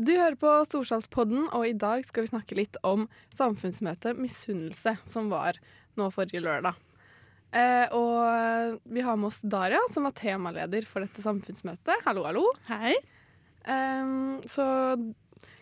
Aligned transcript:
Du 0.00 0.14
hører 0.16 0.36
på 0.40 0.48
Storsalspodden, 0.64 1.50
og 1.52 1.66
i 1.68 1.74
dag 1.76 2.06
skal 2.08 2.24
vi 2.24 2.30
snakke 2.30 2.56
litt 2.56 2.76
om 2.88 3.02
samfunnsmøtet 3.36 4.16
Misunnelse, 4.16 4.94
som 5.04 5.26
var 5.28 5.58
nå 6.00 6.06
forrige 6.14 6.40
lørdag. 6.40 6.78
Eh, 7.52 7.92
og 7.92 8.78
vi 8.88 9.02
har 9.04 9.18
med 9.20 9.28
oss 9.28 9.42
Daria, 9.44 9.82
som 9.92 10.06
var 10.08 10.14
temaleder 10.16 10.86
for 10.88 11.04
dette 11.04 11.20
samfunnsmøtet. 11.20 12.00
Hallo, 12.06 12.24
hallo. 12.24 12.46
Hei. 12.70 12.94
Eh, 13.68 14.14
så 14.48 14.64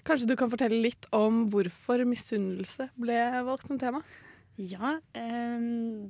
kanskje 0.07 0.29
du 0.31 0.37
kan 0.39 0.53
fortelle 0.53 0.79
litt 0.85 1.09
om 1.11 1.49
hvorfor 1.51 2.05
misunnelse 2.07 2.93
ble 2.95 3.19
valgt 3.49 3.67
som 3.67 3.81
tema? 3.81 4.05
Ja, 4.55 5.01
eh, 5.19 5.65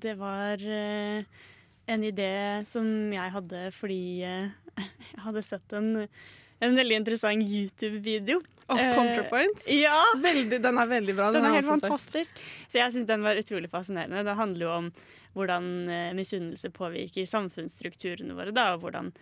det 0.04 0.18
var 0.20 0.60
eh, 0.60 1.24
en 1.88 2.04
idé 2.04 2.34
som 2.68 2.92
jeg 3.14 3.34
hadde 3.38 3.70
fordi 3.78 4.02
eh, 4.20 4.52
jeg 5.14 5.24
hadde 5.24 5.46
sett 5.48 5.78
en 5.80 5.94
en 6.60 6.78
veldig 6.78 6.96
interessant 7.02 7.42
YouTube-video. 7.42 8.40
Oh, 8.68 8.76
ContraPoints? 8.76 9.66
Eh, 9.66 9.82
ja! 9.82 10.00
Veldig, 10.20 10.58
den 10.62 10.78
er 10.78 10.88
veldig 10.90 11.14
bra. 11.16 11.30
Den, 11.32 11.42
den 11.42 11.50
er 11.50 11.60
helt 11.60 11.70
fantastisk. 11.70 12.40
Så 12.68 12.80
jeg 12.82 12.92
syns 12.92 13.08
den 13.08 13.24
var 13.24 13.40
utrolig 13.40 13.70
fascinerende. 13.72 14.24
Det 14.26 14.34
handler 14.36 14.66
jo 14.66 14.72
om 14.74 14.90
hvordan 15.38 15.70
eh, 15.92 16.10
misunnelse 16.16 16.70
påvirker 16.74 17.28
samfunnsstrukturene 17.28 18.36
våre, 18.36 18.52
da, 18.52 18.72
og 18.74 18.84
hvordan 18.84 19.12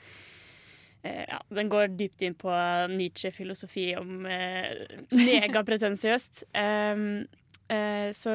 eh, 1.05 1.25
ja, 1.29 1.41
Den 1.55 1.71
går 1.71 1.95
dypt 1.99 2.25
inn 2.27 2.35
på 2.39 2.53
Nietzsche-filosofi 2.95 3.89
om 4.01 4.27
eh, 4.27 4.87
megapretensiøst. 5.31 6.47
Eh, 7.67 8.13
så 8.15 8.33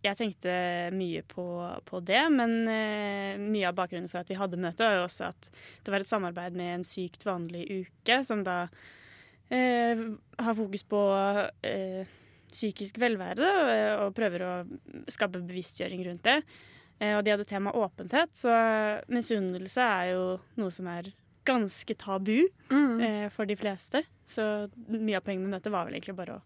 jeg 0.00 0.16
tenkte 0.16 0.52
mye 0.96 1.20
på, 1.28 1.44
på 1.84 2.00
det, 2.06 2.22
men 2.32 2.54
eh, 2.70 3.36
mye 3.40 3.68
av 3.68 3.76
bakgrunnen 3.76 4.08
for 4.08 4.22
at 4.22 4.30
vi 4.30 4.38
hadde 4.40 4.60
møte, 4.60 4.86
var 4.86 5.00
jo 5.00 5.04
også 5.04 5.28
at 5.28 5.50
det 5.84 5.92
var 5.92 6.00
et 6.00 6.10
samarbeid 6.10 6.56
med 6.56 6.74
en 6.78 6.86
sykt 6.88 7.26
vanlig 7.28 7.66
uke, 7.68 8.22
som 8.24 8.44
da 8.46 8.62
eh, 9.52 10.00
har 10.40 10.56
fokus 10.56 10.86
på 10.88 11.04
eh, 11.68 12.18
psykisk 12.50 12.98
velvære 12.98 13.50
og 14.02 14.14
prøver 14.16 14.42
å 14.42 14.52
skape 15.12 15.42
bevisstgjøring 15.44 16.02
rundt 16.08 16.26
det. 16.26 16.40
Eh, 17.00 17.16
og 17.16 17.24
de 17.24 17.34
hadde 17.34 17.48
tema 17.48 17.72
åpenhet, 17.76 18.32
så 18.36 18.54
misunnelse 19.12 19.84
er 19.84 20.12
jo 20.14 20.24
noe 20.60 20.72
som 20.74 20.88
er 20.92 21.12
ganske 21.48 21.94
tabu 21.96 22.48
mm. 22.68 23.00
Eh, 23.00 23.26
for 23.32 23.48
de 23.48 23.56
fleste. 23.56 24.02
Så 24.28 24.44
mye 24.88 25.18
av 25.18 25.24
poenget 25.24 25.46
med 25.46 25.56
møtet 25.56 25.72
var 25.72 25.88
vel 25.88 25.96
egentlig 25.96 26.16
bare 26.18 26.36
å 26.38 26.44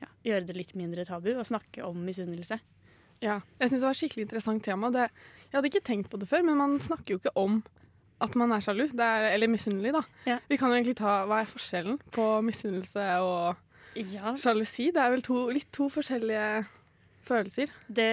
ja, 0.00 0.10
gjøre 0.26 0.48
det 0.48 0.56
litt 0.56 0.76
mindre 0.78 1.04
tabu 1.08 1.32
og 1.34 1.46
snakke 1.48 1.84
om 1.86 1.98
misunnelse. 2.06 2.60
Ja, 3.20 3.40
jeg 3.60 3.68
syns 3.68 3.82
det 3.82 3.86
var 3.86 3.96
et 3.96 4.00
skikkelig 4.00 4.24
interessant 4.26 4.64
tema. 4.64 4.88
Det, 4.94 5.10
jeg 5.50 5.58
hadde 5.58 5.70
ikke 5.70 5.84
tenkt 5.84 6.10
på 6.12 6.20
det 6.20 6.28
før, 6.30 6.44
men 6.46 6.56
man 6.60 6.78
snakker 6.82 7.14
jo 7.14 7.20
ikke 7.20 7.36
om 7.38 7.60
at 8.20 8.36
man 8.36 8.52
er 8.52 8.64
sjalu, 8.64 8.86
er, 8.92 9.30
eller 9.30 9.48
misunnelig, 9.48 9.94
da. 9.96 10.02
Ja. 10.28 10.38
Vi 10.48 10.58
kan 10.60 10.72
jo 10.72 10.76
egentlig 10.76 10.98
ta 11.00 11.22
Hva 11.28 11.40
er 11.40 11.48
forskjellen 11.48 11.96
på 12.12 12.26
misunnelse 12.44 13.06
og 13.24 13.96
ja. 13.96 14.34
sjalusi? 14.40 14.90
Det 14.92 15.00
er 15.00 15.14
vel 15.14 15.24
to, 15.24 15.46
litt 15.52 15.70
to 15.72 15.88
forskjellige 15.92 16.66
følelser. 17.28 17.72
Det, 17.88 18.10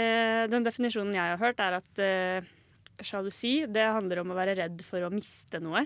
den 0.52 0.68
definisjonen 0.68 1.16
jeg 1.16 1.34
har 1.34 1.42
hørt, 1.42 1.64
er 1.64 1.80
at 1.80 2.04
uh, 2.04 2.54
sjalusi 3.04 3.60
det 3.72 3.88
handler 3.98 4.24
om 4.24 4.32
å 4.32 4.38
være 4.38 4.56
redd 4.62 4.84
for 4.88 5.04
å 5.04 5.12
miste 5.14 5.60
noe. 5.64 5.84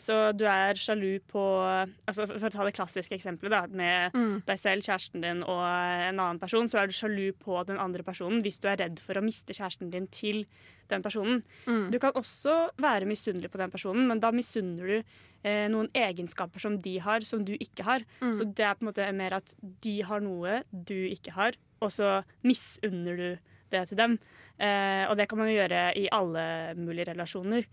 Så 0.00 0.14
du 0.34 0.42
er 0.50 0.78
sjalu 0.78 1.20
på 1.30 1.40
altså 1.70 2.26
For 2.26 2.48
å 2.48 2.52
ta 2.52 2.64
det 2.66 2.74
klassiske 2.74 3.14
eksempelet 3.14 3.52
da, 3.54 3.60
med 3.70 4.16
mm. 4.16 4.32
deg 4.48 4.60
selv, 4.60 4.86
kjæresten 4.86 5.22
din 5.22 5.42
og 5.46 5.62
en 5.62 6.18
annen 6.18 6.40
person, 6.42 6.66
så 6.70 6.80
er 6.80 6.90
du 6.90 6.96
sjalu 6.96 7.28
på 7.38 7.60
den 7.68 7.78
andre 7.82 8.02
personen 8.06 8.42
hvis 8.44 8.58
du 8.62 8.68
er 8.70 8.80
redd 8.82 8.98
for 9.02 9.18
å 9.18 9.24
miste 9.24 9.54
kjæresten 9.54 9.92
din 9.94 10.08
til 10.14 10.42
den 10.90 11.04
personen. 11.04 11.44
Mm. 11.68 11.86
Du 11.94 12.00
kan 12.02 12.16
også 12.18 12.56
være 12.82 13.08
misunnelig 13.08 13.52
på 13.52 13.60
den 13.60 13.72
personen, 13.72 14.08
men 14.10 14.20
da 14.20 14.32
misunner 14.34 14.90
du 14.90 14.96
eh, 14.98 15.66
noen 15.72 15.88
egenskaper 15.96 16.62
som 16.62 16.76
de 16.82 16.98
har, 17.04 17.24
som 17.24 17.44
du 17.46 17.54
ikke 17.54 17.86
har. 17.86 18.04
Mm. 18.20 18.34
Så 18.34 18.48
det 18.50 18.66
er 18.66 18.76
på 18.76 18.84
en 18.84 18.90
måte 18.90 19.08
mer 19.16 19.38
at 19.38 19.54
de 19.86 19.96
har 20.04 20.24
noe 20.24 20.62
du 20.70 20.98
ikke 21.06 21.36
har, 21.38 21.58
og 21.80 21.92
så 21.94 22.18
misunner 22.44 23.20
du 23.20 23.28
det 23.72 23.88
til 23.90 24.00
dem. 24.00 24.18
Eh, 24.58 25.04
og 25.08 25.16
det 25.18 25.28
kan 25.30 25.40
man 25.40 25.50
jo 25.50 25.58
gjøre 25.58 25.86
i 25.98 26.08
alle 26.14 26.46
mulige 26.78 27.12
relasjoner. 27.12 27.66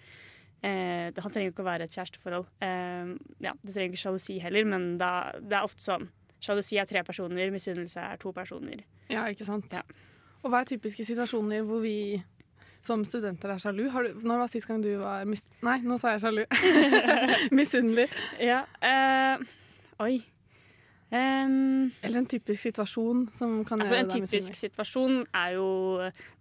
Eh, 0.62 1.10
Han 1.18 1.34
trenger 1.34 1.52
ikke 1.52 1.64
å 1.64 1.70
være 1.70 1.88
et 1.88 1.96
kjæresteforhold. 1.96 2.48
Eh, 2.62 3.14
ja, 3.42 3.54
det 3.64 3.74
trenger 3.74 3.92
ikke 3.92 4.04
sjalusi 4.04 4.38
heller, 4.44 4.68
men 4.70 4.92
da, 5.02 5.32
det 5.42 5.58
er 5.58 5.66
ofte 5.66 5.84
sånn. 5.84 6.10
Sjalusi 6.42 6.78
er 6.82 6.90
tre 6.90 7.04
personer, 7.06 7.54
misunnelse 7.54 8.02
er 8.02 8.22
to 8.22 8.34
personer. 8.34 8.84
Ja, 9.12 9.28
ikke 9.30 9.46
sant. 9.46 9.74
Ja. 9.74 9.84
Og 10.42 10.50
hva 10.50 10.64
er 10.64 10.70
typiske 10.72 11.06
situasjoner 11.06 11.66
hvor 11.68 11.84
vi 11.84 12.22
som 12.86 13.04
studenter 13.06 13.54
er 13.54 13.62
sjalu? 13.62 13.84
Du, 13.94 14.22
når 14.26 14.42
var 14.42 14.50
sist 14.50 14.70
gang 14.70 14.82
du 14.82 14.96
var 15.02 15.26
mis... 15.30 15.44
Nei, 15.66 15.80
nå 15.86 16.00
sa 16.02 16.16
jeg 16.16 16.24
sjalu. 16.24 16.46
Misunnelig. 17.60 18.08
Ja. 18.42 18.64
Eh, 18.82 19.44
oi. 20.02 20.16
Um, 21.12 21.92
Eller 22.02 22.22
en 22.22 22.28
typisk 22.32 22.64
situasjon 22.70 23.26
som 23.36 23.58
kan 23.68 23.82
altså 23.84 23.98
gjøre 23.98 24.08
deg 24.08 24.24
misunnelig. 24.24 24.24
En 24.24 24.32
typisk 24.32 24.60
situasjon 24.62 25.18
er 25.36 25.58
jo 25.58 25.68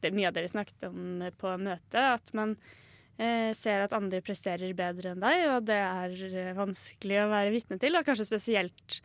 det 0.00 0.12
mye 0.14 0.28
av 0.30 0.36
dere 0.36 0.52
snakket 0.52 0.86
om 0.88 1.24
på 1.40 1.54
møtet. 1.60 1.98
At 2.00 2.30
man 2.38 2.54
ser 3.56 3.84
at 3.84 3.94
andre 3.96 4.22
presterer 4.24 4.72
bedre 4.76 5.12
enn 5.12 5.20
deg, 5.20 5.42
og 5.52 5.66
det 5.68 5.76
er 5.76 6.14
eh, 6.30 6.52
vanskelig 6.56 7.18
å 7.20 7.28
være 7.32 7.52
vitne 7.52 7.76
til. 7.80 7.98
Og 7.98 8.06
kanskje 8.06 8.28
spesielt 8.28 9.00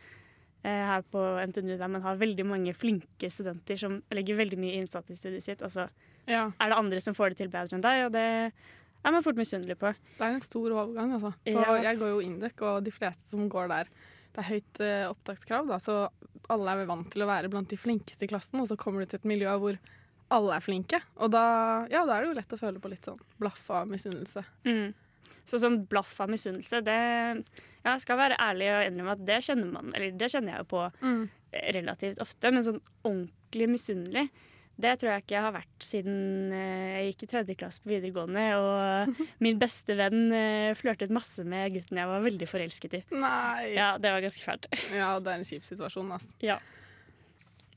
eh, 0.64 0.82
her 0.88 1.04
på 1.12 1.22
NTNU, 1.50 1.74
der 1.76 1.92
man 1.92 2.04
har 2.06 2.20
veldig 2.20 2.46
mange 2.48 2.74
flinke 2.76 3.30
studenter 3.32 3.80
som 3.80 4.00
legger 4.14 4.40
veldig 4.40 4.58
mye 4.62 4.80
innsats 4.80 5.12
i 5.12 5.18
studiet 5.20 5.44
sitt, 5.44 5.64
og 5.66 5.74
så 5.74 5.88
ja. 6.30 6.46
er 6.48 6.72
det 6.72 6.80
andre 6.80 7.02
som 7.04 7.16
får 7.18 7.34
det 7.34 7.42
til 7.42 7.52
bedre 7.52 7.76
enn 7.76 7.84
deg, 7.84 8.06
og 8.08 8.16
det 8.16 8.26
er 9.06 9.14
man 9.14 9.22
fort 9.22 9.38
misunnelig 9.38 9.76
på. 9.78 9.92
Det 10.16 10.24
er 10.24 10.34
en 10.34 10.42
stor 10.42 10.72
overgang, 10.72 11.12
altså. 11.18 11.34
På, 11.36 11.56
ja. 11.60 11.76
Jeg 11.90 12.00
går 12.00 12.14
jo 12.14 12.22
Induc, 12.24 12.64
og 12.66 12.80
de 12.86 12.94
fleste 12.94 13.30
som 13.30 13.46
går 13.52 13.70
der 13.74 13.92
det 14.36 14.42
er 14.42 14.50
høyt 14.50 14.80
eh, 14.84 15.04
opptakskrav, 15.08 15.68
da, 15.70 15.78
så 15.80 16.06
alle 16.52 16.72
er 16.72 16.88
vant 16.88 17.06
til 17.12 17.24
å 17.24 17.28
være 17.28 17.48
blant 17.52 17.70
de 17.72 17.78
flinkeste 17.80 18.26
i 18.26 18.30
klassen, 18.30 18.60
og 18.60 18.68
så 18.68 18.76
kommer 18.80 19.02
du 19.02 19.10
til 19.10 19.20
et 19.20 19.28
miljø 19.28 19.54
hvor 19.62 19.78
alle 20.34 20.56
er 20.56 20.64
flinke. 20.64 21.00
Og 21.22 21.30
da, 21.34 21.42
ja, 21.92 22.04
da 22.06 22.16
er 22.16 22.24
det 22.24 22.30
jo 22.30 22.38
lett 22.38 22.54
å 22.56 22.60
føle 22.60 22.82
på 22.82 22.90
litt 22.90 23.06
sånn 23.06 23.20
blaff 23.40 23.62
av 23.70 23.86
misunnelse. 23.90 24.42
Mm. 24.66 24.90
Så 25.46 25.60
sånn 25.62 25.84
blaff 25.86 26.16
av 26.22 26.30
misunnelse, 26.32 26.82
det 26.82 26.96
ja, 26.96 27.92
Jeg 27.92 28.02
skal 28.02 28.18
være 28.18 28.38
ærlig 28.42 28.66
og 28.72 28.88
innrømme 28.88 29.14
at 29.14 29.24
det 29.28 29.38
kjenner 29.46 29.70
man, 29.70 29.94
eller 29.94 30.18
det 30.18 30.30
kjenner 30.32 30.56
jeg 30.56 30.64
jo 30.64 30.68
på 30.72 30.82
mm. 31.06 31.22
relativt 31.76 32.22
ofte. 32.24 32.50
Men 32.50 32.66
sånn 32.66 32.82
ordentlig 33.06 33.68
misunnelig, 33.76 34.26
det 34.76 34.92
tror 35.00 35.12
jeg 35.12 35.22
ikke 35.22 35.36
jeg 35.36 35.44
har 35.46 35.54
vært 35.54 35.84
siden 35.86 36.16
eh, 36.52 36.96
jeg 36.96 37.12
gikk 37.12 37.22
i 37.22 37.28
tredje 37.30 37.56
klasse 37.62 37.84
på 37.84 37.92
videregående. 37.94 38.46
Og 38.58 39.22
min 39.44 39.60
beste 39.60 39.96
venn 39.96 40.26
eh, 40.34 40.74
flørtet 40.76 41.14
masse 41.14 41.46
med 41.48 41.78
gutten 41.78 42.02
jeg 42.02 42.10
var 42.10 42.26
veldig 42.26 42.48
forelsket 42.50 42.98
i. 42.98 43.02
Nei. 43.14 43.70
Ja, 43.76 43.94
Det 44.02 44.12
var 44.12 44.26
ganske 44.26 44.50
fælt. 44.50 44.68
Ja, 44.90 45.14
det 45.22 45.32
er 45.32 45.40
en 45.40 45.48
kjip 45.48 45.64
situasjon, 45.70 46.10
altså. 46.18 46.34
Ja. 46.44 46.58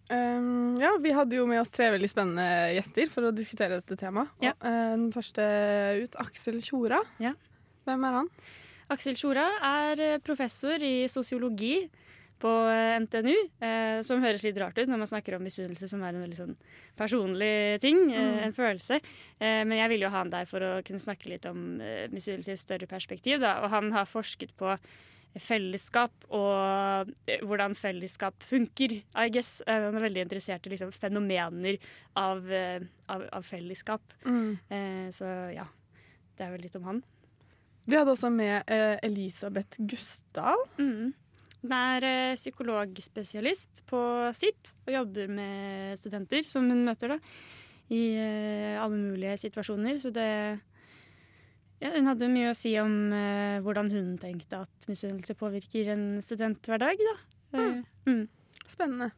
Um, 0.10 0.80
ja, 0.82 0.96
vi 0.98 1.12
hadde 1.14 1.38
jo 1.38 1.46
med 1.46 1.62
oss 1.62 1.70
tre 1.70 1.92
veldig 1.94 2.08
spennende 2.10 2.74
gjester 2.74 3.12
for 3.14 3.28
å 3.28 3.36
diskutere 3.36 3.78
dette 3.78 3.98
temaet. 4.00 4.32
Ja. 4.42 4.56
Og, 4.58 4.66
uh, 4.66 4.96
den 4.96 5.12
første 5.14 5.46
ut, 6.02 6.18
Aksel 6.24 6.58
Tjora. 6.66 7.04
Ja. 7.22 7.36
Hvem 7.86 8.06
er 8.08 8.18
han? 8.18 8.30
Aksel 8.90 9.18
Tjora 9.20 9.46
er 9.62 10.00
eh, 10.02 10.22
professor 10.26 10.82
i 10.82 11.04
sosiologi 11.12 11.84
på 12.42 12.54
eh, 12.74 12.96
NTNU. 13.04 13.36
Uh, 13.62 14.00
som 14.06 14.24
høres 14.24 14.42
litt 14.48 14.58
rart 14.58 14.80
ut 14.82 14.90
når 14.90 15.04
man 15.04 15.12
snakker 15.12 15.38
om 15.38 15.46
misunnelse, 15.46 15.92
som 15.92 16.02
er 16.02 16.18
en 16.18 16.26
veldig 16.26 16.40
sånn 16.40 16.56
personlig 16.98 17.78
ting. 17.86 18.08
Mm. 18.10 18.40
en 18.48 18.56
følelse. 18.56 18.98
men 19.40 19.78
jeg 19.78 19.92
ville 19.94 20.08
jo 20.08 20.12
ha 20.12 20.24
han 20.24 20.34
der 20.34 20.50
for 20.50 20.66
å 20.66 20.72
kunne 20.84 21.00
snakke 21.00 21.30
litt 21.32 21.46
om 21.48 21.78
misunnelse 22.12 22.50
i 22.50 22.58
et 22.58 22.62
større 22.64 22.90
perspektiv. 22.90 23.40
Da. 23.46 23.60
Og 23.64 23.70
han 23.72 23.94
har 23.94 24.10
forsket 24.10 24.52
på 24.58 24.74
fellesskap 25.38 26.26
og 26.34 27.12
eh, 27.30 27.44
hvordan 27.46 27.76
fellesskap 27.78 28.42
funker, 28.46 28.96
I 29.14 29.30
guess. 29.34 29.60
Eh, 29.68 29.86
han 29.86 29.98
er 29.98 30.06
veldig 30.08 30.26
interessert 30.26 30.66
i 30.66 30.74
liksom, 30.74 30.92
fenomener 30.96 31.78
av, 32.18 32.50
eh, 32.52 32.82
av, 33.12 33.26
av 33.38 33.46
fellesskap. 33.46 34.16
Mm. 34.26 34.58
Eh, 34.74 35.08
så 35.16 35.30
ja, 35.54 35.68
det 36.38 36.48
er 36.48 36.54
vel 36.56 36.66
litt 36.66 36.78
om 36.80 36.90
han. 36.90 37.02
Vi 37.90 37.98
hadde 37.98 38.14
også 38.14 38.32
med 38.34 38.70
eh, 38.70 38.98
Elisabeth 39.06 39.82
Gustav. 39.90 40.66
Mm. 40.82 41.14
Hun 41.60 41.76
er 41.76 42.08
eh, 42.08 42.38
psykologspesialist 42.40 43.84
på 43.90 44.02
sitt 44.38 44.74
og 44.88 44.94
jobber 44.98 45.32
med 45.32 46.00
studenter 46.00 46.46
som 46.48 46.70
hun 46.70 46.86
møter 46.88 47.16
da, 47.16 47.22
i 47.90 48.04
alle 48.78 48.98
mulige 48.98 49.38
situasjoner. 49.42 49.98
Så 50.02 50.12
det 50.14 50.30
ja, 51.80 51.94
hun 51.96 52.10
hadde 52.12 52.32
mye 52.32 52.52
å 52.52 52.58
si 52.58 52.74
om 52.82 52.94
uh, 53.14 53.60
hvordan 53.66 53.92
hun 53.94 54.14
tenkte 54.22 54.64
at 54.66 54.90
misunnelse 54.90 55.36
påvirker 55.40 55.94
en 55.96 56.06
studenthverdag. 56.26 57.02
da. 57.10 57.18
Uh, 57.56 57.82
mm. 58.10 58.24
Spennende. 58.70 59.12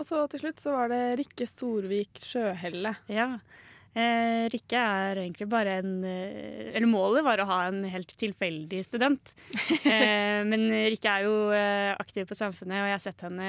Og 0.00 0.06
så 0.08 0.22
til 0.32 0.40
slutt 0.44 0.62
så 0.62 0.72
var 0.72 0.88
det 0.92 1.02
Rikke 1.20 1.46
Storvik 1.48 2.22
Sjøhelle. 2.24 2.94
Ja. 3.12 3.34
Eh, 3.90 4.46
Rikke 4.52 4.78
er 4.78 5.18
egentlig 5.18 5.48
bare 5.50 5.80
en 5.80 6.04
eh, 6.06 6.68
Eller 6.78 6.86
målet 6.86 7.24
var 7.26 7.40
å 7.42 7.46
ha 7.48 7.56
en 7.66 7.82
helt 7.90 8.12
tilfeldig 8.20 8.84
student. 8.86 9.34
Eh, 9.90 10.40
men 10.46 10.68
Rikke 10.70 11.10
er 11.10 11.24
jo 11.26 11.34
eh, 11.56 11.90
aktiv 11.98 12.28
på 12.28 12.36
Samfunnet, 12.38 12.78
og 12.78 12.88
jeg 12.88 12.94
har 12.94 13.02
sett 13.02 13.24
henne 13.26 13.48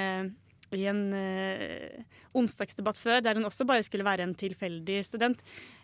i 0.74 0.86
en 0.90 1.02
eh, 1.14 2.02
onsdagsdebatt 2.36 2.98
før 2.98 3.20
der 3.22 3.38
hun 3.38 3.46
også 3.46 3.66
bare 3.68 3.84
skulle 3.86 4.06
være 4.06 4.26
en 4.26 4.34
tilfeldig 4.38 4.98
student. 5.06 5.40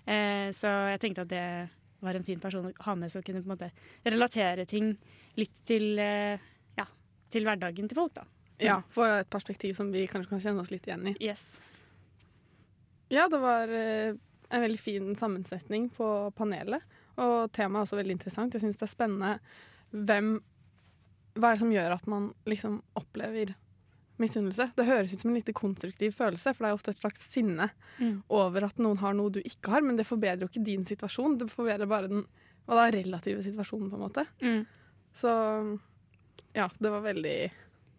Eh, 0.08 0.48
så 0.56 0.72
jeg 0.94 1.02
tenkte 1.04 1.26
at 1.26 1.32
det 1.32 1.44
var 2.04 2.18
en 2.18 2.26
fin 2.26 2.40
person 2.40 2.68
å 2.68 2.72
ha 2.84 2.94
med 2.98 3.12
som 3.12 3.24
kunne 3.26 3.42
på 3.42 3.48
en 3.50 3.54
måte 3.56 3.70
relatere 4.06 4.66
ting 4.68 4.92
litt 5.38 5.62
til, 5.68 5.98
ja, 5.98 6.86
til 7.32 7.48
hverdagen 7.48 7.90
til 7.90 7.98
folk. 7.98 8.14
da. 8.18 8.26
Ja, 8.62 8.80
få 8.90 9.06
et 9.20 9.30
perspektiv 9.30 9.76
som 9.78 9.92
vi 9.94 10.06
kanskje 10.10 10.32
kan 10.32 10.42
kjenne 10.42 10.64
oss 10.64 10.72
litt 10.74 10.86
igjen 10.88 11.12
i. 11.12 11.14
Yes. 11.22 11.60
Ja, 13.08 13.28
det 13.30 13.38
var 13.40 13.70
en 13.70 14.64
veldig 14.64 14.80
fin 14.80 15.14
sammensetning 15.16 15.88
på 15.94 16.08
panelet. 16.36 16.82
Og 17.18 17.50
temaet 17.54 17.82
er 17.82 17.86
også 17.86 17.98
veldig 17.98 18.16
interessant. 18.18 18.54
Jeg 18.54 18.64
syns 18.64 18.78
det 18.78 18.86
er 18.86 18.94
spennende 18.94 19.32
hvem 19.90 20.38
Hva 21.38 21.50
er 21.50 21.54
det 21.54 21.62
som 21.62 21.72
gjør 21.72 21.94
at 21.94 22.06
man 22.10 22.32
liksom 22.50 22.80
opplever 22.98 23.54
misunnelse? 24.23 24.70
Det 24.76 24.87
høres 24.88 25.12
ut 25.12 25.23
som 25.23 25.31
en 25.32 25.38
lite 25.38 25.55
konstruktiv 25.56 26.15
følelse, 26.17 26.55
for 26.55 26.65
det 26.65 26.70
er 26.70 26.79
ofte 26.79 26.94
et 26.94 27.00
slags 27.00 27.25
sinne 27.32 27.69
mm. 27.99 28.15
over 28.35 28.69
at 28.69 28.81
noen 28.82 29.00
har 29.03 29.17
noe 29.17 29.32
du 29.35 29.41
ikke 29.43 29.73
har, 29.75 29.85
men 29.87 29.99
det 29.99 30.09
forbedrer 30.09 30.47
jo 30.47 30.50
ikke 30.50 30.67
din 30.67 30.87
situasjon. 30.88 31.38
Det 31.41 31.50
forbedrer 31.53 31.91
bare 31.91 32.11
den 32.11 32.25
da, 32.69 32.88
relative 32.93 33.44
situasjonen, 33.47 33.91
på 33.91 33.99
en 33.99 34.05
måte. 34.05 34.26
Mm. 34.44 34.65
Så 35.17 35.31
ja, 36.56 36.69
det 36.79 36.91
var 36.93 37.05
veldig, 37.06 37.38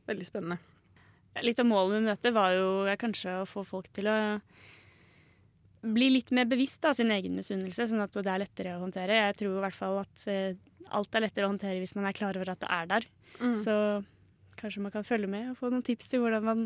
veldig 0.10 0.28
spennende. 0.28 0.60
Litt 1.46 1.62
av 1.62 1.68
målet 1.70 2.00
med 2.00 2.12
møtet 2.12 2.36
var 2.36 2.54
jo 2.58 2.70
kanskje 3.00 3.40
å 3.42 3.48
få 3.48 3.64
folk 3.68 3.90
til 3.96 4.10
å 4.12 4.18
bli 5.80 6.10
litt 6.12 6.34
mer 6.36 6.48
bevisst 6.50 6.84
av 6.86 6.98
sin 6.98 7.12
egen 7.16 7.38
misunnelse, 7.38 7.88
sånn 7.88 8.04
at 8.04 8.18
det 8.18 8.28
er 8.28 8.42
lettere 8.42 8.76
å 8.76 8.82
håndtere. 8.84 9.22
Jeg 9.30 9.38
tror 9.40 9.56
i 9.56 9.64
hvert 9.64 9.78
fall 9.78 10.02
at 10.02 10.26
uh, 10.28 10.58
alt 10.98 11.16
er 11.16 11.24
lettere 11.24 11.48
å 11.48 11.54
håndtere 11.54 11.80
hvis 11.80 11.96
man 11.96 12.10
er 12.10 12.18
klar 12.18 12.36
over 12.36 12.52
at 12.52 12.62
det 12.64 12.72
er 12.76 12.90
der. 12.90 13.08
Mm. 13.40 13.54
Så 13.56 13.76
kanskje 14.60 14.84
man 14.84 14.94
kan 14.94 15.08
følge 15.08 15.30
med 15.32 15.52
og 15.54 15.60
få 15.60 15.72
noen 15.74 15.86
tips 15.86 16.12
til 16.12 16.24
hvordan 16.24 16.46
man 16.46 16.66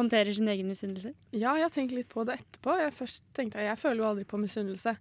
håndterer 0.00 0.32
sin 0.32 0.48
egen 0.48 0.68
misunnelse. 0.68 1.14
Ja, 1.32 1.54
jeg 1.58 1.66
har 1.66 1.72
tenkt 1.74 1.94
litt 1.96 2.10
på 2.12 2.24
det 2.28 2.38
etterpå. 2.40 2.76
Jeg 2.80 2.94
først 2.96 3.24
tenkte 3.36 3.60
jeg, 3.60 3.70
jeg 3.70 3.80
føler 3.80 4.04
jo 4.04 4.10
aldri 4.10 4.28
på 4.28 4.40
misunnelse. 4.40 4.96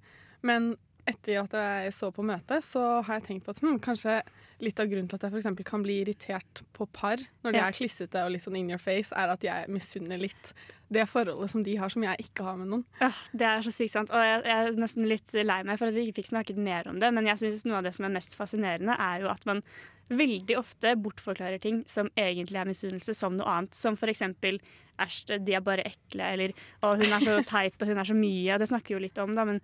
Men 0.48 0.74
etter 1.10 1.40
at 1.42 1.56
jeg 1.58 1.94
så 1.98 2.12
på 2.14 2.24
møtet, 2.26 2.64
så 2.66 3.02
har 3.06 3.20
jeg 3.20 3.28
tenkt 3.30 3.48
på 3.48 3.56
at 3.56 3.62
hm, 3.64 3.80
kanskje 3.84 4.20
litt 4.62 4.80
av 4.80 4.90
grunnen 4.92 5.08
til 5.10 5.18
at 5.18 5.24
jeg 5.26 5.34
f.eks. 5.34 5.64
kan 5.66 5.82
bli 5.82 5.96
irritert 6.04 6.62
på 6.76 6.86
par 6.94 7.22
når 7.42 7.56
de 7.56 7.58
ja. 7.58 7.66
er 7.66 7.78
klissete 7.78 8.22
og 8.22 8.30
litt 8.36 8.44
sånn 8.44 8.60
in 8.60 8.70
your 8.70 8.82
face, 8.82 9.10
er 9.18 9.34
at 9.34 9.42
jeg 9.46 9.72
misunner 9.74 10.22
litt 10.22 10.52
det 10.92 11.08
forholdet 11.10 11.54
som 11.54 11.64
de 11.66 11.74
har 11.80 11.90
som 11.90 12.04
jeg 12.04 12.28
ikke 12.28 12.46
har 12.46 12.60
med 12.60 12.70
noen. 12.74 12.84
Ja, 13.00 13.10
Det 13.32 13.48
er 13.48 13.66
så 13.66 13.74
sykt 13.74 13.96
sant. 13.96 14.12
Og 14.14 14.26
jeg, 14.28 14.44
jeg, 14.46 14.68
er 14.68 14.80
nesten 14.84 15.08
litt 15.10 15.34
lei 15.40 15.62
meg 15.66 15.80
for 15.80 15.90
at 15.90 15.98
vi 15.98 16.04
ikke 16.06 16.20
fikk 16.20 16.34
snakket 16.34 16.60
mer 16.62 16.90
om 16.92 17.00
det, 17.02 17.10
men 17.16 17.30
jeg 17.32 17.42
syns 17.42 17.64
noe 17.66 17.80
av 17.80 17.88
det 17.88 17.96
som 17.98 18.06
er 18.06 18.14
mest 18.20 18.36
fascinerende, 18.38 18.98
er 19.00 19.24
jo 19.24 19.32
at 19.32 19.48
man 19.50 19.64
veldig 20.12 20.58
ofte 20.60 20.96
bortforklarer 21.00 21.62
ting 21.64 21.82
som 21.90 22.10
egentlig 22.20 22.60
er 22.60 22.70
misunnelse, 22.70 23.16
som 23.16 23.38
noe 23.38 23.48
annet. 23.48 23.78
Som 23.78 23.96
eksempel 23.96 24.60
æsj, 25.02 25.38
de 25.46 25.56
er 25.56 25.64
bare 25.66 25.88
ekle, 25.88 26.28
eller 26.34 26.54
å, 26.82 26.94
hun 27.00 27.08
er 27.08 27.24
så 27.24 27.38
teit 27.54 27.82
og 27.82 27.92
hun 27.92 28.02
er 28.02 28.10
så 28.10 28.18
mye. 28.18 28.60
Det 28.60 28.70
snakker 28.72 28.94
vi 28.94 28.98
jo 28.98 29.06
litt 29.06 29.24
om, 29.24 29.34
da, 29.38 29.48
men 29.48 29.62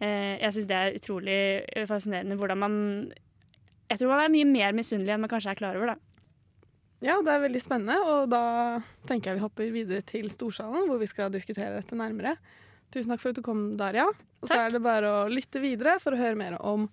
eh, 0.00 0.36
jeg 0.42 0.54
syns 0.56 0.70
det 0.70 0.78
er 0.78 1.00
utrolig 1.00 1.40
fascinerende 1.88 2.38
hvordan 2.40 2.60
man 2.60 2.78
Jeg 3.90 3.98
tror 3.98 4.12
man 4.12 4.24
er 4.24 4.32
mye 4.32 4.46
mer 4.46 4.76
misunnelig 4.76 5.16
enn 5.16 5.24
man 5.24 5.32
kanskje 5.32 5.54
er 5.54 5.60
klar 5.60 5.78
over, 5.78 5.94
da. 5.94 6.10
Ja, 7.00 7.16
det 7.24 7.32
er 7.32 7.46
veldig 7.46 7.60
spennende, 7.64 7.96
og 8.04 8.26
da 8.28 8.42
tenker 9.08 9.30
jeg 9.30 9.38
vi 9.38 9.44
hopper 9.46 9.70
videre 9.72 10.04
til 10.04 10.28
Storsalen, 10.32 10.84
hvor 10.84 11.00
vi 11.00 11.08
skal 11.08 11.32
diskutere 11.32 11.78
dette 11.78 11.96
nærmere. 11.96 12.34
Tusen 12.92 13.12
takk 13.12 13.22
for 13.22 13.32
at 13.32 13.38
du 13.38 13.44
kom, 13.46 13.62
Daria. 13.80 14.04
Og 14.40 14.50
så 14.50 14.58
er 14.66 14.74
det 14.74 14.82
bare 14.84 15.08
å 15.08 15.30
lytte 15.30 15.62
videre 15.62 15.96
for 16.02 16.12
å 16.12 16.20
høre 16.20 16.36
mer 16.36 16.58
om 16.60 16.88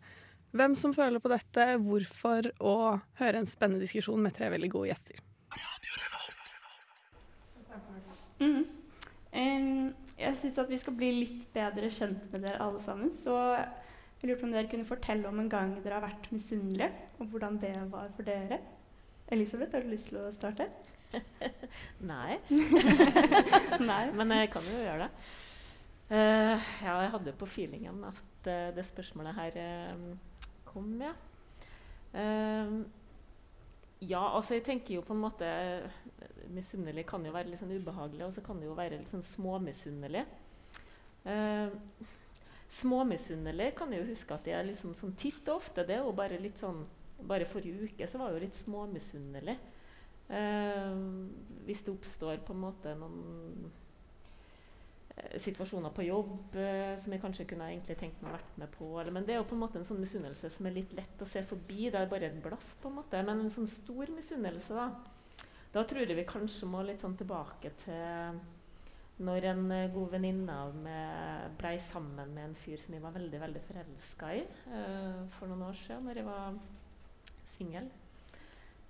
hvem 0.59 0.75
som 0.77 0.93
føler 0.95 1.21
på 1.23 1.31
dette, 1.31 1.65
hvorfor, 1.83 2.51
og 2.59 2.99
høre 3.21 3.41
en 3.41 3.49
spennende 3.49 3.85
diskusjon 3.85 4.21
med 4.23 4.35
tre 4.37 4.51
veldig 4.53 4.71
gode 4.73 4.91
gjester. 4.91 5.23
Mm. 8.37 8.65
Um, 9.33 9.95
jeg 10.17 10.37
syns 10.37 10.57
at 10.61 10.69
vi 10.69 10.77
skal 10.81 10.95
bli 10.97 11.09
litt 11.19 11.47
bedre 11.53 11.89
kjent 11.93 12.25
med 12.31 12.43
dere 12.45 12.61
alle 12.63 12.81
sammen. 12.83 13.13
Så 13.17 13.33
jeg 14.17 14.29
lurer 14.29 14.39
på 14.39 14.47
om 14.47 14.53
dere 14.55 14.69
kunne 14.71 14.89
fortelle 14.89 15.29
om 15.29 15.41
en 15.41 15.49
gang 15.51 15.75
dere 15.83 15.99
har 15.99 16.05
vært 16.05 16.29
misunnelige, 16.33 16.89
og 17.19 17.31
hvordan 17.33 17.59
det 17.61 17.73
var 17.91 18.09
for 18.15 18.27
dere. 18.27 18.61
Elisabeth, 19.33 19.75
har 19.75 19.83
du 19.83 19.91
lyst 19.91 20.09
til 20.11 20.21
å 20.21 20.29
starte? 20.33 20.69
Nei. 22.11 22.37
Nei. 23.91 24.03
Men 24.17 24.33
jeg 24.39 24.51
kan 24.53 24.65
jo 24.67 24.79
gjøre 24.79 25.07
det. 25.07 25.27
Uh, 26.07 26.55
ja, 26.85 26.93
jeg 27.03 27.11
hadde 27.17 27.35
på 27.35 27.49
feelingen 27.51 27.99
at 28.07 28.47
uh, 28.47 28.69
det 28.75 28.85
spørsmålet 28.87 29.35
her 29.35 29.57
uh, 29.59 30.05
kom, 30.77 30.93
ja. 31.01 31.13
ja, 33.99 34.21
altså 34.23 34.55
jeg 34.55 34.63
tenker 34.65 34.95
jo 34.95 35.05
på 35.05 35.13
en 35.13 35.23
måte 35.25 35.47
Misunnelig 36.53 37.03
kan 37.09 37.25
jo 37.27 37.33
være 37.35 37.51
litt 37.51 37.59
sånn 37.59 37.73
ubehagelig, 37.75 38.23
og 38.29 38.35
så 38.37 38.41
kan 38.45 38.61
det 38.61 38.69
jo 38.69 38.77
være 38.77 39.01
litt 39.01 39.11
sånn 39.11 39.25
småmisunnelig. 39.25 40.21
småmisunnelig 42.77 43.73
kan 43.75 43.91
jeg 43.91 44.05
jo 44.05 44.13
huske 44.13 44.37
at 44.37 44.47
jeg 44.47 44.69
liksom 44.69 44.93
sånn 44.95 45.17
titt 45.19 45.41
og 45.49 45.59
ofte. 45.59 45.83
Det 45.83 45.99
jo 45.99 46.13
bare 46.15 46.39
litt 46.39 46.61
sånn 46.61 46.85
bare 47.25 47.47
forrige 47.49 47.89
uke 47.89 48.07
så 48.07 48.19
var 48.19 48.31
jeg 48.31 48.37
jo 48.37 48.45
litt 48.45 48.59
småmisunnelig. 48.59 49.57
Uh, 50.27 51.27
hvis 51.67 51.83
det 51.85 51.93
oppstår 51.93 52.41
på 52.43 52.55
en 52.55 52.59
måte 52.65 52.91
noen 52.99 53.19
eh, 53.69 53.83
situasjoner 55.41 55.93
på 55.95 56.05
jobb 56.05 56.55
eh, 56.59 56.93
som 57.01 57.13
jeg 57.13 57.21
kanskje 57.21 57.47
kunne 57.49 57.69
egentlig 57.71 57.97
tenkt 57.99 58.21
meg 58.21 58.31
å 58.31 58.37
vært 58.37 58.59
med 58.61 58.71
på. 58.73 58.89
Eller, 59.01 59.13
men 59.15 59.25
det 59.25 59.35
er 59.35 59.41
jo 59.41 59.47
på 59.49 59.57
en 59.57 59.63
måte 59.63 59.79
en 59.81 59.87
sånn 59.87 60.01
misunnelse 60.01 60.51
som 60.53 60.69
er 60.69 60.77
litt 60.77 60.93
lett 60.97 61.23
å 61.23 61.29
se 61.29 61.43
forbi. 61.45 61.89
Det 61.93 62.01
er 62.01 62.11
bare 62.11 62.29
et 62.29 62.39
blaff. 62.43 62.75
på 62.81 62.91
en 62.91 62.99
måte. 62.99 63.21
Men 63.25 63.45
en 63.45 63.53
sånn 63.53 63.69
stor 63.71 64.13
misunnelse, 64.13 64.77
da, 64.77 65.47
da 65.73 65.85
tror 65.87 66.05
jeg 66.05 66.19
vi 66.19 66.29
kanskje 66.29 66.69
må 66.69 66.85
litt 66.85 67.03
sånn 67.03 67.17
tilbake 67.19 67.73
til 67.83 68.39
når 69.17 69.47
en 69.49 69.63
uh, 69.71 69.83
god 69.89 70.11
venninne 70.13 70.55
av 70.67 70.75
meg 70.77 71.53
ble 71.57 71.71
sammen 71.81 72.35
med 72.35 72.51
en 72.51 72.57
fyr 72.61 72.77
som 72.77 72.93
jeg 72.93 73.01
var 73.01 73.15
veldig 73.15 73.39
veldig 73.41 73.63
forelska 73.65 74.33
i 74.37 74.43
uh, 74.69 75.23
for 75.39 75.49
noen 75.49 75.63
år 75.71 75.79
siden, 75.79 76.05
når 76.05 76.19
jeg 76.21 76.27
var 76.27 76.59
singel. 77.55 77.87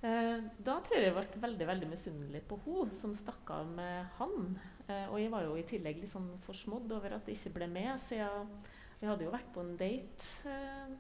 Uh, 0.04 0.44
da 0.60 0.82
tror 0.84 1.00
jeg 1.00 1.08
jeg 1.08 1.16
ble 1.16 1.44
veldig 1.48 1.70
veldig 1.72 1.92
misunnelig 1.94 2.44
på 2.50 2.60
hun 2.66 2.92
som 3.00 3.16
stakk 3.16 3.56
av 3.56 3.72
med 3.80 4.12
han. 4.20 4.58
Eh, 4.88 5.06
og 5.12 5.20
jeg 5.20 5.32
var 5.34 5.46
jo 5.48 5.58
i 5.60 5.66
tillegg 5.68 6.02
litt 6.02 6.12
sånn 6.12 6.30
forsmådd 6.46 6.94
over 6.96 7.18
at 7.18 7.28
jeg 7.28 7.40
ikke 7.40 7.56
ble 7.60 7.70
med, 7.72 7.94
siden 8.08 8.52
vi 8.98 9.10
hadde 9.10 9.28
jo 9.28 9.34
vært 9.34 9.50
på 9.54 9.62
en 9.62 9.76
date 9.78 10.50
eh, 10.50 10.94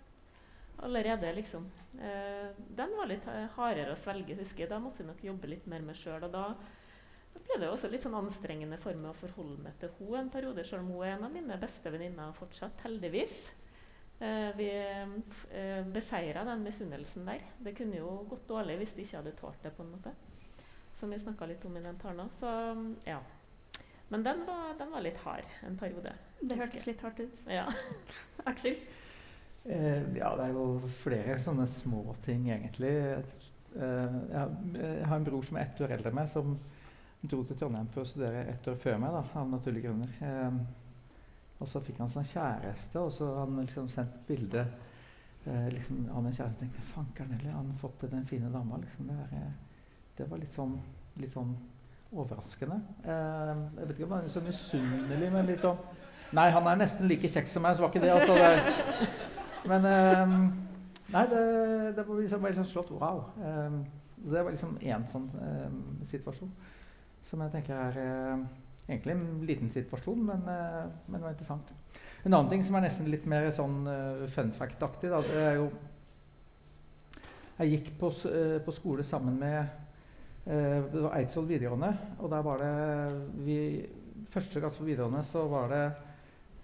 allerede, 0.85 1.31
liksom. 1.37 1.69
Eh, 1.97 2.49
den 2.77 2.97
var 2.97 3.09
litt 3.09 3.25
hardere 3.55 3.95
å 3.95 3.99
svelge, 3.99 4.37
husker 4.37 4.65
jeg. 4.65 4.71
Da 4.73 4.81
måtte 4.81 5.01
jeg 5.03 5.11
nok 5.11 5.23
jobbe 5.25 5.49
litt 5.49 5.69
mer 5.71 5.85
med 5.85 5.97
sjøl. 5.97 6.27
Og 6.27 6.33
da 6.33 6.49
ble 7.37 7.61
det 7.61 7.69
også 7.71 7.89
litt 7.89 8.03
sånn 8.05 8.17
anstrengende 8.17 8.79
for 8.81 8.97
meg 8.99 9.13
å 9.13 9.17
forholde 9.17 9.63
meg 9.65 9.79
til 9.81 9.93
hun 9.99 10.19
en 10.19 10.33
periode, 10.33 10.65
selv 10.67 10.83
om 10.83 10.93
hun 10.93 11.07
er 11.07 11.15
en 11.15 11.25
av 11.29 11.33
mine 11.33 11.57
beste 11.61 11.93
venninner 11.93 12.35
fortsatt, 12.37 12.83
heldigvis. 12.85 13.47
Eh, 14.19 14.55
vi 14.57 14.69
eh, 15.51 15.83
beseira 15.93 16.43
den 16.43 16.63
misunnelsen 16.65 17.25
der. 17.25 17.43
Det 17.59 17.75
kunne 17.77 17.99
jo 17.99 18.23
gått 18.29 18.47
dårlig 18.49 18.79
hvis 18.81 18.95
de 18.97 19.05
ikke 19.05 19.21
hadde 19.21 19.35
tålt 19.37 19.63
det. 19.63 19.73
på 19.77 19.83
en 19.83 19.91
måte. 19.93 20.13
Som 20.97 21.13
vi 21.13 21.19
snakka 21.21 21.45
litt 21.45 21.65
om 21.65 21.77
i 21.77 21.83
den 21.83 21.99
talen 22.01 22.29
Så 22.39 22.49
ja. 23.05 23.19
Men 24.09 24.23
den 24.23 24.45
var, 24.47 24.71
den 24.79 24.91
var, 24.91 25.03
litt 25.03 25.17
hard 25.23 25.47
en 25.67 25.75
periode. 25.79 26.13
Det 26.39 26.55
hørtes 26.55 26.85
litt 26.87 27.01
hardt 27.03 27.19
ut. 27.19 27.41
Ja. 27.51 27.65
Aksel? 28.49 28.79
Eh, 29.67 30.03
ja, 30.15 30.31
det 30.39 30.45
er 30.45 30.55
jo 30.55 30.89
flere 31.01 31.35
sånne 31.43 31.67
små 31.67 32.03
ting, 32.23 32.47
egentlig. 32.53 32.93
Eh, 33.75 34.17
jeg, 34.31 35.05
har 35.05 35.15
en 35.17 35.27
bror 35.27 35.43
som 35.43 35.59
er 35.59 35.67
ett 35.67 35.81
år 35.83 35.97
eldre 35.97 36.13
enn 36.13 36.19
meg, 36.21 36.31
som 36.31 36.55
dro 37.27 37.41
til 37.43 37.59
Trondheim 37.59 37.89
for 37.91 38.05
å 38.05 38.07
studere 38.07 38.45
ett 38.53 38.67
år 38.71 38.77
før 38.79 38.99
meg, 39.03 39.15
da, 39.17 39.23
av 39.41 39.49
naturlige 39.51 39.89
grunner. 39.89 40.13
Eh, 40.23 40.59
og 41.57 41.67
så 41.67 41.81
fikk 41.83 41.99
han 42.03 42.11
seg 42.13 42.29
kjæreste, 42.31 43.01
og 43.01 43.11
så 43.13 43.31
har 43.33 43.43
han 43.43 43.63
liksom 43.63 43.89
sendt 43.91 44.19
bilde 44.27 44.63
eh, 44.63 45.67
liksom, 45.73 46.05
av 46.13 46.23
min 46.23 46.35
kjæreste. 46.35 46.61
tenkte 46.61 46.89
fankeren 46.93 47.33
heller, 47.35 47.57
han 47.57 47.71
har 47.73 47.81
fått 47.81 48.07
den 48.11 48.27
fine 48.29 48.51
dama. 48.53 48.79
Liksom. 48.83 49.09
Det, 49.09 49.17
var, 49.19 49.49
det, 50.17 50.29
var 50.31 50.43
litt 50.45 50.55
sånn, 50.55 50.77
litt 51.19 51.33
sånn 51.33 51.57
overraskende. 52.11 52.81
Eh, 53.03 53.53
jeg 53.79 53.87
vet 53.87 53.95
ikke 53.97 54.05
om 54.05 54.15
han 54.17 54.25
er 54.25 54.33
så 54.33 54.43
misunnelig, 54.43 55.31
men 55.31 55.49
litt 55.49 55.63
sånn 55.63 55.79
Nei, 56.35 56.49
han 56.51 56.65
er 56.67 56.79
nesten 56.81 57.07
like 57.07 57.29
kjekk 57.31 57.47
som 57.47 57.63
meg, 57.63 57.77
så 57.77 57.85
var 57.85 57.93
ikke 57.93 58.03
det. 58.03 58.11
Altså, 58.11 58.33
det 58.35 59.67
men 59.71 59.85
eh, 59.87 60.33
Nei, 61.13 61.23
det, 61.31 61.43
det 61.95 62.03
var 62.03 62.19
liksom 62.19 62.41
bare 62.43 62.51
liksom 62.51 62.67
slått 62.67 62.91
wow. 62.91 63.21
Eh, 63.39 63.77
det 64.27 64.43
var 64.43 64.51
liksom 64.51 64.75
én 64.83 65.05
sånn 65.07 65.29
eh, 65.39 65.77
situasjon 66.09 66.51
som 67.27 67.43
jeg 67.43 67.53
tenker 67.53 67.75
er 67.75 67.99
eh, 68.01 68.43
egentlig 68.87 69.15
en 69.15 69.25
liten 69.43 69.71
situasjon, 69.71 70.21
men, 70.23 70.45
uh, 70.47 70.85
men, 71.09 71.17
det 71.17 71.25
var 71.25 71.33
interessant. 71.33 71.73
En 72.23 72.31
annen 72.31 72.47
ting 72.53 72.61
som 72.63 72.77
er 72.79 72.85
nesten 72.85 73.09
litt 73.11 73.25
mer 73.27 73.49
sånn 73.51 73.81
fun 74.31 74.53
fact-aktig, 74.55 75.09
det 75.11 75.41
er 75.41 75.57
jo 75.59 75.65
Jeg 77.57 77.71
gikk 77.73 77.89
på, 77.99 78.11
på, 78.63 78.75
skole 78.77 79.03
sammen 79.03 79.35
med 79.41 79.59
Eh, 79.59 79.86
det 80.47 81.01
var 81.03 81.15
Eidsvoll 81.17 81.47
videregående, 81.49 81.89
og 82.23 82.29
der 82.31 82.43
var 82.45 82.61
det 82.61 82.73
vi, 83.43 83.57
Første 84.31 84.59
klasse 84.59 84.79
på 84.81 84.87
videregående 84.87 85.23
så 85.23 85.43
var 85.47 85.69
det 85.71 85.83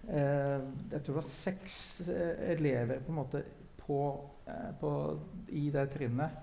eh, 0.09 0.63
Jeg 0.91 1.01
tror 1.01 1.09
det 1.09 1.19
var 1.19 1.29
seks 1.31 1.75
eh, 2.07 2.45
elever 2.53 3.03
på 3.03 3.11
en 3.13 3.19
måte 3.19 3.43
på, 3.79 3.99
eh, 4.47 4.71
på, 4.79 4.91
i 5.51 5.69
det 5.73 5.87
trinnet 5.93 6.39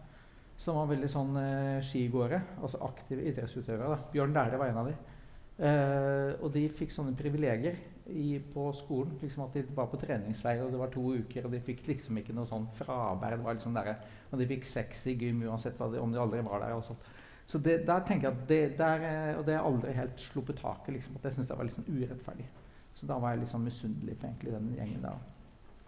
som 0.61 0.77
var 0.77 0.91
veldig 0.91 1.09
sånn 1.09 1.37
eh, 1.41 1.79
skigåere, 1.85 2.43
altså 2.61 2.83
aktive 2.85 3.25
idrettsutøvere. 3.31 3.95
Da. 3.95 4.11
Bjørn 4.13 4.35
Dæhlie 4.37 4.61
var 4.61 4.73
en 4.73 4.81
av 4.83 4.91
dem. 4.91 5.07
Eh, 5.61 6.35
og 6.41 6.51
de 6.53 6.67
fikk 6.77 6.93
sånne 6.93 7.17
privilegier 7.17 7.79
i, 8.13 8.35
på 8.53 8.67
skolen. 8.77 9.17
liksom 9.23 9.47
At 9.47 9.57
de 9.57 9.65
var 9.77 9.89
på 9.89 10.01
treningsleir, 10.03 10.61
og 10.65 10.75
det 10.75 10.83
var 10.83 10.93
to 10.93 11.07
uker, 11.17 11.47
og 11.47 11.55
de 11.57 11.63
fikk 11.65 11.87
liksom 11.89 12.21
ikke 12.21 12.37
noe 12.37 12.49
sånn 12.51 12.69
fravær. 12.77 13.39
det 13.39 13.47
var 13.47 13.57
liksom 13.57 13.77
der, 13.77 13.95
Og 14.31 14.39
de 14.39 14.51
fikk 14.53 14.69
sex 14.69 15.07
i 15.09 15.17
gym 15.17 15.41
uansett 15.49 15.81
de, 15.81 16.01
om 16.01 16.13
de 16.13 16.21
aldri 16.21 16.45
var 16.45 16.61
der. 16.61 16.77
og 16.77 16.85
sånt. 16.85 17.09
Så 17.51 17.59
det, 17.59 17.81
der 17.87 18.05
tenker 18.07 18.29
jeg 18.29 18.37
at 18.37 18.49
det, 18.49 18.61
der, 18.79 19.07
eh, 19.09 19.39
Og 19.39 19.47
det 19.47 19.57
har 19.57 19.67
aldri 19.67 19.93
helt 19.93 20.21
sluppet 20.23 20.61
taket. 20.61 20.95
Liksom, 20.95 21.17
at 21.17 21.25
jeg 21.25 21.35
syns 21.35 21.49
det 21.51 21.57
var 21.59 21.67
litt 21.67 21.79
sånn 21.79 21.91
urettferdig. 21.91 22.47
Så 22.95 23.09
da 23.11 23.17
var 23.19 23.35
jeg 23.35 23.43
litt 23.43 23.51
sånn 23.51 23.67
misunnelig 23.67 24.15
på 24.21 24.29
egentlig 24.29 24.55
den 24.55 24.71
gjengen 24.77 25.03
der. 25.03 25.19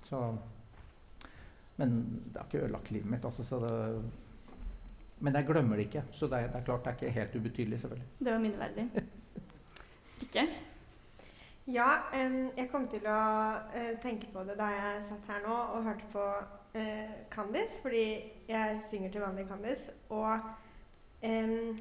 Så, 0.09 0.21
men 1.79 1.95
det 2.33 2.41
har 2.41 2.49
ikke 2.49 2.65
ødelagt 2.65 2.91
livet 2.91 3.11
mitt. 3.15 3.25
altså, 3.25 3.45
så 3.47 3.61
det 3.63 3.73
men 5.23 5.37
jeg 5.39 5.47
glemmer 5.47 5.79
det 5.79 5.85
ikke. 5.87 6.03
Så 6.11 6.27
det 6.27 6.39
er, 6.39 6.49
det 6.51 6.59
er, 6.59 6.65
klart 6.67 6.85
det 6.85 6.91
er 6.91 6.97
ikke 6.99 7.11
helt 7.21 7.35
ubetydelig, 7.37 7.81
selvfølgelig. 7.81 8.07
Det 8.19 8.33
var 8.33 8.39
minneverdig. 8.39 8.87
Ikke? 10.23 10.49
Ja, 11.67 11.89
um, 12.15 12.51
jeg 12.57 12.69
kom 12.73 12.89
til 12.91 13.07
å 13.07 13.19
uh, 13.71 13.93
tenke 14.03 14.27
på 14.35 14.43
det 14.47 14.57
da 14.59 14.71
jeg 14.75 15.05
satt 15.07 15.31
her 15.31 15.45
nå 15.47 15.55
og 15.77 15.87
hørte 15.87 16.09
på 16.11 16.25
uh, 16.75 17.13
Candice, 17.31 17.79
fordi 17.83 18.05
jeg 18.49 18.81
synger 18.91 19.15
til 19.15 19.23
vanlig 19.23 19.47
Candice. 19.47 19.95
Og 20.11 20.43
um, 21.25 21.79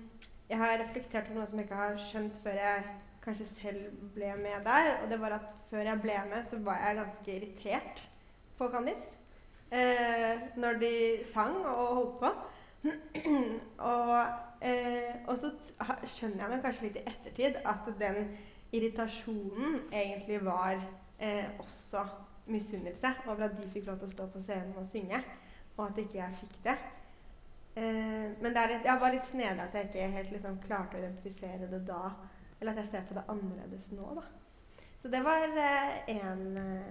jeg 0.50 0.60
har 0.60 0.82
reflektert 0.82 1.30
over 1.30 1.40
noe 1.40 1.48
som 1.50 1.62
jeg 1.62 1.68
ikke 1.68 1.80
har 1.80 1.98
skjønt 2.10 2.40
før 2.44 2.60
jeg 2.60 2.86
kanskje 3.24 3.48
selv 3.48 3.98
ble 4.16 4.32
med 4.42 4.66
der. 4.68 4.94
Og 5.02 5.10
det 5.12 5.20
var 5.22 5.38
at 5.38 5.56
før 5.70 5.86
jeg 5.88 6.04
ble 6.04 6.20
med, 6.30 6.46
så 6.46 6.60
var 6.66 6.80
jeg 6.82 7.00
ganske 7.02 7.36
irritert 7.36 8.06
på 8.58 8.70
Candice. 8.74 9.18
Uh, 9.72 10.48
når 10.60 10.80
de 10.82 10.94
sang 11.34 11.56
og 11.66 11.94
holdt 11.96 12.24
på. 12.24 12.32
og, 13.94 14.16
og 15.30 15.36
så 15.38 15.52
skjønner 16.10 16.42
jeg 16.42 16.50
meg 16.50 16.64
kanskje 16.64 16.88
litt 16.88 16.96
i 16.98 17.04
ettertid 17.12 17.60
at 17.70 17.92
den 18.00 18.24
irritasjonen 18.74 19.80
egentlig 19.94 20.40
var 20.46 20.80
eh, 21.20 21.46
også 21.60 22.06
misunnelse 22.46 23.08
over 23.28 23.44
at 23.44 23.58
de 23.58 23.70
fikk 23.70 23.86
lov 23.88 24.00
til 24.00 24.10
å 24.10 24.16
stå 24.16 24.28
på 24.34 24.42
scenen 24.46 24.74
og 24.80 24.88
synge, 24.88 25.22
og 25.78 25.86
at 25.90 26.02
ikke 26.02 26.20
jeg 26.20 26.40
fikk 26.42 26.58
det. 26.66 26.78
Eh, 27.76 28.32
men 28.42 28.52
det 28.52 28.62
er 28.62 28.74
jeg 28.84 29.00
var 29.00 29.14
litt 29.14 29.28
snedig 29.30 29.64
at 29.64 29.76
jeg 29.78 29.88
ikke 29.88 30.08
helt 30.16 30.32
liksom, 30.36 30.58
klarte 30.66 30.98
å 30.98 31.02
identifisere 31.02 31.70
det 31.72 31.82
da. 31.88 32.04
Eller 32.60 32.74
at 32.74 32.84
jeg 32.84 32.92
ser 32.92 33.06
på 33.10 33.18
det 33.18 33.28
annerledes 33.32 33.92
nå, 33.96 34.10
da. 34.18 34.26
Så 35.02 35.10
det 35.10 35.24
var 35.26 35.48
én 35.48 36.58
eh, 36.62 36.90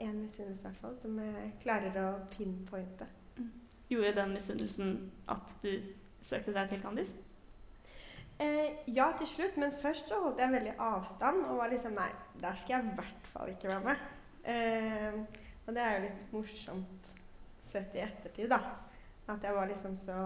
eh 0.00 0.12
misunnelse, 0.14 0.42
i 0.42 0.62
hvert 0.62 0.78
fall, 0.80 0.94
som 1.02 1.18
jeg 1.20 1.50
klarer 1.60 1.98
å 2.00 2.12
pinpointe. 2.32 3.08
Mm. 3.36 3.50
Gjorde 3.90 4.14
den 4.16 4.32
misunnelsen 4.32 4.94
at 5.28 5.56
du 5.62 5.74
søkte 6.22 6.54
deg 6.56 6.70
til 6.70 6.80
Candice? 6.80 7.12
Eh, 8.40 8.78
ja, 8.88 9.10
til 9.18 9.28
slutt, 9.28 9.56
men 9.60 9.72
først 9.82 10.08
så 10.08 10.22
holdt 10.22 10.40
jeg 10.40 10.52
veldig 10.54 10.72
avstand 10.80 11.42
og 11.44 11.58
var 11.58 11.68
liksom 11.68 11.92
Nei, 11.92 12.08
der 12.40 12.56
skal 12.56 12.78
jeg 12.78 12.86
i 12.86 12.94
hvert 12.96 13.26
fall 13.34 13.50
ikke 13.52 13.68
være 13.68 13.84
med. 13.84 14.06
Eh, 14.48 15.18
og 15.66 15.74
det 15.76 15.82
er 15.82 15.96
jo 15.96 16.04
litt 16.06 16.32
morsomt 16.32 17.10
sett 17.68 17.92
i 17.98 18.00
ettertid, 18.06 18.48
da. 18.48 18.62
At 19.30 19.44
jeg 19.46 19.54
var 19.54 19.68
liksom 19.70 19.96
så 19.98 20.16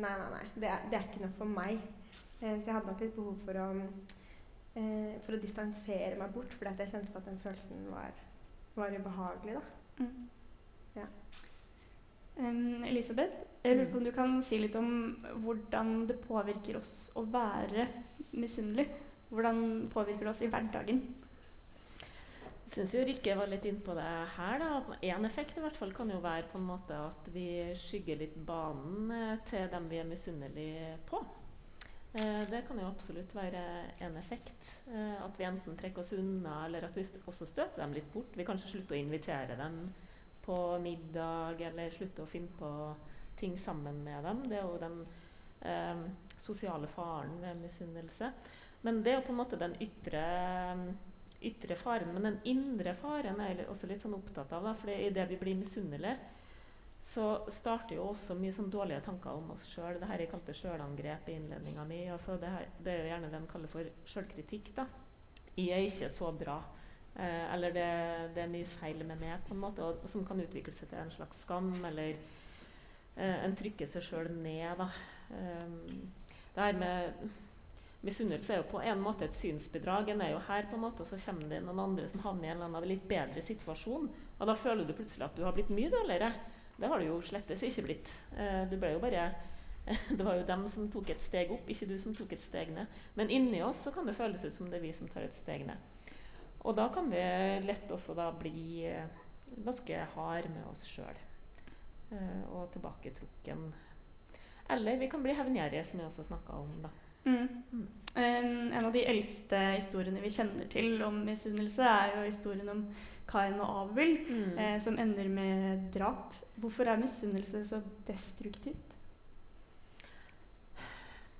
Nei, 0.00 0.12
nei, 0.16 0.28
nei. 0.32 0.44
Det 0.54 0.70
er, 0.70 0.84
det 0.90 0.98
er 0.98 1.08
ikke 1.08 1.24
noe 1.24 1.36
for 1.36 1.52
meg. 1.58 1.80
Eh, 2.40 2.56
så 2.56 2.64
jeg 2.64 2.74
hadde 2.74 2.88
nok 2.88 3.04
litt 3.04 3.16
behov 3.16 3.40
for 3.44 3.60
å, 3.60 3.68
eh, 4.80 5.14
for 5.26 5.36
å 5.36 5.40
distansere 5.42 6.16
meg 6.18 6.32
bort, 6.34 6.54
fordi 6.56 6.72
jeg 6.84 6.94
kjente 6.94 7.12
på 7.12 7.20
at 7.20 7.28
den 7.28 7.40
følelsen 7.42 7.86
var, 7.92 8.22
var 8.78 8.96
ubehagelig, 8.96 9.58
da. 9.58 10.04
Mm. 10.04 10.28
Ja. 10.96 11.06
Um, 12.40 12.82
Elisabeth, 12.88 13.44
jeg 13.64 13.76
lurer 13.76 13.90
på 13.90 13.98
om 14.00 14.04
du 14.06 14.12
kan 14.16 14.38
si 14.42 14.58
litt 14.62 14.76
om 14.78 14.92
hvordan 15.44 16.06
det 16.08 16.22
påvirker 16.24 16.78
oss 16.80 17.10
å 17.20 17.26
være 17.28 17.84
misunnelig. 18.32 18.86
Hvordan 19.28 19.90
påvirker 19.92 20.24
det 20.24 20.32
oss 20.32 20.40
i 20.42 20.48
hverdagen? 20.50 21.02
Jeg 22.70 22.86
jo 22.94 23.02
Rikke 23.02 23.34
var 23.34 23.48
litt 23.50 23.64
inne 23.66 23.82
på 23.82 23.94
det 23.98 24.06
her. 24.36 24.62
Én 25.02 25.26
effekt 25.26 25.56
i 25.58 25.62
hvert 25.62 25.78
fall 25.78 25.90
kan 25.96 26.10
jo 26.12 26.20
være 26.22 26.46
på 26.52 26.58
en 26.60 26.68
måte 26.68 26.94
at 26.94 27.30
vi 27.34 27.46
skygger 27.74 28.20
litt 28.20 28.36
banen 28.46 29.10
eh, 29.10 29.40
til 29.50 29.66
dem 29.72 29.88
vi 29.90 29.98
er 29.98 30.06
misunnelige 30.06 30.92
på. 31.08 31.18
Eh, 32.12 32.44
det 32.50 32.62
kan 32.68 32.78
jo 32.78 32.86
absolutt 32.86 33.34
være 33.34 33.64
en 34.06 34.16
effekt. 34.22 34.70
Eh, 34.86 35.18
at 35.18 35.34
vi 35.38 35.48
enten 35.48 35.76
trekker 35.78 36.04
oss 36.04 36.14
unna, 36.14 36.64
eller 36.68 36.86
at 36.86 36.96
vi 36.96 37.06
også 37.26 37.46
støter 37.50 37.82
dem 37.82 37.94
litt 37.98 38.08
bort. 38.14 38.38
Vi 38.38 38.46
kanskje 38.46 38.72
slutter 38.76 38.94
å 38.94 39.02
invitere 39.02 39.58
dem 39.58 39.82
på 40.46 40.56
middag, 40.82 41.60
eller 41.72 41.94
slutte 41.94 42.22
å 42.22 42.30
finne 42.30 42.54
på 42.58 42.72
ting 43.40 43.58
sammen 43.58 44.02
med 44.06 44.24
dem. 44.26 44.46
Det 44.46 44.58
er 44.58 44.66
jo 44.66 44.80
den 44.82 44.98
eh, 45.66 46.02
sosiale 46.42 46.90
faren 46.94 47.38
ved 47.42 47.62
misunnelse. 47.66 48.30
Men 48.82 49.02
det 49.04 49.12
er 49.12 49.20
jo 49.20 49.26
på 49.28 49.34
en 49.34 49.42
måte 49.42 49.58
den 49.60 49.74
ytre, 49.82 50.24
ytre 51.40 51.76
faren. 51.76 52.12
Men 52.14 52.28
den 52.28 52.38
indre 52.52 52.94
faren 53.00 53.40
er 53.40 53.54
jeg 53.54 53.70
også 53.72 53.88
litt 53.90 54.02
sånn 54.04 54.16
opptatt 54.18 54.52
av. 54.56 54.66
Da, 54.66 54.74
for 54.78 54.92
idet 54.92 55.26
vi 55.30 55.38
blir 55.40 55.58
misunnelige, 55.58 56.18
så 57.00 57.26
starter 57.48 57.96
jo 57.96 58.10
også 58.10 58.36
mye 58.36 58.52
sånn 58.52 58.68
dårlige 58.72 59.00
tanker 59.06 59.32
om 59.32 59.54
oss 59.54 59.64
sjøl. 59.70 59.96
Det 60.00 60.08
her 60.10 60.20
jeg 60.20 60.32
kalte 60.32 60.56
sjølangrep 60.56 61.30
i 61.30 61.38
innledninga 61.38 61.86
mi. 61.88 62.02
Altså 62.12 62.36
det, 62.40 62.50
her, 62.52 62.68
det, 62.78 62.92
er 62.92 63.00
jo 63.00 63.14
gjerne 63.14 63.30
det 63.32 63.40
de 63.40 63.50
kaller 63.54 63.72
for 63.72 63.94
sjølkritikk. 64.12 64.74
Jeg 65.56 65.72
er 65.76 65.88
ikke 65.88 66.12
så 66.12 66.28
bra. 66.36 66.58
Eh, 67.16 67.46
eller 67.54 67.72
det, 67.74 67.88
det, 68.36 68.44
er 68.44 68.52
mye 68.52 68.68
feil 68.76 69.00
med 69.04 69.16
meg, 69.20 69.40
på 69.46 69.56
en 69.56 69.64
måte, 69.64 69.84
og, 69.84 70.04
som 70.12 70.26
kan 70.28 70.40
utvikle 70.44 70.76
seg 70.76 70.92
til 70.92 71.00
en 71.00 71.14
slags 71.14 71.40
skam. 71.46 71.72
Eller 71.88 72.12
eh, 73.16 73.38
en 73.46 73.56
trykker 73.56 73.88
seg 73.88 74.04
sjøl 74.04 74.30
ned. 74.36 74.84
Da. 74.84 74.90
Um, 75.30 76.10
det 76.54 76.66
her 76.66 76.78
med 76.78 77.30
Misunnelse 78.00 78.54
er 78.54 78.62
jo 78.62 78.70
på 78.70 78.80
en 78.80 79.02
måte 79.04 79.26
et 79.26 79.36
synsbedrag. 79.36 80.08
En 80.08 80.22
er 80.24 80.32
jo 80.32 80.40
her, 80.46 80.64
på 80.70 80.78
en 80.78 80.84
måte, 80.86 81.04
og 81.04 81.10
så 81.10 81.18
kommer 81.20 81.50
det 81.50 81.60
noen 81.66 81.82
andre 81.82 82.06
som 82.08 82.22
havner 82.24 82.48
i 82.48 82.50
en 82.52 82.56
eller 82.56 82.70
annen 82.70 82.88
litt 82.88 83.04
bedre 83.08 83.42
situasjon. 83.44 84.08
Og 84.38 84.48
da 84.48 84.56
føler 84.56 84.88
du 84.88 84.94
plutselig 84.96 85.26
at 85.26 85.36
du 85.36 85.44
har 85.44 85.56
blitt 85.56 85.72
mye 85.74 85.92
dårligere. 85.92 86.32
Det 86.80 86.88
har 86.88 87.00
du 87.00 87.10
jo 87.10 87.18
slettes 87.20 87.64
ikke 87.66 87.84
blitt. 87.90 88.12
Eh, 88.40 88.62
du 88.70 88.78
ble 88.80 88.94
jo 88.94 89.02
bare 89.02 89.28
det 90.16 90.24
var 90.24 90.36
jo 90.38 90.46
dem 90.48 90.66
som 90.72 90.88
tok 90.92 91.10
et 91.12 91.22
steg 91.24 91.52
opp, 91.52 91.68
ikke 91.68 91.88
du 91.90 91.96
som 92.00 92.14
tok 92.16 92.32
et 92.36 92.44
steg 92.44 92.72
ned. 92.72 93.00
Men 93.18 93.32
inni 93.32 93.60
oss 93.64 93.82
så 93.84 93.92
kan 93.92 94.08
det 94.08 94.16
føles 94.16 94.44
ut 94.44 94.56
som 94.56 94.70
det 94.70 94.78
er 94.80 94.86
vi 94.86 94.94
som 94.96 95.08
tar 95.10 95.26
et 95.26 95.36
steg 95.36 95.66
ned. 95.68 95.88
Og 96.60 96.76
da 96.76 96.88
kan 96.92 97.08
vi 97.10 97.20
lett 97.64 97.92
også 97.92 98.16
da 98.16 98.30
bli 98.36 98.86
eh, 98.88 99.20
ganske 99.60 100.00
hard 100.14 100.48
med 100.52 100.64
oss 100.72 100.88
sjøl. 100.88 101.20
Eh, 102.16 102.42
og 102.48 102.72
tilbaketrukken. 102.72 103.70
Eller 104.70 104.96
vi 105.00 105.08
kan 105.10 105.22
bli 105.24 105.34
hevngjerrige, 105.34 105.84
som 105.84 106.00
vi 106.00 106.06
også 106.06 106.24
snakka 106.28 106.58
om. 106.64 106.74
da. 106.84 106.92
Mm. 107.24 107.48
Mm. 107.72 107.88
Um, 108.10 108.72
en 108.72 108.84
av 108.84 108.92
de 108.92 109.04
eldste 109.06 109.58
historiene 109.76 110.22
vi 110.22 110.32
kjenner 110.34 110.66
til 110.72 111.02
om 111.06 111.20
misunnelse, 111.26 111.86
er 111.86 112.16
jo 112.16 112.26
historien 112.26 112.72
om 112.72 112.84
Kain 113.30 113.60
og 113.62 113.82
Abel, 113.84 114.16
mm. 114.26 114.58
eh, 114.58 114.76
som 114.82 114.98
ender 114.98 115.28
med 115.30 115.90
drap. 115.94 116.34
Hvorfor 116.60 116.90
er 116.90 116.98
misunnelse 117.00 117.62
så 117.68 117.78
destruktivt? 118.08 118.96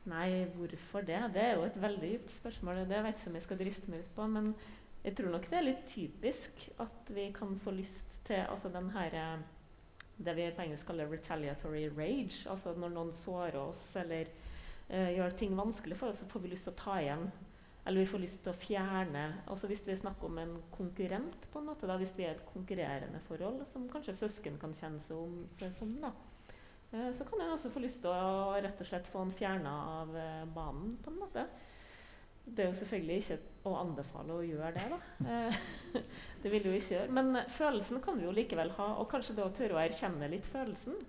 Nei, 0.09 0.45
hvorfor 0.55 1.05
det? 1.05 1.19
Det 1.35 1.43
er 1.43 1.57
jo 1.59 1.67
et 1.67 1.81
veldig 1.83 2.13
dypt 2.15 2.31
spørsmål. 2.33 2.85
Det 2.89 3.03
vet 3.05 3.19
ikke 3.19 3.31
om 3.31 3.37
jeg 3.37 3.47
skal 3.47 3.61
driste 3.61 3.91
meg 3.93 4.05
ut 4.05 4.15
på. 4.17 4.29
Men 4.33 4.53
jeg 5.05 5.17
tror 5.17 5.35
nok 5.35 5.49
det 5.51 5.59
er 5.59 5.67
litt 5.67 5.83
typisk 5.91 6.69
at 6.81 7.13
vi 7.15 7.29
kan 7.37 7.59
få 7.61 7.75
lyst 7.77 8.21
til 8.29 8.47
altså 8.47 8.71
den 8.73 8.91
her, 8.97 9.15
eh, 9.15 9.41
Det 10.21 10.37
vi 10.37 10.51
på 10.53 10.63
engelsk 10.63 10.87
kaller 10.87 11.07
'retaliatory 11.07 11.89
rage'. 11.97 12.51
Altså 12.51 12.75
når 12.77 12.89
noen 12.89 13.13
sårer 13.13 13.57
oss 13.57 13.97
eller 13.97 14.27
uh, 14.91 15.11
gjør 15.17 15.39
ting 15.39 15.55
vanskelig 15.59 15.97
for 15.99 16.13
oss, 16.13 16.21
så 16.23 16.29
får 16.31 16.45
vi 16.45 16.53
lyst 16.53 16.69
til 16.69 16.75
å 16.75 16.81
ta 16.83 16.99
igjen. 17.01 17.31
Eller 17.85 18.01
vi 18.01 18.07
får 18.07 18.21
lyst 18.23 18.43
til 18.45 18.53
å 18.53 18.61
fjerne 18.61 19.23
altså 19.51 19.69
Hvis 19.71 19.83
vi 19.87 19.97
snakker 19.97 20.29
om 20.29 20.41
en 20.43 20.57
konkurrent, 20.73 21.47
på 21.53 21.61
en 21.61 21.71
måte 21.71 21.89
da, 21.89 21.97
hvis 22.01 22.13
vi 22.17 22.27
er 22.27 22.37
et 22.37 22.49
konkurrerende 22.53 23.23
forhold, 23.25 23.63
som 23.71 23.89
kanskje 23.91 24.19
søsken 24.19 24.59
kan 24.61 24.75
kjenne 24.77 25.01
seg, 25.03 25.17
om, 25.17 25.41
seg 25.57 25.73
som, 25.79 25.95
da, 26.03 26.13
eh, 26.93 27.09
så 27.17 27.27
kan 27.29 27.41
en 27.41 27.55
også 27.57 27.73
få 27.73 27.83
lyst 27.83 28.03
til 28.05 28.13
å 28.13 28.53
rett 28.61 28.85
og 28.85 28.91
slett 28.91 29.09
få 29.11 29.25
den 29.25 29.35
fjerna 29.35 29.75
av 30.03 30.17
eh, 30.17 30.45
banen. 30.55 30.99
på 31.03 31.13
en 31.13 31.21
måte. 31.23 31.47
Det 32.45 32.65
er 32.65 32.71
jo 32.71 32.79
selvfølgelig 32.81 33.17
ikke 33.23 33.71
å 33.71 33.77
anbefale 33.79 34.37
å 34.37 34.45
gjøre 34.45 34.75
det, 34.77 34.87
da. 34.93 35.33
Eh, 35.33 35.65
det 36.43 36.53
vil 36.53 36.69
jo 36.69 36.77
ikke 36.77 36.95
gjøre. 36.99 37.17
Men 37.17 37.41
følelsen 37.49 38.05
kan 38.05 38.21
vi 38.21 38.29
jo 38.29 38.37
likevel 38.37 38.75
ha, 38.77 38.93
og 39.01 39.09
kanskje 39.13 39.39
det 39.39 39.47
å 39.47 39.55
tørre 39.57 39.79
å 39.79 39.83
erkjenne 39.83 40.29
litt 40.33 40.49
følelsen 40.49 41.01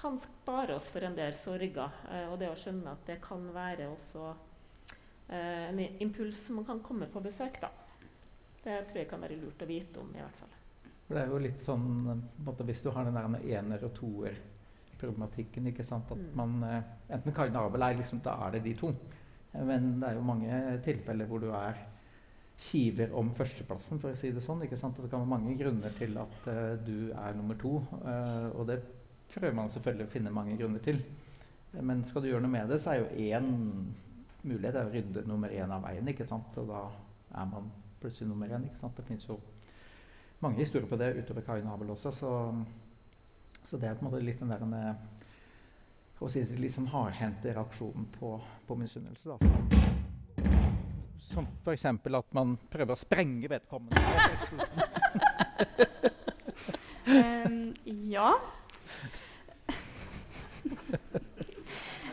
kan 0.00 0.18
spare 0.18 0.76
oss 0.76 0.88
for 0.90 1.04
en 1.04 1.16
del 1.16 1.34
sorger. 1.36 1.98
Eh, 2.10 2.28
og 2.30 2.38
det 2.40 2.50
å 2.50 2.58
skjønne 2.58 2.94
at 2.94 3.04
det 3.08 3.18
kan 3.24 3.44
være 3.54 3.90
også 3.90 4.30
eh, 5.28 5.66
en 5.68 5.82
impuls 6.02 6.46
som 6.46 6.60
man 6.60 6.68
kan 6.68 6.80
komme 6.84 7.10
på 7.12 7.22
besøk, 7.24 7.60
da. 7.62 7.72
Det 8.60 8.82
tror 8.88 9.00
jeg 9.00 9.08
kan 9.08 9.22
være 9.24 9.38
lurt 9.40 9.62
å 9.64 9.68
vite 9.68 10.00
om, 10.02 10.08
i 10.12 10.20
hvert 10.20 10.40
fall. 10.40 10.56
For 11.06 11.16
det 11.16 11.22
er 11.22 11.30
jo 11.32 11.42
litt 11.42 11.62
sånn 11.66 11.86
måte, 12.46 12.64
Hvis 12.68 12.84
du 12.84 12.90
har 12.94 13.08
den 13.08 13.16
der 13.16 13.28
med 13.28 13.46
ener- 13.48 13.84
og 13.88 13.94
toer 13.96 14.36
problematikken. 15.00 15.66
ikke 15.66 15.84
sant? 15.84 16.10
At 16.12 16.18
mm. 16.18 16.34
man, 16.36 16.62
eh, 16.68 16.82
Enten 17.16 17.34
Karin 17.34 17.56
og 17.56 17.70
Abel 17.70 17.82
er 17.82 17.96
liksom, 17.98 18.20
da 18.24 18.36
er 18.46 18.56
det 18.56 18.64
de 18.64 18.74
to. 18.76 18.92
Men 19.52 19.96
det 19.98 20.08
er 20.08 20.14
jo 20.14 20.22
mange 20.22 20.58
tilfeller 20.84 21.26
hvor 21.26 21.40
du 21.42 21.48
er 21.50 21.78
kiver 22.60 23.14
om 23.16 23.32
førsteplassen, 23.34 23.98
for 23.98 24.12
å 24.12 24.18
si 24.20 24.30
det 24.30 24.42
sånn. 24.44 24.62
ikke 24.62 24.78
sant? 24.78 24.98
Og 24.98 25.06
det 25.06 25.10
kan 25.10 25.24
være 25.24 25.32
mange 25.32 25.56
grunner 25.58 25.94
til 25.98 26.18
at 26.20 26.36
uh, 26.46 26.76
du 26.84 27.10
er 27.10 27.34
nummer 27.34 27.56
to. 27.58 27.78
Uh, 28.04 28.52
og 28.52 28.68
det 28.68 28.78
prøver 29.34 29.54
man 29.56 29.70
selvfølgelig 29.70 30.06
å 30.06 30.12
finne 30.12 30.34
mange 30.34 30.56
grunner 30.58 30.82
til. 30.84 31.00
Men 31.72 32.02
skal 32.04 32.22
du 32.22 32.30
gjøre 32.30 32.42
noe 32.42 32.52
med 32.52 32.72
det, 32.72 32.80
så 32.82 32.94
er 32.94 33.02
jo 33.02 33.28
én 33.30 33.50
mulighet 34.42 34.78
å 34.80 34.88
rydde 34.90 35.24
nummer 35.28 35.52
én 35.54 35.70
av 35.70 35.84
veien. 35.84 36.08
ikke 36.08 36.26
sant? 36.26 36.56
Og 36.58 36.68
da 36.70 36.82
er 37.38 37.48
man 37.50 37.70
plutselig 38.00 38.28
nummer 38.28 38.50
én. 38.50 38.66
ikke 38.66 38.80
sant? 38.80 38.96
Det 38.96 39.06
fins 39.06 39.28
jo 39.28 39.38
mange 40.40 40.58
historier 40.58 40.88
på 40.88 40.96
det 40.96 41.14
utover 41.20 41.44
Kain 41.46 41.68
Abel 41.68 41.90
også. 41.90 42.12
Så, 42.12 42.30
så, 43.64 43.76
det 43.76 43.88
er 43.88 43.94
på 43.94 44.04
en 44.04 44.10
måte 44.10 44.24
litt 44.24 44.40
den 44.40 44.50
der 44.50 44.64
med 44.66 44.94
å 46.20 46.28
si 46.28 46.42
litt 46.60 46.74
sånn 46.74 46.90
hardhendte 46.92 47.54
reaksjonen 47.54 48.08
på, 48.18 48.34
på 48.66 48.76
misunnelse. 48.76 49.38
Som 51.30 51.46
f.eks. 51.62 51.84
at 51.86 52.34
man 52.36 52.56
prøver 52.72 52.96
å 52.96 53.00
sprenge 53.00 53.48
vedkommende. 53.48 54.00
um, 57.46 57.70
ja. 58.10 58.34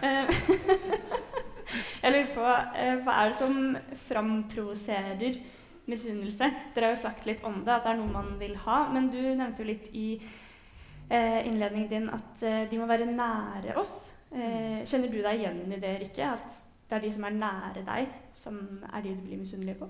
Jeg 2.02 2.14
lurer 2.14 2.34
på 2.34 2.44
uh, 2.44 2.98
hva 3.04 3.14
er 3.20 3.32
det 3.32 3.38
som 3.40 3.78
framprovoserer 4.08 5.40
misunnelse? 5.88 6.50
Dere 6.76 6.90
har 6.90 6.96
jo 6.96 7.02
sagt 7.02 7.26
litt 7.28 7.44
om 7.48 7.62
det, 7.66 7.74
at 7.74 7.86
det 7.86 7.94
er 7.94 8.02
noe 8.02 8.14
man 8.14 8.36
vil 8.40 8.56
ha. 8.66 8.84
Men 8.94 9.10
du 9.12 9.20
nevnte 9.22 9.64
jo 9.64 9.70
litt 9.70 9.88
i 9.98 10.08
uh, 10.20 11.40
innledningen 11.42 11.92
din 11.92 12.10
at 12.14 12.46
de 12.72 12.80
må 12.80 12.90
være 12.90 13.10
nære 13.10 13.78
oss. 13.80 14.12
kjenner 14.30 15.08
du 15.08 15.22
deg 15.24 15.40
igjen 15.40 15.72
i 15.72 15.80
det, 15.80 15.94
Rikke? 16.02 16.34
At 16.36 16.48
det 16.90 16.98
er 16.98 17.06
de 17.06 17.12
som 17.16 17.24
er 17.28 17.36
nære 17.36 17.84
deg, 17.88 18.12
som 18.36 18.58
er 18.92 19.04
de 19.04 19.16
du 19.16 19.22
blir 19.24 19.40
misunnelig 19.40 19.78
på? 19.80 19.88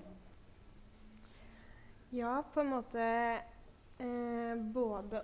Ja, 2.15 2.37
på 2.53 2.61
en 2.61 2.71
måte 2.71 3.07
både 4.73 5.21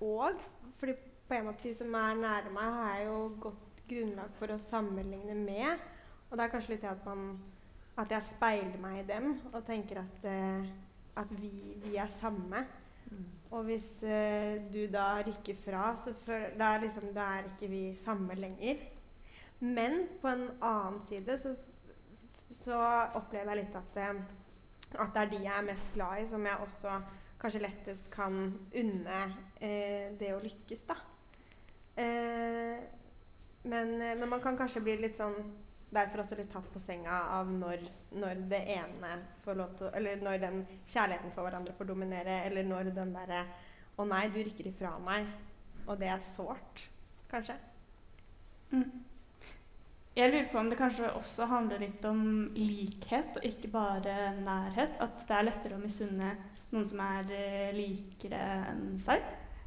og. 0.00 0.38
Fordi 0.78 0.94
på 1.28 1.34
en 1.34 1.46
måte 1.48 1.68
de 1.68 1.74
som 1.74 1.94
er 1.98 2.22
nære 2.22 2.54
meg, 2.54 2.78
har 2.78 2.96
jeg 2.96 3.06
jo 3.06 3.18
godt 3.40 3.73
grunnlag 3.88 4.32
for 4.38 4.54
å 4.54 4.60
sammenligne 4.60 5.36
med. 5.38 5.82
Og 6.30 6.38
det 6.38 6.46
er 6.46 6.52
kanskje 6.52 6.74
litt 6.74 6.84
det 6.84 6.90
at, 6.90 7.04
man, 7.06 7.36
at 8.00 8.10
jeg 8.10 8.26
speiler 8.26 8.80
meg 8.82 9.02
i 9.02 9.06
dem 9.06 9.28
og 9.52 9.60
tenker 9.66 10.00
at, 10.02 10.24
uh, 10.26 10.72
at 11.22 11.34
vi, 11.38 11.52
vi, 11.84 11.96
er 12.00 12.10
samme. 12.16 12.64
Mm. 13.10 13.26
Og 13.54 13.68
hvis 13.68 13.90
uh, 14.02 14.56
du 14.72 14.80
da 14.90 15.20
rykker 15.26 15.60
fra, 15.62 15.92
så 16.00 16.14
for, 16.24 16.48
da, 16.58 16.72
er 16.74 16.86
liksom, 16.86 17.12
da 17.14 17.28
er 17.36 17.52
ikke 17.52 17.70
vi 17.70 17.84
samme 18.02 18.34
lenger. 18.38 18.82
Men 19.60 20.08
på 20.20 20.32
en 20.32 20.48
annen 20.58 20.98
side 21.08 21.38
så, 21.38 21.54
så 22.50 22.80
opplever 23.14 23.54
jeg 23.54 23.62
litt 23.62 23.78
at, 23.78 24.02
uh, 24.02 24.98
at 25.04 25.14
det 25.14 25.22
er 25.22 25.32
de 25.36 25.44
jeg 25.44 25.54
er 25.54 25.70
mest 25.70 25.94
glad 25.94 26.24
i, 26.24 26.26
som 26.34 26.50
jeg 26.50 26.66
også 26.66 26.98
kanskje 27.44 27.60
lettest 27.60 28.06
kan 28.10 28.36
unne 28.72 29.22
det 29.60 30.30
å 30.32 30.38
lykkes, 30.40 30.84
da. 30.88 30.94
Men, 33.64 33.96
men, 33.98 34.28
man 34.28 34.42
kan 34.44 34.58
kanskje 34.60 34.82
bli 34.84 34.98
litt 35.00 35.16
sånn 35.16 35.36
derfor 35.94 36.24
også 36.24 36.36
litt 36.36 36.50
tatt 36.52 36.66
på 36.72 36.82
senga 36.82 37.20
av 37.36 37.48
når, 37.52 37.84
når, 38.18 38.42
det 38.50 38.60
ene 38.74 39.12
får 39.44 39.56
lov 39.56 39.76
til 39.78 39.92
Eller 39.94 40.20
når 40.20 40.40
den 40.42 40.58
kjærligheten 40.90 41.32
for 41.32 41.46
hverandre 41.46 41.76
får 41.78 41.88
dominere, 41.88 42.42
eller 42.48 42.66
når 42.66 42.90
den 42.96 43.14
derre 43.14 43.44
Å 43.94 44.06
nei, 44.10 44.26
du 44.34 44.40
rykker 44.42 44.68
ifra 44.72 44.96
meg. 45.06 45.28
Og 45.86 46.00
det 46.00 46.08
er 46.10 46.22
sårt, 46.24 46.88
kanskje. 47.30 47.54
Mm. 48.72 48.88
Jeg 50.14 50.30
lurer 50.30 50.48
på 50.50 50.58
om 50.58 50.68
det 50.70 50.78
kanskje 50.78 51.12
også 51.18 51.46
handler 51.50 51.80
litt 51.82 52.04
om 52.06 52.24
likhet, 52.54 53.38
og 53.38 53.46
ikke 53.46 53.70
bare 53.70 54.16
nærhet. 54.40 54.96
At 55.02 55.24
det 55.28 55.36
er 55.36 55.46
lettere 55.48 55.78
å 55.78 55.82
misunne 55.82 56.32
noen 56.72 56.86
som 56.86 57.02
er 57.02 57.30
uh, 57.30 57.70
likere 57.74 58.42
enn 58.72 58.84
seg. 59.02 59.22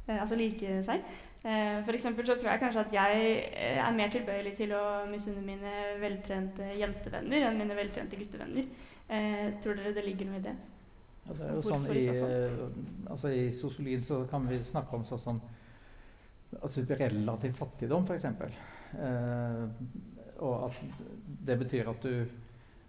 Uh, 0.06 0.18
altså 0.18 0.38
like 0.40 0.78
seg. 0.84 1.04
Eh, 1.42 1.84
for 1.86 1.94
eksempel 1.94 2.26
så 2.26 2.34
tror 2.34 2.50
jeg 2.50 2.60
kanskje 2.64 2.82
at 2.82 2.94
jeg 2.96 3.28
eh, 3.54 3.78
er 3.78 3.94
mer 3.94 4.10
tilbøyelig 4.10 4.56
til 4.58 4.72
å 4.74 4.84
misunne 5.10 5.44
mine 5.46 5.74
veltrente 6.02 6.72
jentevenner 6.80 7.46
enn 7.46 7.60
mine 7.60 7.76
veltrente 7.78 8.18
guttevenner. 8.18 8.66
Eh, 9.06 9.44
tror 9.62 9.78
dere 9.78 9.94
det 9.94 10.04
ligger 10.08 10.28
noe 10.28 10.40
i 10.40 10.46
det? 10.48 10.56
Ja, 11.28 11.36
det 11.36 11.46
er 11.46 11.54
jo 11.54 11.62
sånn 11.62 11.86
i, 11.92 12.02
altså 13.06 13.30
I 13.30 13.46
sosiologien 13.54 14.04
så 14.04 14.22
kan 14.30 14.48
vi 14.48 14.58
snakke 14.66 14.96
om 14.96 15.06
sånn 15.06 15.22
som 15.22 15.40
altså 16.58 16.82
relativ 16.88 17.52
fattigdom, 17.56 18.06
f.eks. 18.08 18.24
Eh, 18.98 19.64
og 20.38 20.68
at 20.68 20.78
det 21.46 21.58
betyr 21.60 21.90
at 21.92 22.02
du, 22.02 22.24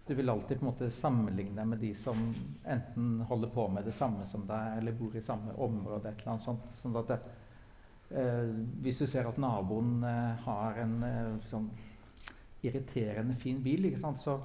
du 0.07 0.13
vil 0.15 0.31
alltid 0.31 0.59
på 0.59 0.65
en 0.65 0.71
måte 0.71 0.89
sammenligne 0.93 1.57
deg 1.57 1.69
med 1.69 1.83
de 1.83 1.91
som 1.97 2.17
enten 2.65 3.19
holder 3.29 3.51
på 3.53 3.67
med 3.73 3.85
det 3.85 3.93
samme 3.97 4.25
som 4.25 4.47
deg, 4.49 4.79
eller 4.79 4.97
bor 4.97 5.15
i 5.17 5.25
samme 5.25 5.53
område. 5.57 6.09
et 6.09 6.21
eller 6.21 6.35
annet 6.35 6.47
sånt, 6.47 6.69
sånn 6.81 6.97
at 7.01 7.13
det, 7.13 7.19
hvis 8.09 8.97
du 8.97 9.05
ser 9.05 9.27
at 9.29 9.37
naboen 9.37 10.03
eh, 10.03 10.45
har 10.45 10.79
en 10.81 10.95
eh, 11.05 11.35
sånn 11.49 11.67
irriterende 12.65 13.35
fin 13.39 13.61
bil, 13.63 13.85
så 13.99 14.39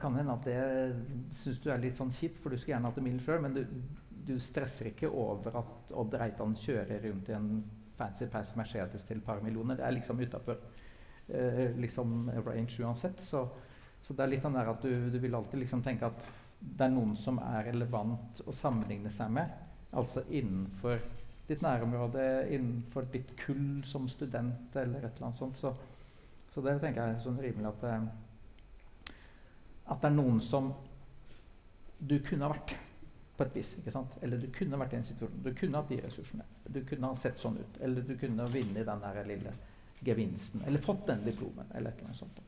kan 0.00 0.14
det 0.14 0.22
hende 0.22 0.36
at 0.36 0.46
det 0.46 1.34
syns 1.36 1.58
du 1.60 1.66
er 1.72 1.82
litt 1.82 1.98
sånn 1.98 2.12
kjipt, 2.14 2.38
for 2.40 2.52
du 2.54 2.56
skulle 2.56 2.76
gjerne 2.76 2.92
hatt 2.92 3.00
en 3.00 3.08
bil 3.08 3.18
sjøl, 3.20 3.42
men 3.42 3.56
du, 3.56 3.64
du, 4.28 4.36
stresser 4.40 4.92
ikke 4.92 5.10
over 5.10 5.58
at 5.58 5.90
Odd 5.98 6.14
Reitan 6.14 6.54
kjører 6.56 7.02
rundt 7.08 7.32
i 7.32 7.34
en 7.36 7.50
fancy 7.98 8.28
pass 8.30 8.54
Mercedes 8.56 9.02
til 9.08 9.18
et 9.18 9.26
par 9.26 9.42
millioner. 9.42 9.80
Det 9.80 9.84
er 9.88 9.96
liksom 9.98 10.22
utafor 10.22 10.62
eh, 11.26 11.74
liksom 11.82 12.30
range 12.46 12.78
uansett. 12.86 13.20
Så, 13.20 13.42
så, 14.00 14.14
det 14.14 14.22
er 14.24 14.32
litt 14.36 14.46
sånn 14.46 14.56
der 14.56 14.70
at 14.70 14.86
du, 14.86 15.10
du, 15.10 15.18
vil 15.20 15.34
alltid 15.34 15.64
liksom 15.64 15.82
tenke 15.84 16.08
at 16.08 16.30
det 16.62 16.86
er 16.86 16.94
noen 16.94 17.18
som 17.18 17.42
er 17.42 17.66
relevant 17.72 18.44
å 18.46 18.54
sammenligne 18.54 19.10
seg 19.10 19.34
med, 19.34 19.50
altså 19.90 20.22
innenfor 20.30 21.02
ditt 21.52 21.64
nærområde 21.64 22.26
innenfor 22.50 23.08
ditt 23.12 23.34
kull 23.44 23.82
som 23.88 24.08
student 24.10 24.76
eller 24.76 25.04
et 25.04 25.16
eller 25.16 25.28
annet 25.28 25.40
sånt. 25.40 25.58
Så, 25.60 25.72
så 26.54 26.64
det 26.64 26.78
tenker 26.82 27.02
jeg 27.02 27.16
er 27.18 27.24
sånn 27.24 27.42
rimelig 27.42 27.70
at, 27.72 27.84
det, 27.84 29.12
at 29.92 30.00
det 30.02 30.10
er 30.10 30.16
noen 30.16 30.40
som 30.44 30.72
du 32.02 32.16
kunne 32.24 32.48
ha 32.48 32.54
vært 32.54 32.76
på 33.36 33.46
et 33.46 33.56
vis. 33.56 33.74
ikke 33.78 33.94
sant? 33.94 34.16
Eller 34.22 34.40
du 34.40 34.48
kunne 34.54 34.78
vært 34.80 34.96
i 34.96 35.00
en 35.00 35.06
situasjon. 35.08 35.42
Du 35.44 35.52
kunne 35.58 35.80
hatt 35.80 35.92
de 35.92 36.00
ressursene. 36.02 36.46
Du 36.68 36.80
kunne 36.88 37.12
ha 37.12 37.18
sett 37.18 37.40
sånn 37.40 37.60
ut. 37.60 37.78
Eller 37.80 38.06
du 38.06 38.16
kunne 38.20 38.48
vunnet 38.50 38.88
den 38.88 39.04
der 39.06 39.22
lille 39.28 39.54
gevinsten. 40.02 40.64
Eller 40.66 40.82
fått 40.82 41.06
den 41.08 41.24
diplomen. 41.26 41.70
Eller 41.74 41.92
et 41.92 42.00
eller 42.00 42.10
annet 42.10 42.22
sånt. 42.22 42.42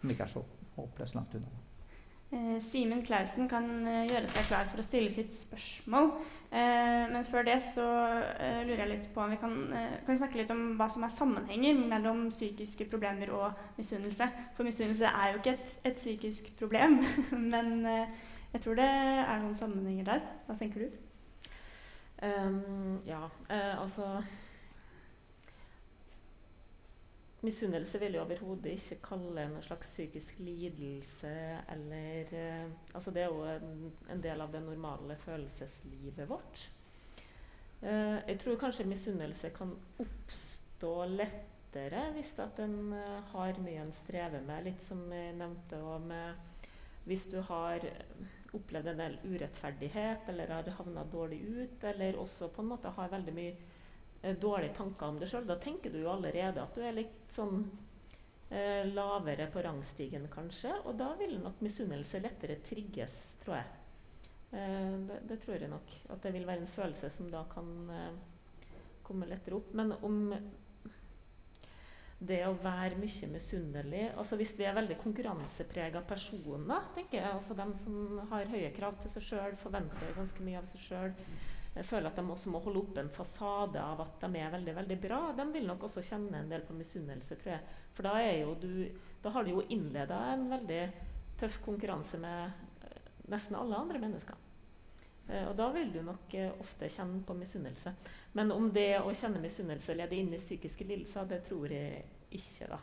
Som 0.00 0.12
ikke 0.12 0.28
er 0.28 0.34
så 0.36 0.44
håpløst 0.76 1.16
langt 1.18 1.34
unna. 1.38 1.65
Eh, 2.32 2.60
Simen 2.60 3.04
Clausen 3.06 3.46
kan 3.46 3.66
eh, 3.86 4.08
gjøre 4.10 4.26
seg 4.26 4.48
klar 4.48 4.66
for 4.66 4.82
å 4.82 4.84
stille 4.84 5.12
sitt 5.14 5.30
spørsmål. 5.30 6.08
Eh, 6.50 7.04
men 7.12 7.26
før 7.28 7.46
det 7.46 7.60
så 7.62 7.84
lurer 8.66 8.82
jeg 8.82 8.90
litt 8.90 9.08
på 9.14 9.22
om 9.22 9.30
vi 9.30 9.38
kan, 9.38 9.54
kan 9.70 10.10
vi 10.10 10.18
snakke 10.18 10.40
litt 10.40 10.50
om 10.54 10.64
hva 10.78 10.88
som 10.90 11.06
er 11.06 11.14
sammenhenger 11.14 11.78
mellom 11.78 12.26
psykiske 12.32 12.88
problemer 12.90 13.30
og 13.36 13.78
misunnelse. 13.78 14.28
For 14.58 14.66
misunnelse 14.66 15.12
er 15.12 15.32
jo 15.32 15.42
ikke 15.42 15.54
et, 15.54 15.74
et 15.92 16.00
psykisk 16.00 16.50
problem, 16.58 16.98
men 17.52 17.86
jeg 17.86 18.62
tror 18.64 18.80
det 18.80 18.88
er 18.88 19.44
noen 19.44 19.58
sammenhenger 19.58 20.10
der. 20.10 20.26
Hva 20.48 20.58
tenker 20.58 20.86
du? 20.86 21.02
Um, 22.16 23.02
ja, 23.04 23.20
altså 23.76 24.16
Misunnelse 27.44 27.98
vil 28.00 28.14
jeg 28.16 28.22
overhodet 28.22 28.72
ikke 28.72 28.96
kalle 29.10 29.44
noen 29.50 29.64
slags 29.64 29.90
psykisk 29.92 30.38
lidelse 30.40 31.32
eller 31.72 32.32
uh, 32.32 32.70
Altså, 32.94 33.12
det 33.12 33.22
er 33.22 33.28
jo 33.28 33.42
en, 33.50 33.92
en, 34.08 34.22
del 34.24 34.40
av 34.40 34.54
det 34.54 34.62
normale 34.64 35.18
følelseslivet 35.20 36.30
vårt. 36.30 36.64
Uh, 37.82 38.24
jeg 38.24 38.38
tror 38.40 38.56
kanskje 38.62 38.88
misunnelse 38.88 39.52
kan 39.56 39.74
oppstå 40.00 40.94
lettere 41.12 42.06
hvis 42.16 42.32
at 42.40 42.62
en 42.64 42.94
uh, 42.96 43.20
har 43.34 43.60
mye 43.60 43.84
en 43.84 43.92
strever 43.92 44.40
med, 44.40 44.70
litt 44.70 44.82
som 44.82 45.04
jeg 45.12 45.36
nevnte 45.36 45.82
òg 45.84 46.08
med 46.08 46.44
Hvis 47.06 47.28
du 47.30 47.36
har 47.44 47.84
opplevd 48.56 48.88
en 48.90 48.98
del 48.98 49.20
urettferdighet 49.22 50.28
eller 50.32 50.50
har 50.50 50.76
havna 50.78 51.04
dårlig 51.12 51.42
ut, 51.44 51.84
eller 51.84 52.16
også 52.18 52.48
på 52.48 52.64
en 52.64 52.72
måte 52.72 52.90
har 52.96 53.12
veldig 53.12 53.34
mye 53.36 53.52
Eh, 53.54 53.75
dårlige 54.34 54.74
tanker 54.74 55.06
om 55.06 55.18
deg 55.20 55.30
sjøl. 55.30 55.46
Da 55.48 55.58
tenker 55.62 55.92
du 55.94 56.00
jo 56.02 56.12
allerede 56.12 56.62
at 56.62 56.74
du 56.74 56.82
er 56.82 56.96
litt 56.96 57.30
sånn 57.32 57.62
eh, 58.50 58.84
lavere 58.90 59.48
på 59.52 59.62
rangstigen, 59.64 60.28
kanskje. 60.32 60.74
Og 60.84 60.98
da 60.98 61.12
vil 61.20 61.38
nok 61.42 61.62
misunnelse 61.64 62.22
lettere 62.24 62.58
trigges, 62.66 63.18
tror 63.44 63.60
jeg. 63.60 63.82
Eh, 64.50 64.92
det, 65.08 65.22
det, 65.30 65.40
tror 65.42 65.58
jeg 65.58 65.72
nok. 65.72 65.96
At 66.10 66.22
det 66.26 66.34
vil 66.36 66.46
være 66.48 66.64
en 66.64 66.76
følelse 66.76 67.10
som 67.14 67.30
da 67.32 67.46
kan 67.52 67.72
eh, 67.94 68.78
komme 69.06 69.28
lettere 69.30 69.60
opp. 69.60 69.74
Men 69.76 69.94
om 70.02 70.22
det 72.16 72.38
å 72.46 72.54
være 72.62 72.96
mye 72.96 73.26
misunnelig 73.28 74.06
altså 74.16 74.38
Hvis 74.40 74.54
vi 74.56 74.64
er 74.64 74.76
veldig 74.76 74.96
konkurranseprega 75.02 76.00
personer, 76.08 76.86
tenker 76.96 77.20
jeg, 77.20 77.28
altså 77.28 77.56
dem 77.58 77.74
som 77.76 78.22
har 78.30 78.48
høye 78.48 78.70
krav 78.76 78.96
til 79.02 79.12
seg 79.12 79.26
sjøl, 79.26 79.58
forventer 79.60 80.16
ganske 80.16 80.46
mye 80.46 80.62
av 80.62 80.70
seg 80.70 80.86
sjøl 80.86 81.12
føler 81.84 82.08
at 82.08 82.16
de 82.16 82.24
også 82.32 82.48
må 82.48 82.62
holde 82.64 82.80
opp 82.80 82.98
en 83.02 83.10
fasade 83.12 83.82
av 83.82 84.00
at 84.00 84.22
de 84.22 84.40
er 84.40 84.54
veldig 84.54 84.74
veldig 84.78 84.96
bra, 85.02 85.18
de 85.36 85.44
vil 85.52 85.66
nok 85.68 85.82
også 85.88 86.04
kjenne 86.06 86.40
en 86.40 86.48
del 86.48 86.64
på 86.64 86.76
misunnelse, 86.78 87.36
tror 87.36 87.52
jeg. 87.52 87.76
For 87.92 88.08
da, 88.08 88.14
du, 88.62 88.70
da 89.20 89.34
har 89.34 89.44
du 89.44 89.52
jo 89.52 89.66
innleda 89.68 90.22
en 90.32 90.48
veldig 90.54 90.80
tøff 91.36 91.60
konkurranse 91.64 92.20
med 92.22 92.64
nesten 93.28 93.58
alle 93.58 93.76
andre 93.76 94.00
mennesker. 94.00 94.42
Eh, 95.28 95.46
og 95.48 95.56
da 95.58 95.68
vil 95.74 95.92
du 95.92 96.00
nok 96.06 96.34
eh, 96.38 96.52
ofte 96.60 96.88
kjenne 96.92 97.22
på 97.26 97.36
misunnelse. 97.36 97.92
Men 98.38 98.52
om 98.54 98.68
det 98.72 98.92
å 99.00 99.14
kjenne 99.14 99.42
misunnelse 99.42 99.96
leder 99.96 100.18
inn 100.18 100.34
i 100.34 100.42
psykiske 100.42 100.86
lidelser, 100.86 101.26
det 101.30 101.42
tror 101.48 101.72
jeg 101.72 102.04
ikke, 102.36 102.70
da. 102.70 102.80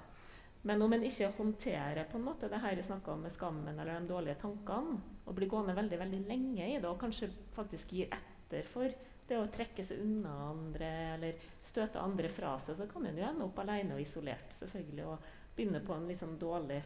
Men 0.63 0.81
om 0.81 0.93
en 0.95 1.03
ikke 1.03 1.33
håndterer 1.37 2.05
på 2.07 2.19
en 2.19 2.27
måte 2.29 2.47
det 2.51 2.61
her 2.63 2.77
jeg 2.77 2.85
snakka 2.87 3.11
om 3.11 3.25
med 3.25 3.33
skammen 3.35 3.79
eller 3.79 3.97
de 3.99 4.07
dårlige 4.07 4.37
tankene, 4.39 5.01
og 5.25 5.35
blir 5.35 5.49
gående 5.51 5.75
veldig 5.75 5.99
veldig 5.99 6.21
lenge 6.29 6.69
i 6.69 6.77
det, 6.77 6.87
og 6.87 7.01
kanskje 7.01 7.31
faktisk 7.55 7.91
gir 7.95 8.07
etter 8.07 8.32
etter 8.43 8.69
for 8.69 8.91
det 9.27 9.39
å 9.39 9.47
trekke 9.51 9.83
seg 9.85 10.01
unna 10.03 10.33
andre 10.49 10.89
eller 11.13 11.45
støte 11.63 12.01
andre 12.01 12.29
fra 12.31 12.57
seg, 12.59 12.77
så 12.77 12.87
kan 12.91 13.07
en 13.07 13.17
jo 13.17 13.25
ende 13.27 13.47
opp 13.47 13.61
alene 13.63 13.95
og 13.95 14.03
isolert, 14.03 14.51
selvfølgelig, 14.57 15.05
og 15.07 15.55
begynne 15.55 15.81
på 15.85 15.95
en 15.95 16.07
litt 16.09 16.19
sånn 16.19 16.35
dårlig 16.41 16.81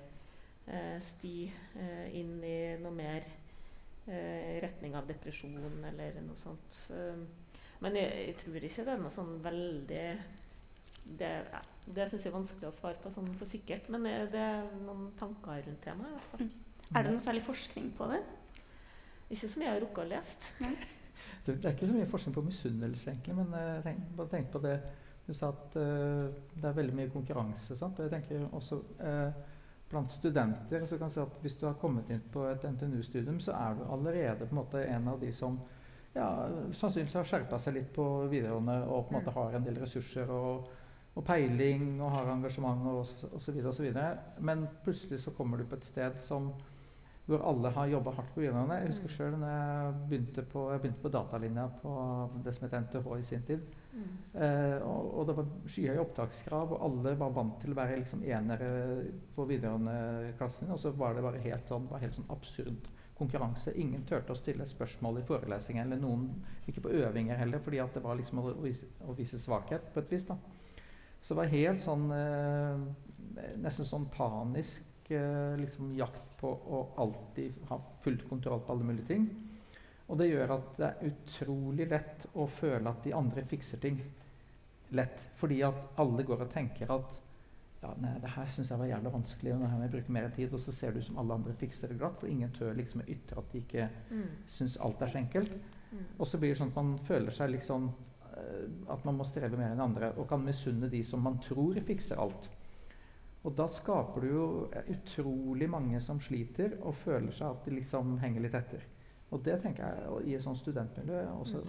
eh, 0.67 0.97
sti 1.03 1.35
eh, 1.81 2.05
inn 2.19 2.37
i 2.45 2.59
noe 2.81 2.93
mer 2.93 3.25
eh, 4.05 4.57
retning 4.63 4.95
av 4.99 5.07
depresjon 5.09 5.57
eller 5.89 6.19
noe 6.21 6.39
sånt. 6.39 6.81
Men 7.83 7.97
jeg, 7.97 8.13
jeg, 8.27 8.37
tror 8.41 8.67
ikke 8.69 8.85
det 8.85 8.93
er 8.93 9.01
noe 9.03 9.13
sånn 9.13 9.35
veldig 9.43 10.05
Det, 11.17 11.27
ja, 11.53 11.59
det 11.85 12.07
syns 12.09 12.23
jeg 12.25 12.31
er 12.31 12.35
vanskelig 12.35 12.67
å 12.67 12.75
svare 12.75 12.99
på 12.99 13.11
sånn 13.13 13.29
for 13.39 13.47
sikkert, 13.47 13.85
men 13.93 14.07
det 14.33 14.41
er 14.43 14.65
noen 14.81 15.11
tanker 15.19 15.61
rundt 15.63 15.85
temaet. 15.85 16.33
Mm. 16.41 16.49
Er 16.95 17.03
det 17.05 17.13
noe 17.13 17.23
særlig 17.23 17.45
forskning 17.45 17.93
på 17.95 18.09
det? 18.11 18.19
Ikke 19.31 19.49
som 19.51 19.63
jeg 19.63 19.71
har 19.71 19.81
rukket 19.83 20.03
å 20.03 20.09
lese. 20.11 20.71
Det 21.55 21.65
er 21.65 21.75
ikke 21.75 21.87
så 21.87 21.97
mye 21.97 22.09
forskning 22.11 22.35
på 22.35 22.45
misunnelse, 22.45 23.11
egentlig, 23.11 23.35
men 23.35 23.53
jeg 23.59 23.83
tenk, 23.85 24.07
bare 24.17 24.33
tenk 24.33 24.49
på 24.51 24.63
det 24.63 24.79
du 25.27 25.33
sa 25.35 25.49
at 25.51 25.75
uh, 25.75 26.27
det 26.55 26.69
er 26.69 26.75
veldig 26.75 26.95
mye 26.95 27.11
konkurranse. 27.11 27.75
Sant? 27.75 27.99
Og 27.99 28.07
jeg 28.07 28.13
tenker 28.13 28.45
også 28.55 28.79
uh, 29.03 29.57
blant 29.89 30.11
studenter 30.11 30.85
så 30.87 30.97
kan 30.97 31.07
jeg 31.07 31.15
si 31.15 31.19
at 31.19 31.41
Hvis 31.41 31.57
du 31.59 31.65
har 31.67 31.75
kommet 31.81 32.09
inn 32.11 32.23
på 32.31 32.45
et 32.47 32.63
NTNU-studium, 32.63 33.39
så 33.39 33.51
er 33.55 33.75
du 33.75 33.83
allerede 33.91 34.45
på 34.45 34.55
en 34.55 34.61
måte 34.61 34.83
en 34.83 35.07
av 35.07 35.19
de 35.19 35.31
som 35.33 35.59
ja, 36.15 36.27
sannsynligvis 36.73 37.13
har 37.19 37.27
skjerpa 37.29 37.59
seg 37.61 37.77
litt 37.77 37.93
på 37.95 38.05
videregående 38.31 38.79
og 38.87 39.07
på 39.07 39.13
en 39.13 39.19
måte 39.19 39.33
har 39.35 39.55
en 39.55 39.67
del 39.67 39.77
ressurser 39.83 40.31
og, 40.33 40.69
og 41.13 41.25
peiling 41.27 42.01
og 42.01 42.11
har 42.15 42.31
engasjement 42.33 42.87
og 42.89 43.35
osv. 43.37 43.91
Men 44.39 44.65
plutselig 44.83 45.21
så 45.23 45.35
kommer 45.37 45.57
du 45.57 45.67
på 45.67 45.77
et 45.77 45.85
sted 45.85 46.19
som 46.23 46.51
hvor 47.27 47.43
alle 47.43 47.69
har 47.75 47.89
jobba 47.91 48.11
hardt 48.15 48.29
på 48.33 48.39
videregående. 48.39 48.75
Jeg 48.79 48.91
husker 48.93 49.09
mm. 49.09 49.15
sjøl 49.17 49.33
da 49.41 49.47
jeg 49.51 49.95
begynte 50.11 50.43
på, 50.47 50.61
jeg 50.71 50.81
begynte 50.83 51.03
på 51.03 51.11
datalinja 51.11 51.65
på 51.81 51.95
det 52.45 52.53
som 52.55 52.67
het 52.67 52.77
NTH 52.85 53.09
i 53.17 53.25
sin 53.27 53.43
tid. 53.49 53.65
Mm. 53.91 54.05
Eh, 54.45 54.75
og, 54.85 55.09
og, 55.11 55.25
det 55.27 55.35
var 55.39 55.49
skyhøye 55.73 56.03
opptakskrav, 56.05 56.71
og 56.71 56.85
alle 56.87 57.15
var 57.19 57.33
vant 57.35 57.57
til 57.59 57.75
å 57.75 57.79
være 57.81 57.97
liksom 57.99 58.23
enere 58.23 58.69
på 59.35 59.47
videregående-klassen. 59.49 60.71
Og 60.71 60.79
så 60.79 60.93
var 60.95 61.17
det 61.17 61.25
bare 61.25 61.43
helt 61.43 61.67
sånn, 61.67 61.89
bare 61.91 62.05
helt 62.05 62.15
sånn 62.15 62.31
absurd 62.31 62.87
konkurranse. 63.17 63.73
Ingen 63.75 64.05
turte 64.07 64.31
å 64.31 64.39
stille 64.39 64.67
spørsmål 64.69 65.19
i 65.19 65.25
forelesninger, 65.27 65.83
eller 65.83 65.99
noen 65.99 66.29
ikke 66.69 66.85
på 66.85 66.95
øvinger 67.01 67.39
heller, 67.41 67.59
fordi 67.65 67.81
at 67.83 67.97
det 67.97 68.05
var 68.05 68.15
liksom 68.21 68.39
å, 68.39 68.53
vise, 68.63 68.87
å 69.03 69.17
vise 69.17 69.41
svakhet 69.41 69.91
på 69.91 70.03
et 70.05 70.15
vis. 70.15 70.29
da. 70.29 70.39
Så 71.19 71.33
det 71.33 71.41
var 71.41 71.51
helt 71.51 71.83
sånn 71.83 72.07
eh, 72.13 72.87
Nesten 73.61 73.85
sånn 73.85 74.05
panisk 74.09 74.86
liksom 75.09 75.93
jakt 75.97 76.33
på 76.39 76.49
å 76.49 76.81
alltid 77.03 77.61
ha 77.69 77.77
full 78.03 78.17
kontroll 78.29 78.63
på 78.65 78.73
alle 78.73 78.87
mulige 78.89 79.07
ting. 79.07 79.27
Og 80.07 80.19
det 80.19 80.29
gjør 80.29 80.53
at 80.55 80.73
det 80.77 80.87
er 80.87 81.11
utrolig 81.11 81.87
lett 81.91 82.27
å 82.35 82.47
føle 82.47 82.91
at 82.91 83.03
de 83.03 83.13
andre 83.15 83.43
fikser 83.47 83.81
ting 83.83 84.01
lett. 84.95 85.23
Fordi 85.39 85.61
at 85.67 85.99
alle 85.99 86.25
går 86.27 86.45
og 86.45 86.51
tenker 86.51 86.91
at 86.95 87.15
ja, 87.81 87.91
nei, 88.01 88.15
det 88.23 88.31
her 88.33 88.47
syns 88.49 88.71
jeg 88.73 88.81
var 88.81 88.89
jævlig 88.89 89.13
vanskelig, 89.13 89.51
og 89.53 89.59
det 89.61 89.69
her 89.69 89.77
må 89.77 89.85
jeg 89.85 89.93
bruke 89.93 90.15
mer 90.15 90.29
tid. 90.35 90.53
Og 90.53 90.63
så 90.63 90.73
ser 90.75 90.95
du 90.95 91.01
som 91.03 91.19
alle 91.21 91.37
andre 91.37 91.55
fikser 91.59 91.91
det 91.91 91.99
glatt, 91.99 92.17
for 92.19 92.31
ingen 92.31 92.51
tør 92.55 92.73
liksom 92.77 93.03
å 93.03 93.09
ytre 93.13 93.41
at 93.43 93.51
de 93.53 93.63
ikke 93.63 93.87
mm. 94.09 94.27
syns 94.57 94.79
alt 94.83 95.03
er 95.03 95.13
så 95.13 95.21
enkelt. 95.21 95.57
Mm. 95.91 96.05
Og 96.17 96.27
så 96.27 96.39
blir 96.41 96.53
det 96.53 96.59
sånn 96.61 96.73
at 96.73 96.79
man 96.81 96.95
føler 97.07 97.35
seg 97.35 97.53
liksom 97.53 97.91
at 98.89 99.05
man 99.05 99.17
må 99.17 99.25
streve 99.27 99.57
mer 99.57 99.73
enn 99.73 99.83
andre 99.83 100.11
og 100.17 100.27
kan 100.29 100.43
misunne 100.43 100.89
de 100.91 101.03
som 101.05 101.23
man 101.23 101.39
tror 101.43 101.79
fikser 101.87 102.19
alt. 102.21 102.49
Og 103.47 103.53
da 103.55 103.67
skaper 103.71 104.25
du 104.25 104.27
jo 104.27 104.47
utrolig 104.91 105.69
mange 105.71 106.01
som 106.03 106.19
sliter 106.19 106.73
og 106.81 106.97
føler 106.99 107.31
seg 107.31 107.53
at 107.53 107.63
de 107.63 107.77
liksom 107.77 108.17
henger 108.19 108.43
litt 108.43 108.57
etter. 108.59 108.83
Og 109.31 109.39
det 109.43 109.61
tenker 109.63 109.87
jeg 109.87 110.27
i 110.27 110.35
et 110.35 110.43
sånt 110.43 110.59
studentmiljø 110.59 111.21
er 111.21 111.31
også 111.31 111.61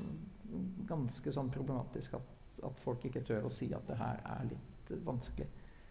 ganske 0.89 1.33
sånn 1.35 1.51
problematisk 1.55 2.17
at, 2.19 2.35
at, 2.67 2.83
folk 2.83 3.07
ikke 3.07 3.23
tør 3.29 3.47
å 3.47 3.53
si 3.53 3.71
at 3.75 3.87
det 3.87 3.99
her 3.99 4.23
er 4.27 4.51
litt 4.51 4.93
vanskelig. 5.07 5.47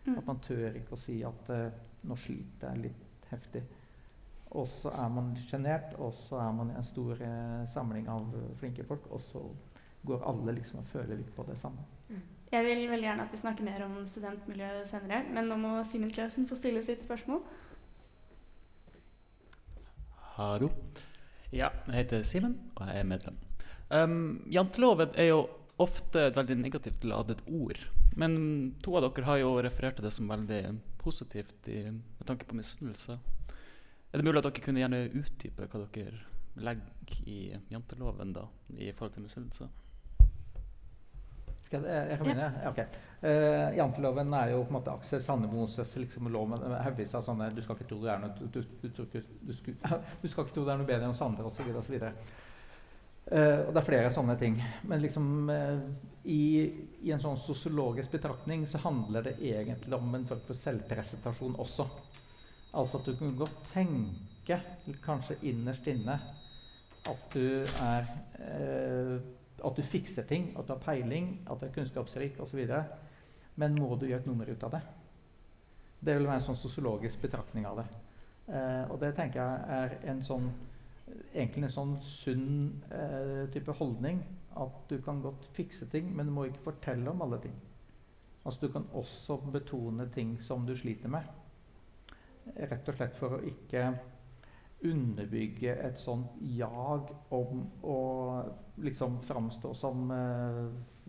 Mm. 0.06 0.16
At 0.18 0.28
man 0.28 0.44
tør 0.44 0.80
ikke 0.80 0.96
å 0.96 1.00
si 1.00 1.20
at 1.28 1.52
uh, 1.56 1.68
nå 2.08 2.20
sliter 2.20 2.74
jeg 2.74 2.90
litt 2.90 3.32
heftig. 3.32 3.64
Og 4.60 4.68
så 4.72 4.92
er 4.96 5.12
man 5.12 5.34
sjenert, 5.40 5.96
og 6.04 6.14
så 6.16 6.40
er 6.44 6.56
man 6.56 6.72
i 6.72 6.78
en 6.80 6.88
stor 6.88 7.20
uh, 7.20 7.64
samling 7.72 8.08
av 8.12 8.28
flinke 8.60 8.88
folk, 8.88 9.08
og 9.12 9.24
så 9.24 9.44
går 10.08 10.28
alle 10.28 10.60
liksom 10.60 10.84
og 10.84 10.92
føler 10.92 11.20
litt 11.20 11.32
på 11.36 11.48
det 11.48 11.60
samme. 11.60 11.84
Jeg 12.48 12.64
vil 12.64 12.86
veldig 12.88 13.08
gjerne 13.10 13.24
at 13.28 13.34
vi 13.34 13.40
snakker 13.42 13.66
mer 13.68 13.82
om 13.84 13.96
studentmiljøet 14.08 14.88
senere, 14.88 15.24
men 15.36 15.50
nå 15.52 15.58
må 15.60 15.72
Simen 15.88 16.12
Clausen 16.14 16.48
få 16.48 16.56
stille 16.56 16.80
sitt 16.86 17.04
spørsmål. 17.04 17.42
Hallo. 20.38 20.70
Ja, 21.52 21.74
jeg 21.90 21.96
heter 21.98 22.24
Simen, 22.28 22.56
og 22.78 22.88
jeg 22.88 23.02
er 23.02 23.10
medlem. 23.10 23.40
Um, 23.92 24.46
janteloven 24.52 25.12
er 25.20 25.32
jo 25.32 25.42
ofte 25.84 26.28
et 26.30 26.38
veldig 26.40 26.58
negativt 26.62 27.04
ladet 27.08 27.44
ord. 27.52 27.82
Men 28.18 28.38
to 28.84 28.96
av 28.98 29.10
dere 29.10 29.28
har 29.28 29.42
jo 29.42 29.50
referert 29.62 30.00
til 30.00 30.08
det 30.08 30.14
som 30.16 30.32
veldig 30.32 30.62
positivt 31.04 31.68
i, 31.68 31.84
med 31.92 32.26
tanke 32.30 32.48
på 32.48 32.56
misunnelse. 32.58 33.20
Er 34.08 34.22
det 34.22 34.26
mulig 34.26 34.40
at 34.40 34.48
dere 34.48 34.64
kunne 34.64 34.82
gjerne 34.82 35.04
utdype 35.20 35.68
hva 35.68 35.84
dere 35.84 36.24
legger 36.64 37.20
i 37.28 37.42
janteloven 37.70 38.32
da, 38.34 38.48
i 38.80 38.90
forhold 38.96 39.18
til 39.18 39.28
misunnelse? 39.28 39.68
Skal 41.68 41.84
jeg, 41.84 42.08
jeg 42.10 42.18
kan 42.20 42.30
begynne? 42.30 42.48
Ja. 42.64 42.72
Okay. 42.72 43.04
Uh, 43.18 43.76
janteloven 43.76 44.34
er 44.38 44.52
jo 44.54 44.62
på 44.62 44.72
en 44.72 44.76
måte 44.78 44.94
Aksel 44.94 45.24
Sandemos 45.26 45.74
liksom, 45.98 46.30
lov 46.32 46.52
med 46.52 46.62
haugevis 46.86 47.16
av 47.18 47.26
sånne 47.26 47.50
du 47.52 47.64
skal, 47.66 47.76
ikke 47.76 47.90
tro 47.90 47.98
det 48.04 48.12
er 48.14 48.20
noe, 48.22 48.36
du, 48.38 48.60
du, 48.62 48.88
du, 48.94 49.00
du, 49.48 50.28
skal 50.30 50.46
ikke 50.46 50.54
tro 50.54 50.64
det 50.68 50.76
er 50.76 50.80
noe 50.80 50.88
bedre 50.88 51.08
enn 51.10 51.16
oss 51.16 51.24
andre 51.26 51.48
osv. 51.50 51.68
Og, 51.74 51.82
så 51.84 51.98
uh, 51.98 52.14
og 53.66 53.74
det 53.74 53.82
er 53.82 53.88
flere 53.90 54.14
sånne 54.16 54.38
ting. 54.40 54.62
Men 54.88 55.04
liksom 55.04 55.28
uh, 55.52 55.82
i, 56.24 56.42
i, 57.02 57.12
en 57.12 57.24
sånn 57.24 57.42
sosiologisk 57.42 58.16
betraktning 58.16 58.64
så 58.70 58.80
handler 58.86 59.28
det 59.28 59.36
egentlig 59.42 59.98
om 60.00 60.16
en 60.16 60.28
form 60.30 60.46
for 60.48 60.62
selvpresentasjon 60.62 61.58
også. 61.66 61.88
Altså 62.78 63.02
at 63.02 63.10
du 63.10 63.18
kan 63.20 63.36
godt 63.40 63.60
tenke, 63.74 64.62
kanskje 65.04 65.42
innerst 65.50 65.90
inne, 65.92 66.16
at 67.08 67.34
du 67.34 67.66
er 67.84 68.08
at 69.66 69.78
du 69.78 69.84
fikser 69.84 70.28
ting, 70.30 70.52
at 70.58 70.68
du 70.68 70.74
har 70.76 70.82
peiling, 70.84 71.42
at 71.50 71.60
du 71.60 71.66
er 71.66 71.74
kunnskapsrik 71.74 72.40
osv. 72.44 72.62
Men 73.56 73.78
må 73.80 73.96
du 73.96 74.06
gjøre 74.08 74.22
et 74.22 74.30
nummer 74.30 74.50
ut 74.50 74.64
av 74.64 74.76
det? 74.78 74.82
Det 76.00 76.14
vil 76.18 76.28
være 76.28 76.44
en 76.44 76.48
sånn 76.52 76.60
sosiologisk 76.60 77.22
betraktning 77.24 77.66
av 77.66 77.82
det. 77.82 77.88
Eh, 78.54 78.84
og 78.92 79.00
det 79.02 79.16
tenker 79.18 79.42
jeg 79.42 79.80
er 79.80 80.12
en 80.14 80.22
sånn 80.24 80.52
egentlig 81.34 81.68
en 81.68 81.74
sånn 81.74 81.96
sunn 82.04 82.52
eh, 82.94 83.48
type 83.54 83.76
holdning. 83.80 84.22
At 84.58 84.78
du 84.90 84.98
kan 85.06 85.22
godt 85.22 85.46
fikse 85.56 85.88
ting, 85.92 86.10
men 86.16 86.30
du 86.30 86.34
må 86.34 86.48
ikke 86.48 86.66
fortelle 86.72 87.12
om 87.12 87.22
alle 87.26 87.40
ting. 87.44 87.56
Altså 88.48 88.66
Du 88.66 88.72
kan 88.74 88.88
også 88.96 89.38
betone 89.52 90.08
ting 90.14 90.38
som 90.42 90.66
du 90.66 90.76
sliter 90.76 91.12
med. 91.12 91.26
Rett 92.56 92.88
og 92.88 92.96
slett 92.96 93.18
for 93.20 93.38
å 93.38 93.44
ikke 93.44 93.90
underbygge 94.86 95.74
et 95.88 95.98
sånt 95.98 96.36
jag 96.54 97.10
om 97.34 97.64
å 97.82 98.00
liksom 98.84 99.22
framstå 99.26 99.74
som 99.74 100.12
eh, 100.12 100.66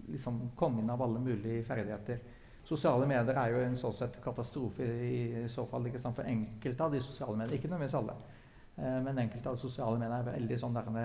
liksom 0.08 0.50
kongen 0.56 0.90
av 0.90 1.02
alle 1.02 1.20
mulige 1.20 1.64
ferdigheter. 1.64 2.20
Sosiale 2.64 3.06
medier 3.08 3.36
er 3.40 3.52
jo 3.52 3.60
en 3.64 3.76
sånn 3.80 3.96
sett 3.96 4.18
katastrofe 4.24 4.84
i, 4.84 5.20
i 5.44 5.48
så 5.52 5.66
fall 5.68 5.88
ikke 5.88 6.00
sant? 6.00 6.16
for 6.16 6.28
enkelte 6.28 6.84
av 6.84 6.96
de 6.96 7.02
sosiale 7.04 7.36
medier. 7.36 7.58
Ikke 7.58 7.68
nødvendigvis 7.68 7.98
alle, 8.00 8.16
eh, 8.76 8.98
men 9.04 9.22
enkelte 9.24 9.52
av 9.52 9.58
de 9.58 9.64
sosiale 9.64 10.00
medier 10.00 10.16
er 10.18 10.32
veldig 10.32 10.58
sånn 10.64 10.76
derne, 10.76 11.04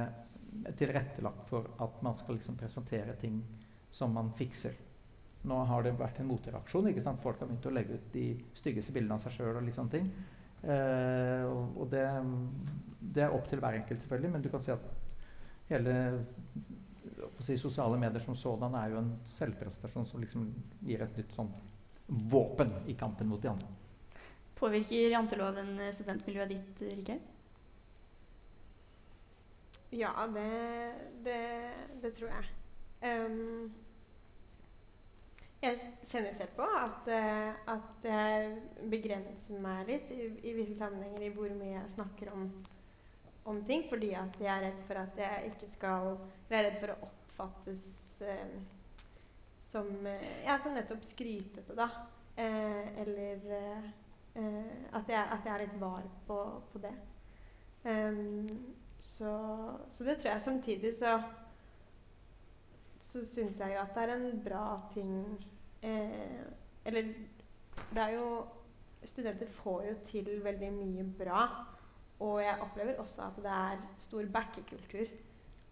tilrettelagt 0.77 1.47
for 1.49 1.67
at 1.81 2.01
man 2.05 2.17
skal 2.19 2.37
liksom 2.37 2.55
presentere 2.59 3.15
ting 3.19 3.39
som 3.91 4.13
man 4.13 4.29
fikser. 4.37 4.75
Nå 5.49 5.57
har 5.67 5.83
det 5.83 5.95
vært 5.99 6.21
en 6.21 6.29
motreaksjon. 6.29 6.87
ikke 6.87 7.03
sant? 7.03 7.21
Folk 7.23 7.41
har 7.41 7.49
begynt 7.49 7.65
å 7.67 7.73
legge 7.73 7.97
ut 7.97 8.11
de 8.13 8.27
styggeste 8.55 8.93
bildene 8.95 9.17
av 9.17 9.25
seg 9.25 9.35
sjøl. 9.35 9.59
Og. 10.63 10.69
Eh, 10.71 11.45
og 11.77 11.89
det, 11.91 12.03
det, 12.99 13.23
er 13.25 13.35
opp 13.35 13.49
til 13.49 13.59
hver 13.59 13.79
enkelt, 13.79 14.01
selvfølgelig, 14.01 14.31
men 14.31 14.41
du 14.41 14.49
kan 14.49 14.63
si 14.63 14.71
at 14.71 14.85
hele 15.69 15.95
si, 17.43 17.57
sosiale 17.57 17.99
medier 17.99 18.23
som 18.23 18.35
sådan 18.35 18.75
er 18.79 18.93
jo 18.93 19.01
en 19.01 19.13
selvprestasjon 19.27 20.07
som 20.07 20.23
liksom 20.23 20.47
gir 20.87 21.03
et 21.03 21.19
nytt 21.19 21.35
sånn 21.35 21.51
våpen 22.31 22.71
i 22.87 22.95
kampen 22.99 23.27
mot 23.27 23.41
de 23.43 23.51
andre. 23.51 23.69
Påvirker 24.59 25.11
janteloven 25.11 25.75
studentmiljøet 25.91 26.53
ditt, 26.53 26.83
Rikard? 26.93 27.29
Ja, 29.93 30.13
det, 30.33 30.49
det, 31.25 31.39
det 32.01 32.13
tror 32.15 32.31
jeg. 32.31 32.47
Um, 33.03 33.73
jeg 35.63 35.79
kjenner 36.11 36.35
selv 36.35 36.55
på 36.57 36.65
at, 36.77 37.07
uh, 37.07 37.73
at 37.73 38.05
jeg 38.07 38.87
begrenser 38.91 39.59
meg 39.63 39.87
litt 39.87 40.11
i, 40.13 40.27
i, 40.43 40.53
visse 40.57 40.75
sammenhenger 40.79 41.27
i 41.27 41.31
hvor 41.35 41.51
mye 41.55 41.77
jeg 41.77 41.95
snakker 41.95 42.31
om, 42.33 42.47
om, 43.49 43.61
ting, 43.67 43.85
fordi 43.89 44.13
at 44.19 44.39
jeg 44.41 44.51
er 44.51 44.65
redd 44.67 44.81
for 44.87 45.01
at 45.03 45.19
jeg 45.23 45.53
ikke 45.53 45.71
skal 45.71 46.13
Jeg 46.49 46.59
er 46.59 46.67
redd 46.67 46.79
for 46.81 46.93
å 46.93 47.09
oppfattes 47.09 47.85
uh, 48.23 48.57
som, 49.63 49.89
uh, 50.03 50.29
ja, 50.43 50.57
som 50.59 50.75
nettopp 50.75 51.05
skrytete, 51.07 51.77
da. 51.77 51.89
eller 52.33 53.43
at 54.33 55.09
jeg, 55.09 55.21
at, 55.21 55.45
jeg, 55.45 55.53
er 55.53 55.61
litt 55.61 55.75
var 55.77 56.05
på, 56.27 56.37
på 56.71 56.79
det. 56.81 56.93
Um, 57.85 58.47
så, 58.97 59.33
så, 59.93 60.03
det 60.07 60.15
tror 60.17 60.31
jeg. 60.31 60.41
Samtidig 60.41 60.95
så 60.97 61.19
så 63.03 63.21
syns 63.27 63.59
jeg 63.61 63.75
jo 63.75 63.81
at 63.83 63.91
det 63.93 64.03
er 64.03 64.13
en 64.15 64.39
bra 64.41 64.63
ting 64.93 65.11
eh, 65.83 66.43
Eller 66.85 67.13
det 67.93 68.01
er 68.01 68.15
jo 68.17 68.27
Studenter 69.05 69.47
får 69.51 69.83
jo 69.83 69.95
til 70.07 70.43
veldig 70.43 70.71
mye 70.71 71.03
bra. 71.19 71.43
Og 72.23 72.39
jeg 72.43 72.61
opplever 72.61 72.99
også 73.01 73.25
at 73.27 73.39
det 73.43 73.51
er 73.51 73.81
stor 73.99 74.25
backekultur 74.31 75.09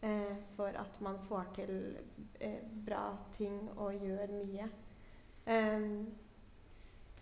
eh, 0.04 0.36
for 0.56 0.68
at 0.68 1.02
man 1.02 1.20
får 1.30 1.46
til 1.56 1.98
eh, 2.40 2.60
bra 2.86 3.18
ting 3.38 3.70
og 3.78 3.94
gjør 3.94 4.34
mye. 4.36 4.68
Um, 5.48 6.12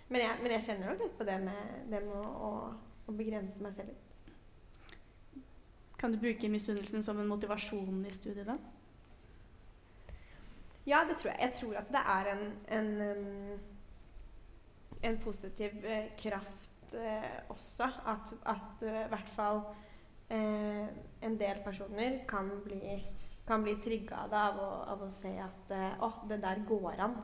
men, 0.10 0.22
jeg, 0.22 0.38
men, 0.42 0.52
jeg, 0.52 0.64
kjenner 0.66 0.90
nok 0.90 1.04
litt 1.04 1.18
på 1.18 1.28
det 1.28 1.38
med, 1.44 1.76
det 1.92 2.02
med 2.04 2.16
å, 2.18 2.50
å, 3.08 3.14
begrense 3.16 3.64
meg 3.64 3.78
selv 3.78 3.94
litt. 3.94 5.46
Kan 6.00 6.16
du 6.16 6.20
bruke 6.20 6.50
misunnelsen 6.50 7.04
som 7.06 7.20
en 7.22 7.30
motivasjon 7.30 8.02
i 8.08 8.14
studiet, 8.16 8.48
da? 8.50 8.58
Ja, 10.90 11.04
det 11.10 11.20
tror 11.20 11.30
jeg. 11.32 11.40
Jeg 11.42 11.54
tror 11.54 11.76
at 11.78 11.90
det 11.94 12.02
er 12.16 12.30
en, 12.34 12.46
en, 12.78 13.60
en 15.04 15.20
positiv 15.22 15.86
eh, 15.86 16.10
kraft 16.18 16.96
eh, 16.98 17.36
også. 17.50 17.84
At, 18.08 18.34
at 18.46 18.82
uh, 18.82 19.06
i 19.06 19.10
hvert 19.12 19.30
fall 19.36 19.62
eh, 20.30 20.88
en 21.22 21.38
del 21.40 21.62
personer 21.66 22.24
kan 22.28 22.50
bli, 22.64 23.06
kan 23.48 23.64
bli 23.64 23.76
trygga 23.84 24.26
av, 24.26 24.60
av, 24.94 25.06
å 25.06 25.12
se 25.14 25.36
at 25.44 25.74
eh, 25.76 26.02
å, 26.02 26.12
det 26.30 26.42
der 26.42 26.66
går 26.66 27.06
an. 27.06 27.18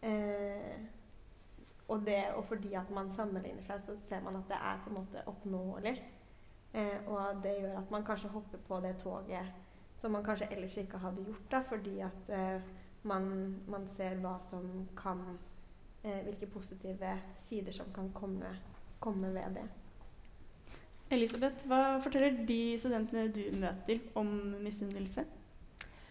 Eh, 0.00 0.72
og, 1.88 2.06
det, 2.06 2.22
og 2.36 2.46
fordi 2.48 2.72
at 2.80 2.90
man 2.90 3.12
sammenligner 3.12 3.64
seg, 3.66 3.82
så 3.84 3.98
ser 4.08 4.22
man 4.24 4.40
at 4.40 4.48
det 4.48 4.56
er 4.56 4.80
på 4.80 4.88
en 4.90 5.00
måte 5.02 5.24
oppnåelig. 5.28 5.98
og 7.06 7.42
det 7.44 7.50
gjør 7.58 7.74
at 7.82 7.90
man 7.92 8.04
kanskje 8.04 8.30
hopper 8.32 8.58
på 8.68 8.78
det 8.80 8.94
toget 9.02 9.50
som 9.94 10.12
man 10.12 10.24
kanskje 10.24 10.46
ellers 10.54 10.76
ikke 10.80 10.98
hadde 10.98 11.24
gjort, 11.26 11.50
da, 11.50 11.60
fordi 11.68 11.98
at 12.00 12.30
man, 13.08 13.28
man 13.70 13.86
ser 13.96 14.18
hva 14.22 14.36
som 14.44 14.66
kan 14.98 15.22
eh, 16.04 16.22
Hvilke 16.26 16.48
positive 16.50 17.16
sider 17.46 17.72
som 17.72 17.92
kan 17.94 18.10
komme, 18.14 18.56
komme, 19.00 19.32
ved 19.34 19.58
det. 19.58 19.66
Elisabeth, 21.12 21.66
hva 21.68 21.98
forteller 22.00 22.44
de 22.48 22.78
studentene 22.80 23.28
du 23.34 23.42
møter 23.60 24.00
om 24.18 24.28
misunnelse? 24.62 25.26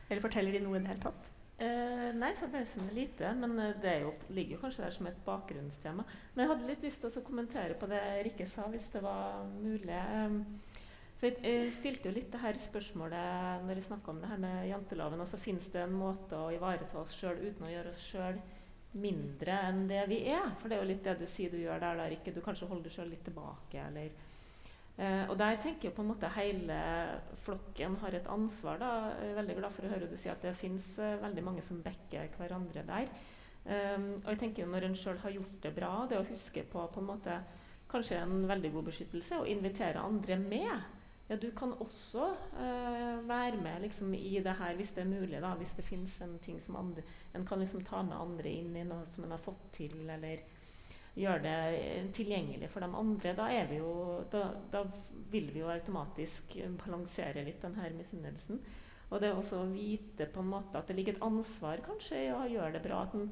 Eller 0.10 0.22
forteller 0.22 0.54
de 0.54 0.62
noe 0.64 0.78
i 0.78 0.84
det 0.84 0.92
hele 0.92 1.06
tatt? 1.08 1.32
Eh, 1.62 2.08
nei, 2.18 2.32
forbausende 2.38 2.94
lite. 2.96 3.32
Men 3.38 3.58
eh, 3.60 3.76
det 3.82 3.96
jo, 4.04 4.14
ligger 4.34 4.58
jo 4.58 4.62
kanskje 4.64 4.86
der 4.86 4.96
som 4.96 5.10
et 5.10 5.24
bakgrunnstema. 5.26 6.06
Men 6.34 6.44
jeg 6.44 6.52
hadde 6.54 6.70
litt 6.70 6.86
lyst 6.86 7.04
til 7.04 7.22
å 7.22 7.26
kommentere 7.26 7.78
på 7.80 7.90
det 7.90 8.02
Rikke 8.28 8.48
sa, 8.50 8.68
hvis 8.72 8.90
det 8.94 9.04
var 9.06 9.44
mulig. 9.62 10.00
For 11.22 11.36
jeg 11.46 11.70
stilte 11.76 12.10
jo 12.10 12.16
litt 12.16 12.32
det 12.34 12.40
her 12.42 12.58
spørsmålet 12.58 13.66
når 13.68 13.78
jeg 13.78 13.86
snakka 13.86 14.10
om 14.10 14.24
det 14.24 14.30
her 14.32 14.40
med 14.42 14.64
janteloven. 14.72 15.20
altså 15.22 15.38
Fins 15.38 15.68
det 15.70 15.84
en 15.84 15.94
måte 15.94 16.34
å 16.34 16.50
ivareta 16.50 16.98
oss 16.98 17.14
sjøl 17.14 17.38
uten 17.44 17.68
å 17.68 17.70
gjøre 17.70 17.92
oss 17.92 18.00
sjøl 18.10 18.40
mindre 18.98 19.60
enn 19.68 19.84
det 19.92 20.00
vi 20.10 20.24
er? 20.34 20.48
For 20.58 20.66
det 20.66 20.80
er 20.80 20.82
jo 20.82 20.90
litt 20.90 21.04
det 21.06 21.20
du 21.20 21.28
sier 21.30 21.52
du 21.54 21.60
gjør 21.60 21.84
der, 21.84 22.00
der 22.00 22.16
ikke 22.16 22.34
du 22.34 22.40
kanskje 22.42 22.70
holder 22.72 22.90
deg 22.90 22.96
sjøl 22.96 23.12
litt 23.14 23.22
tilbake, 23.28 23.84
eller 23.84 24.16
eh, 24.98 25.30
Og 25.30 25.36
der 25.38 25.60
tenker 25.62 25.92
jeg 25.92 25.96
på 26.00 26.02
en 26.02 26.10
måte 26.10 26.32
hele 26.34 26.78
flokken 27.46 28.00
har 28.02 28.18
et 28.18 28.30
ansvar. 28.38 28.80
da. 28.82 28.90
Jeg 29.22 29.30
er 29.30 29.38
veldig 29.44 29.58
glad 29.60 29.76
for 29.76 29.86
å 29.86 29.92
høre 29.92 30.10
du 30.10 30.16
si 30.18 30.32
at 30.34 30.42
det 30.42 30.56
fins 30.58 30.88
eh, 30.98 31.20
veldig 31.22 31.44
mange 31.46 31.62
som 31.62 31.84
backer 31.86 32.34
hverandre 32.40 32.82
der. 32.88 33.12
Um, 33.62 34.08
og 34.24 34.32
jeg 34.32 34.40
tenker 34.42 34.64
jo 34.64 34.72
når 34.72 34.88
en 34.88 34.98
sjøl 34.98 35.22
har 35.22 35.36
gjort 35.36 35.60
det 35.62 35.72
bra, 35.76 35.92
det 36.10 36.18
å 36.18 36.26
huske 36.26 36.64
på 36.66 36.88
på 36.96 36.98
en 37.04 37.08
måte 37.12 37.36
kanskje 37.92 38.18
en 38.24 38.48
veldig 38.50 38.72
god 38.74 38.90
beskyttelse, 38.90 39.38
og 39.38 39.52
invitere 39.54 40.02
andre 40.02 40.40
med 40.42 40.98
ja, 41.32 41.38
du 41.39 41.52
kan 41.56 41.72
også 41.80 42.26
uh, 42.60 43.28
være 43.28 43.56
med 43.63 43.86
liksom, 43.86 44.13
i 44.13 44.39
det 44.44 44.56
her 44.60 44.76
hvis 44.76 44.89
det 44.91 45.06
er 45.06 45.12
mulig. 45.13 45.38
Da, 45.39 45.54
hvis 45.56 45.72
det 45.78 45.86
fins 45.88 46.17
en 46.22 46.34
ting 46.44 46.58
som 46.60 46.76
andre, 46.76 47.06
en 47.34 47.46
kan 47.48 47.62
liksom 47.63 47.86
ta 47.88 48.02
med 48.04 48.17
andre 48.20 48.52
inn 48.52 48.74
i 48.76 48.84
noe 48.84 49.06
som 49.08 49.24
en 49.24 49.32
har 49.32 49.39
fått 49.39 49.70
til, 49.78 49.94
eller 50.12 50.41
gjøre 51.15 51.44
det 51.46 51.54
eh, 51.78 52.10
tilgjengelig 52.15 52.67
for 52.74 52.84
de 52.84 52.89
andre. 53.00 53.32
Da, 53.38 53.48
jo, 53.72 53.94
da, 54.32 54.44
da 54.74 54.84
vil 55.32 55.48
vi 55.54 55.62
jo 55.63 55.72
automatisk 55.72 56.58
balansere 56.84 57.46
litt 57.48 57.63
den 57.63 57.78
her 57.80 57.96
misunnelsen. 57.96 58.60
Og 59.12 59.24
det 59.24 59.32
også 59.32 59.62
å 59.62 59.70
vite 59.72 60.28
på 60.32 60.44
en 60.44 60.52
måte 60.52 60.80
at 60.80 60.91
det 60.91 60.98
ligger 60.98 61.15
et 61.15 61.24
ansvar 61.24 61.84
kanskje 61.84 62.26
i 62.26 62.32
å 62.36 62.44
gjøre 62.48 62.76
det 62.76 62.84
bra. 62.84 63.06
at 63.06 63.15
en 63.15 63.30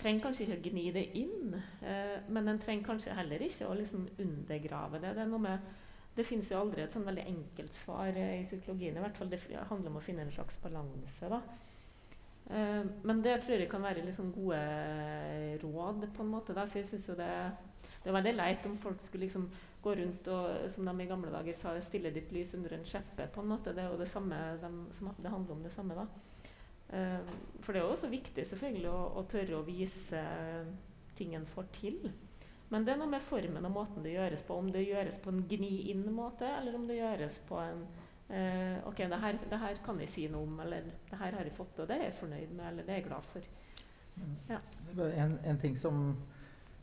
trenger 0.00 0.24
kanskje 0.24 0.46
ikke 0.46 0.58
å 0.58 0.64
gni 0.66 0.88
det 0.94 1.06
inn, 1.18 1.54
eh, 1.86 2.18
men 2.26 2.50
en 2.50 2.58
trenger 2.58 2.86
kanskje 2.86 3.14
heller 3.14 3.46
ikke 3.46 3.70
å 3.70 3.78
liksom 3.78 4.08
undergrave 4.18 4.98
det. 4.98 5.14
Det 5.14 5.22
er 5.22 5.30
noe 5.30 5.46
med 5.46 5.70
det 6.16 6.26
finnes 6.26 6.50
jo 6.50 6.58
aldri 6.58 6.82
et 6.82 6.94
sånn 6.94 7.06
veldig 7.06 7.24
enkelt 7.30 7.76
svar 7.76 8.16
i 8.18 8.42
psykologien. 8.42 8.96
i 8.96 9.02
hvert 9.04 9.16
fall 9.16 9.30
Det 9.30 9.40
handler 9.70 9.92
om 9.92 9.98
å 10.00 10.04
finne 10.04 10.26
en 10.26 10.32
slags 10.34 10.58
balanse. 10.62 11.28
da. 11.28 11.40
Uh, 12.50 12.84
men 13.06 13.22
det 13.22 13.36
tror 13.44 13.60
jeg 13.60 13.70
kan 13.70 13.82
være 13.82 14.04
liksom 14.04 14.32
gode 14.34 14.60
råd, 15.62 16.08
på 16.16 16.22
en 16.22 16.32
måte. 16.32 16.54
Da. 16.54 16.66
For 16.66 16.80
jeg 16.80 16.88
synes 16.88 17.08
jo 17.08 17.14
det, 17.14 17.30
det 18.02 18.10
er 18.10 18.18
veldig 18.18 18.34
leit 18.34 18.66
om 18.66 18.78
folk 18.78 19.00
skulle 19.00 19.28
liksom 19.28 19.48
gå 19.80 19.94
rundt 19.96 20.28
og 20.28 20.70
som 20.74 20.84
de 20.84 20.94
i 21.00 21.08
gamle 21.08 21.30
dager 21.32 21.54
sa, 21.56 21.76
stille 21.80 22.10
ditt 22.12 22.32
lys 22.32 22.52
under 22.58 22.74
en 22.74 22.84
skjeppe. 22.84 23.28
på 23.32 23.40
en 23.40 23.52
måte. 23.54 23.72
Det 23.72 23.84
er 23.84 23.92
jo 23.92 24.00
det 24.00 24.10
samme, 24.10 24.40
de, 24.60 24.72
som, 24.98 25.14
det 25.16 25.30
handler 25.30 25.54
om 25.54 25.62
det 25.62 25.72
samme. 25.72 25.94
da. 25.94 26.06
For 27.62 27.70
det 27.70 27.78
er 27.78 27.84
jo 27.86 27.92
også 27.94 28.10
viktig 28.10 28.44
selvfølgelig 28.50 28.90
å, 28.90 29.00
å 29.20 29.22
tørre 29.30 29.60
å 29.60 29.62
vise 29.64 30.20
ting 31.14 31.36
en 31.38 31.46
får 31.46 31.70
til. 31.76 32.10
Men 32.70 32.84
det 32.86 32.94
er 32.94 33.00
noe 33.00 33.10
med 33.10 33.22
formen 33.26 33.66
og 33.66 33.72
måten 33.74 34.04
det 34.04 34.14
gjøres 34.14 34.44
på. 34.46 34.56
Om 34.62 34.70
det 34.74 34.86
gjøres 34.86 35.18
på 35.22 35.32
en 35.34 35.42
gni-inn-måte, 35.50 36.46
eller 36.60 36.76
om 36.78 36.86
det 36.86 37.00
gjøres 37.00 37.38
på 37.48 37.58
en 37.58 37.80
eh, 38.30 38.76
OK, 38.86 39.02
det 39.10 39.22
her, 39.24 39.38
det 39.50 39.58
her, 39.58 39.80
kan 39.84 39.98
jeg 40.00 40.12
si 40.12 40.26
noe 40.30 40.46
om, 40.46 40.60
eller 40.62 40.86
det 41.10 41.18
her 41.18 41.38
har 41.38 41.48
jeg 41.48 41.56
fått, 41.56 41.80
og 41.82 41.90
det 41.90 41.96
er 41.98 42.06
jeg 42.08 42.18
fornøyd 42.20 42.52
med, 42.54 42.66
eller 42.68 42.86
det 42.86 42.94
er 42.94 43.02
jeg 43.02 43.08
glad 43.08 43.26
for. 43.32 43.48
Ja. 44.50 44.60
En, 45.24 45.38
en, 45.44 45.58
ting 45.58 45.78
som, 45.78 46.02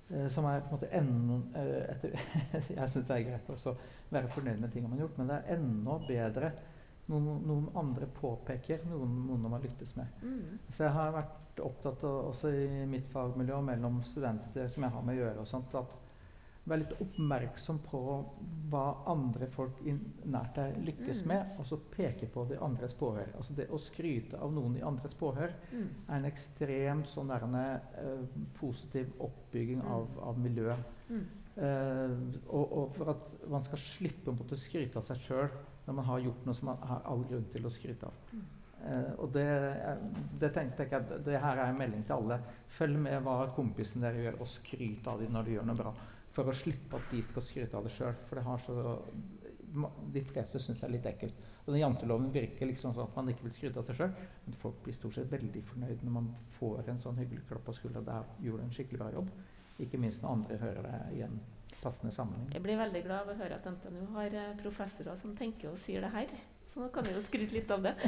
eh, 0.10 0.28
som 0.34 0.47
er 0.50 0.63
på 0.65 0.73
en 0.73 0.76
måte 0.76 0.91
enda 1.00 1.39
eh, 1.62 1.91
etter, 1.93 2.17
Jeg 2.80 2.89
syns 2.91 3.08
det 3.08 3.17
er 3.17 3.28
greit 3.30 3.52
også 3.54 3.76
å 3.76 3.78
være 4.10 4.32
fornøyd 4.34 4.63
med 4.63 4.73
ting 4.73 4.88
man 4.88 4.97
har 4.97 5.06
gjort, 5.06 5.21
men 5.21 5.32
det 5.32 5.38
er 5.39 5.56
enda 5.56 6.00
bedre 6.08 6.52
noen, 7.12 7.43
noen 7.48 7.67
andre 7.80 8.08
påpeker 8.17 8.84
noen, 8.89 9.13
noen 9.28 9.50
man 9.50 9.63
lyttes 9.63 9.96
med. 9.98 10.24
Mm. 10.24 10.58
Så 10.70 10.86
jeg 10.86 10.96
har 10.96 11.13
vært 11.15 11.62
opptatt 11.63 12.04
av, 12.06 12.32
også 12.34 12.52
i 12.54 12.84
mitt 12.89 13.08
fagmiljø 13.13 13.62
mellom 13.65 14.02
studenter 14.06 14.70
som 14.72 14.86
jeg 14.86 14.93
har 14.93 15.08
med 15.08 15.17
å 15.17 15.22
gjøre, 15.22 15.46
og 15.46 15.50
sånt, 15.50 15.78
at 15.80 15.96
være 16.67 16.84
litt 16.84 17.02
oppmerksom 17.04 17.80
på 17.86 18.00
hva 18.72 18.84
andre 19.08 19.48
folk 19.52 19.80
nært 19.88 20.58
deg 20.58 20.80
lykkes 20.89 21.24
mm. 21.24 21.30
med, 21.32 21.54
og 21.62 21.70
så 21.70 21.80
peke 21.93 22.28
på 22.32 22.43
de 22.50 22.60
andres 22.63 22.96
påhør. 22.98 23.32
Altså 23.39 23.56
det 23.56 23.70
å 23.72 23.80
skryte 23.80 24.39
av 24.43 24.52
noen 24.56 24.76
i 24.80 24.84
andres 24.86 25.15
påhør 25.17 25.54
mm. 25.72 25.88
er 26.10 26.17
en 26.17 26.28
ekstremt 26.28 27.12
sånn 27.12 27.32
der, 27.32 27.48
uh, 27.48 28.26
positiv 28.60 29.13
oppbygging 29.24 29.80
mm. 29.80 29.91
av, 29.96 30.10
av 30.32 30.41
miljøet. 30.43 30.96
Uh, 31.58 32.12
og, 32.54 32.65
og, 32.78 32.91
for 32.93 33.10
at 33.15 33.38
man 33.50 33.63
skal 33.65 33.80
slippe 33.82 34.30
å 34.30 34.58
skryte 34.62 35.00
av 35.00 35.06
seg 35.08 35.24
sjøl 35.24 35.48
når 35.88 35.96
man 35.98 36.06
har 36.06 36.20
gjort 36.22 36.43
noe 36.46 36.54
som 36.54 36.70
man 36.70 36.84
har 36.86 37.08
all 37.10 37.24
grunn 37.26 37.48
til 37.50 37.65
å 37.65 37.72
skryte 37.74 38.06
av. 38.06 38.20
Mm. 38.30 38.43
Uh, 38.78 39.13
og 39.24 39.32
det, 39.34 39.48
det, 40.38 40.52
tenkte 40.54 40.86
jeg 40.86 40.93
at 41.00 41.15
det 41.26 41.39
her 41.41 41.58
er 41.58 41.72
en 41.72 41.80
melding 41.80 42.04
til 42.06 42.20
alle. 42.20 42.38
Følg 42.78 43.02
med 43.08 43.26
hva 43.26 43.39
kompisen 43.56 44.06
dere 44.06 44.22
gjør, 44.28 44.38
og 44.46 44.54
skryt 44.54 45.10
av 45.10 45.24
dem 45.24 45.34
når 45.34 45.50
de 45.50 45.58
gjør 45.58 45.67
noe 45.72 45.82
bra. 45.82 45.96
For 46.38 46.52
å 46.52 46.54
slippe 46.54 47.00
at 47.00 47.10
de 47.10 47.24
skal 47.26 47.48
skryte 47.48 47.80
av 47.80 47.89
det 47.89 47.96
sjøl. 47.96 48.13
For 48.30 48.38
det 48.38 48.46
har 48.46 48.62
så 48.62 49.02
De 50.13 50.22
fleste 50.24 50.62
syns 50.62 50.78
det 50.80 50.86
er 50.88 50.93
litt 50.93 51.10
ekkelt. 51.10 51.41
Og 51.65 51.74
den 51.74 51.82
janteloven 51.82 52.30
virker 52.34 52.70
liksom 52.70 52.93
sånn 52.93 53.10
at 53.10 53.17
man 53.17 53.34
ikke 53.34 53.48
vil 53.48 53.58
skryte 53.58 53.82
av 53.82 53.89
seg 53.89 53.98
sjøl. 53.98 54.13
Men 54.46 54.62
folk 54.62 54.78
blir 54.86 54.96
stort 54.96 55.17
sett 55.17 55.34
veldig 55.34 55.65
fornøyd 55.74 56.06
når 56.06 56.20
man 56.22 56.30
får 56.60 56.93
en 56.93 57.02
sånn 57.04 57.17
hyggelig 57.17 57.48
klapp 57.50 57.65
på 57.65 57.76
skuldra. 57.82 58.06
Der 58.06 58.30
gjorde 58.46 58.62
du 58.62 58.70
en 58.70 58.78
skikkelig 58.78 59.02
bra 59.02 59.13
jobb. 59.17 59.34
Ikke 59.84 60.00
minst 60.02 60.24
når 60.24 60.36
andre 60.38 60.58
hører 60.62 60.86
det 60.88 61.00
i 61.18 61.24
en 61.26 61.40
passende 61.82 62.13
sammenheng. 62.13 62.50
Jeg 62.54 62.63
blir 62.66 62.80
veldig 62.80 63.04
glad 63.06 63.20
av 63.24 63.34
å 63.34 63.38
høre 63.38 63.58
at 63.60 63.68
NTNU 63.70 64.06
har 64.16 64.34
eh, 64.34 64.56
professorer 64.62 65.20
som 65.20 65.36
tenker 65.38 65.72
og 65.72 65.78
sier 65.82 66.04
det 66.06 66.13
her. 66.13 66.34
Så 66.74 66.82
nå 66.82 66.90
kan 66.94 67.06
vi 67.06 67.13
jo 67.16 67.22
skryte 67.26 67.56
litt 67.56 67.72
av 67.74 67.86
det. 67.86 67.94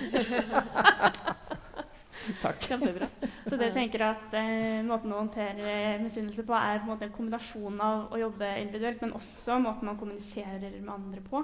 Takk. 2.44 2.66
Kjempebra. 2.68 3.08
Så 3.46 3.58
dere 3.58 3.72
tenker 3.74 4.04
at 4.10 4.36
eh, 4.38 4.82
måten 4.86 5.14
å 5.14 5.22
håndtere 5.22 6.00
misunnelse 6.04 6.44
på 6.46 6.58
er 6.58 6.82
på 6.84 6.94
en, 6.94 7.06
en 7.06 7.16
kombinasjon 7.16 7.80
av 7.84 8.14
å 8.14 8.20
jobbe 8.22 8.50
individuelt, 8.62 9.02
men 9.06 9.16
også 9.18 9.58
måten 9.64 9.90
man 9.90 10.00
kommuniserer 10.02 10.76
med 10.82 10.94
andre 10.94 11.24
på? 11.26 11.44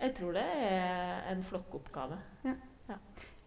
Jeg 0.00 0.14
tror 0.16 0.34
det 0.36 0.44
er 0.44 1.28
en 1.30 1.44
flokkoppgave. 1.46 2.18
Ja. 2.46 2.56
Ja. 2.90 2.98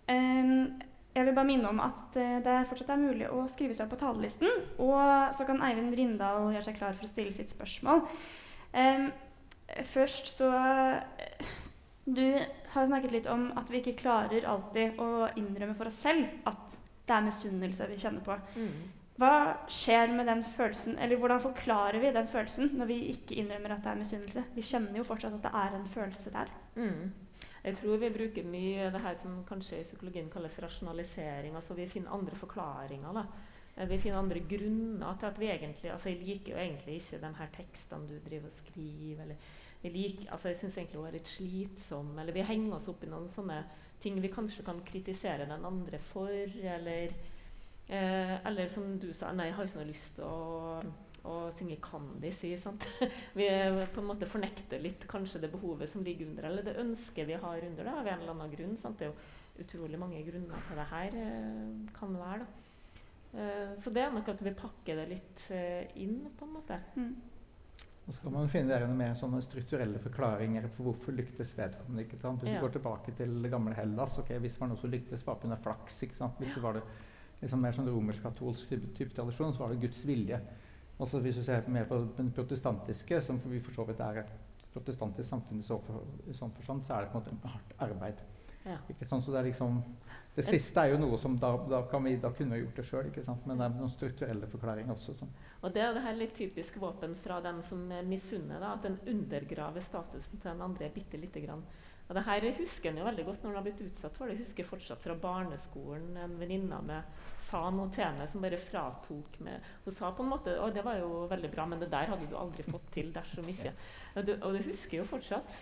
Um, 0.07 0.79
jeg 1.17 1.25
vil 1.25 1.35
bare 1.35 1.49
minne 1.49 1.69
om 1.69 1.79
at 1.81 2.17
eh, 2.21 2.37
det 2.45 2.57
fortsatt 2.69 2.91
er 2.93 3.01
mulig 3.01 3.29
å 3.33 3.45
skrive 3.49 3.73
seg 3.73 3.87
opp 3.87 3.95
på 3.95 4.01
talerlisten. 4.03 4.65
Og 4.83 5.33
så 5.33 5.47
kan 5.47 5.63
Eivind 5.65 5.95
Rindal 5.97 6.51
gjøre 6.53 6.67
seg 6.67 6.77
klar 6.77 6.97
for 6.97 7.07
å 7.07 7.11
stille 7.11 7.33
sitt 7.33 7.49
spørsmål. 7.53 8.03
Um, 8.77 9.07
først 9.87 10.27
så 10.35 10.51
Du 12.07 12.23
har 12.73 12.85
snakket 12.87 13.11
litt 13.11 13.29
om 13.31 13.49
at 13.59 13.71
vi 13.71 13.81
ikke 13.81 13.97
klarer 14.03 14.45
alltid 14.47 14.99
å 15.01 15.27
innrømme 15.39 15.75
for 15.75 15.89
oss 15.89 15.97
selv 16.05 16.47
at 16.47 16.77
det 17.07 17.15
er 17.15 17.25
misunnelse 17.25 17.87
vi 17.89 17.99
kjenner 17.99 18.23
på. 18.23 18.37
Mm. 18.55 18.77
Hva 19.17 19.33
skjer 19.71 20.11
med 20.13 20.27
den 20.29 20.43
følelsen, 20.45 20.97
eller 21.01 21.17
hvordan 21.17 21.41
forklarer 21.41 21.97
vi 22.03 22.13
den 22.13 22.27
følelsen 22.29 22.75
når 22.77 22.91
vi 22.91 22.97
ikke 23.15 23.39
innrømmer 23.41 23.73
at 23.73 23.83
det 23.83 23.91
er 23.91 24.01
misunnelse? 24.03 24.43
Vi 24.53 24.65
kjenner 24.69 24.99
jo 24.99 25.07
fortsatt 25.07 25.39
at 25.39 25.47
det 25.47 25.53
er 25.57 25.77
en 25.79 25.87
følelse 25.89 26.33
der. 26.35 26.51
Mm. 26.77 27.07
Jeg 27.67 27.75
tror 27.81 27.97
vi 27.99 28.09
bruker 28.15 28.45
mye 28.47 28.87
det 28.93 28.99
her 29.03 29.17
som 29.19 29.41
kanskje 29.47 29.81
i 29.81 29.83
psykologien 29.83 30.29
kalles 30.31 30.53
rasjonalisering. 30.63 31.55
altså 31.55 31.75
Vi 31.75 31.87
finner 31.91 32.13
andre 32.15 32.35
forklaringer. 32.35 33.13
da. 33.13 33.25
Eh, 33.75 33.89
vi 33.89 33.97
finner 33.99 34.19
andre 34.19 34.39
grunner 34.39 35.17
til 35.19 35.25
at 35.25 35.39
vi 35.39 35.49
egentlig 35.51 35.91
altså 35.91 36.09
Jeg 36.09 36.21
liker 36.21 36.53
jo 36.53 36.57
egentlig 36.57 36.95
ikke 36.95 37.19
de 37.21 37.33
her 37.39 37.49
tekstene 37.57 38.07
du 38.07 38.29
driver 38.29 38.45
og 38.45 38.51
skriver. 38.51 39.21
eller 39.21 39.35
jeg, 39.83 39.91
liker, 39.91 40.31
altså 40.31 40.47
jeg 40.47 40.57
syns 40.57 40.77
egentlig 40.77 40.97
hun 40.97 41.07
er 41.07 41.11
litt 41.11 41.27
slitsom. 41.27 42.19
Eller 42.19 42.33
vi 42.33 42.41
henger 42.41 42.75
oss 42.75 42.87
opp 42.87 43.03
i 43.03 43.09
noen 43.11 43.29
sånne 43.29 43.63
ting 43.99 44.21
vi 44.21 44.31
kanskje 44.31 44.63
kan 44.63 44.79
kritisere 44.85 45.49
den 45.49 45.65
andre 45.65 45.99
for. 45.99 46.29
Eller, 46.63 47.11
eh, 47.89 48.47
eller 48.47 48.67
som 48.67 48.97
du 48.99 49.11
sa, 49.13 49.33
nei, 49.33 49.45
jeg 49.45 49.55
har 49.55 49.65
ikke 49.65 49.79
noe 49.79 49.91
lyst 49.91 50.15
til 50.15 50.23
å 50.23 50.81
å 51.27 51.39
synge 51.57 51.79
Candice 51.83 52.47
i. 52.49 52.53
Sant? 52.61 52.87
Vi 53.37 53.47
på 53.93 54.03
en 54.03 54.09
måte 54.09 54.29
fornekter 54.29 54.81
litt 54.83 55.07
kanskje 55.09 55.43
det 55.43 55.51
behovet 55.53 55.91
som 55.91 56.05
ligger 56.05 56.31
under, 56.31 56.49
eller 56.49 56.65
det 56.65 56.77
ønsket 56.81 57.27
vi 57.29 57.39
har 57.41 57.65
under 57.69 57.83
det, 57.83 57.93
av 57.93 58.07
en 58.07 58.21
eller 58.21 58.35
annen 58.35 58.53
grunn. 58.53 58.77
Sant? 58.79 58.99
Det 58.99 59.09
er 59.09 59.13
jo 59.13 59.65
utrolig 59.65 59.99
mange 59.99 60.21
grunner 60.25 60.63
til 60.67 60.79
det 60.79 60.87
her 60.91 61.19
eh, 61.23 61.91
kan 61.97 62.17
være. 62.17 62.45
da. 62.45 62.63
Eh, 63.37 63.73
så 63.81 63.93
det 63.93 64.03
er 64.03 64.13
nok 64.13 64.29
at 64.31 64.43
vi 64.45 64.53
pakker 64.57 65.01
det 65.01 65.07
litt 65.11 65.49
eh, 65.53 65.89
inn, 66.03 66.21
på 66.37 66.47
en 66.47 66.53
måte. 66.59 66.79
Mm. 66.95 67.15
Og 68.07 68.15
så 68.15 68.23
kan 68.23 68.37
man 68.37 68.47
finne 68.47 68.71
der 68.71 68.87
mer 68.87 69.17
sånne 69.19 69.41
strukturelle 69.43 69.99
forklaringer 69.99 70.69
på 70.77 70.85
hvorfor 70.85 71.15
lyktes 71.15 71.51
vedkommende. 71.57 72.05
ikke 72.05 72.19
sant? 72.21 72.39
Hvis 72.39 72.53
ja. 72.53 72.61
du 72.61 72.63
går 72.63 72.77
tilbake 72.77 73.13
til 73.17 73.33
det 73.43 73.51
gamle 73.51 73.75
Hellas, 73.75 74.15
ok, 74.21 74.31
hvis 74.39 74.55
det 74.55 74.63
var 74.63 74.71
noe 74.71 74.79
som 74.79 74.93
lyktes, 74.93 75.25
var 75.27 75.41
pga. 75.41 75.57
flaks. 75.65 75.99
ikke 76.07 76.15
sant? 76.15 76.39
Hvis 76.39 76.53
det 76.55 76.63
var 76.63 76.79
det 76.79 76.85
liksom 77.41 77.61
mer 77.61 77.75
sånn 77.75 77.89
romersk-katolsk 77.91 78.71
type, 78.71 78.93
type 78.95 79.17
tradisjon, 79.17 79.51
så 79.53 79.65
var 79.65 79.73
det 79.73 79.81
Guds 79.83 80.05
vilje. 80.07 80.39
Altså 80.99 81.19
Hvis 81.21 81.35
du 81.37 81.43
ser 81.43 81.67
mer 81.69 81.85
på 81.85 81.99
den 82.17 82.31
protestantiske, 82.33 83.21
som 83.21 83.39
vi 83.45 83.59
for 83.61 83.75
så 83.75 83.85
vidt 83.85 83.99
er 84.01 84.23
et 84.23 84.69
protestantisk 84.73 85.29
samfunn 85.29 85.59
i 85.61 85.65
så 85.65 85.77
for, 85.85 86.07
sånn 86.33 86.55
forstand, 86.57 86.85
så 86.85 86.97
er 86.97 87.05
det 87.05 87.11
på 87.13 87.21
en 87.21 87.27
måte 87.37 87.51
hardt 87.53 87.75
arbeid. 87.85 88.23
Ja. 88.67 88.77
Ikke 88.91 89.07
sånn, 89.07 89.21
så 89.23 89.31
Det 89.31 89.43
liksom, 89.45 89.77
det 90.35 90.43
siste 90.45 90.81
er 90.81 90.91
jo 90.91 90.97
noe 90.99 91.17
som 91.21 91.37
da, 91.39 91.53
da, 91.69 91.79
vi, 92.03 92.15
da 92.21 92.31
kunne 92.35 92.57
vi 92.57 92.63
gjort 92.65 92.81
det 92.81 92.85
sjøl, 92.89 93.11
men 93.45 93.61
det 93.61 93.65
er 93.65 93.75
noen 93.77 93.93
strukturelle 93.93 94.49
forklaringer 94.51 94.93
også. 94.93 95.15
Sånn. 95.21 95.31
Og 95.61 95.73
Det 95.73 95.81
er 95.81 95.93
det 95.95 96.03
her 96.03 96.17
litt 96.17 96.35
typisk 96.35 96.79
våpen 96.81 97.15
fra 97.15 97.39
den 97.45 97.61
som 97.63 97.85
misunner, 98.09 98.65
at 98.73 98.83
den 98.83 98.99
undergraver 99.07 99.85
statusen 99.85 100.41
til 100.41 100.51
den 100.51 100.65
andre 100.65 100.91
bitte 100.93 101.21
lite 101.21 101.45
grann. 101.45 101.63
Og 102.07 102.15
det 102.15 102.23
her 102.23 102.45
husker 102.55 102.89
en 102.89 103.01
jo 103.01 103.07
veldig 103.07 103.23
godt 103.27 103.41
når 103.43 103.51
en 103.51 103.57
har 103.59 103.65
blitt 103.65 103.81
utsatt 103.83 104.15
for 104.15 104.27
det. 104.27 104.37
Jeg 104.37 104.45
husker 104.45 104.67
fortsatt 104.69 105.01
fra 105.03 105.15
barneskolen 105.19 106.15
en 106.23 106.37
venninne 106.39 106.79
med 106.87 107.25
sa 107.47 107.65
noe 107.71 107.91
til 107.93 108.15
meg 108.15 108.29
som 108.31 108.43
bare 108.43 108.59
fratok 108.59 109.37
meg 109.45 109.67
Hun 109.85 109.95
sa 109.95 110.09
på 110.15 110.23
en 110.23 110.31
måte 110.31 110.55
Å, 110.59 110.69
det 110.73 110.83
var 110.83 110.97
jo 111.01 111.25
veldig 111.31 111.51
bra, 111.53 111.67
men 111.67 111.83
det 111.83 111.91
der 111.91 112.09
hadde 112.11 112.29
du 112.29 112.37
aldri 112.39 112.63
fått 112.67 112.87
til 112.95 113.11
dersom 113.15 113.47
ikke. 113.51 113.73
Og 114.15 114.27
det, 114.27 114.37
og 114.41 114.55
det 114.55 114.63
husker 114.69 114.97
jeg 114.97 115.03
jo 115.03 115.11
fortsatt. 115.11 115.59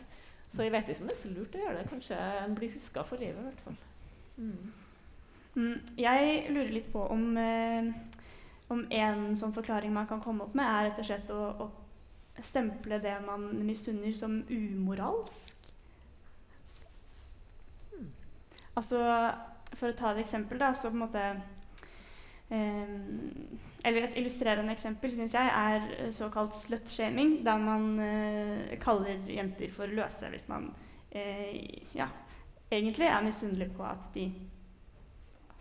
Så 0.54 0.64
jeg 0.64 0.74
vet 0.76 0.90
ikke 0.90 1.04
om 1.04 1.10
det 1.10 1.16
er 1.18 1.22
så 1.24 1.32
lurt 1.34 1.58
å 1.58 1.64
gjøre 1.64 1.80
det. 1.80 1.88
Kanskje 1.92 2.20
en 2.44 2.58
blir 2.58 2.74
huska 2.76 3.04
for 3.10 3.22
livet, 3.22 3.42
i 3.42 3.48
hvert 3.50 3.66
fall. 3.66 3.80
Mm. 4.38 4.74
Mm, 5.56 5.80
jeg 5.98 6.38
lurer 6.52 6.72
litt 6.76 6.92
på 6.94 7.02
om, 7.12 7.26
eh, 7.40 7.90
om 8.70 8.86
en 8.92 9.26
sånn 9.40 9.56
forklaring 9.56 9.94
man 9.96 10.08
kan 10.08 10.22
komme 10.24 10.46
opp 10.46 10.56
med, 10.56 10.68
er 10.68 10.90
rett 10.90 11.02
og 11.02 11.10
slett 11.10 11.34
å, 11.34 11.42
å 11.66 12.44
stemple 12.44 13.00
det 13.04 13.16
man 13.26 13.48
misunner, 13.66 14.14
som 14.16 14.42
umoralsk. 14.50 15.55
Altså, 18.76 19.02
for 19.76 19.92
å 19.92 19.98
ta 19.98 20.12
et 20.14 20.24
eksempel, 20.26 20.60
da, 20.60 20.74
så 20.76 20.92
på 20.92 20.98
en 20.98 21.04
måte 21.06 21.24
eh, 22.54 22.96
Eller 23.86 24.08
et 24.08 24.18
illustrerende 24.20 24.74
eksempel 24.76 25.16
syns 25.16 25.36
jeg 25.38 25.52
er 25.52 26.12
såkalt 26.16 26.58
slutshaming, 26.58 27.40
der 27.46 27.62
man 27.62 27.88
eh, 28.04 28.76
kaller 28.82 29.24
jenter 29.32 29.72
for 29.76 29.92
løse 29.92 30.32
hvis 30.34 30.48
man 30.52 30.70
eh, 31.12 31.64
ja, 31.96 32.10
egentlig 32.72 33.08
er 33.08 33.26
misunnelig 33.26 33.72
på 33.78 33.88
at 33.88 34.12
de 34.16 34.30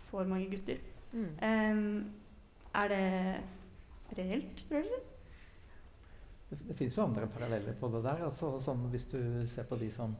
får 0.09 0.29
mange 0.29 0.51
gutter. 0.51 0.83
Mm. 1.15 2.11
er 2.75 2.89
det 2.91 4.17
reelt, 4.17 4.65
tror 4.67 4.81
dere? 4.83 4.97
Det, 6.49 6.57
det 6.67 6.75
fins 6.77 6.97
jo 6.97 7.05
andre 7.05 7.27
paralleller 7.31 7.77
på 7.79 7.87
det 7.93 8.01
der. 8.03 8.25
Altså, 8.27 8.59
som 8.61 8.83
hvis 8.91 9.07
du 9.13 9.21
ser 9.47 9.63
på 9.69 9.79
de 9.79 9.87
som 9.91 10.15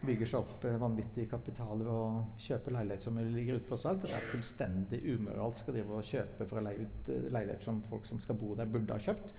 bygger 0.00 0.28
seg 0.30 0.40
opp 0.40 0.64
eh, 0.64 0.78
vanvittige 0.80 1.28
kapitaler 1.28 1.88
og 1.92 2.40
kjøper 2.40 2.74
leiligheter 2.76 3.04
som 3.04 3.18
ligger 3.20 3.58
ute 3.60 3.68
for 3.68 3.82
salg. 3.82 4.00
Det 4.04 4.12
er 4.16 4.28
fullstendig 4.30 5.00
umoralsk 5.12 5.68
å 5.68 5.74
drive 5.74 5.98
og 5.98 6.08
kjøpe 6.08 6.46
for 6.48 6.60
å 6.60 6.64
leie 6.64 6.86
ut 6.86 7.10
uh, 7.10 7.26
leiligheter 7.36 7.66
som 7.66 7.82
folk 7.90 8.08
som 8.08 8.20
skal 8.22 8.38
bo 8.40 8.54
der, 8.56 8.70
burde 8.70 8.96
ha 8.96 9.04
kjøpt. 9.04 9.34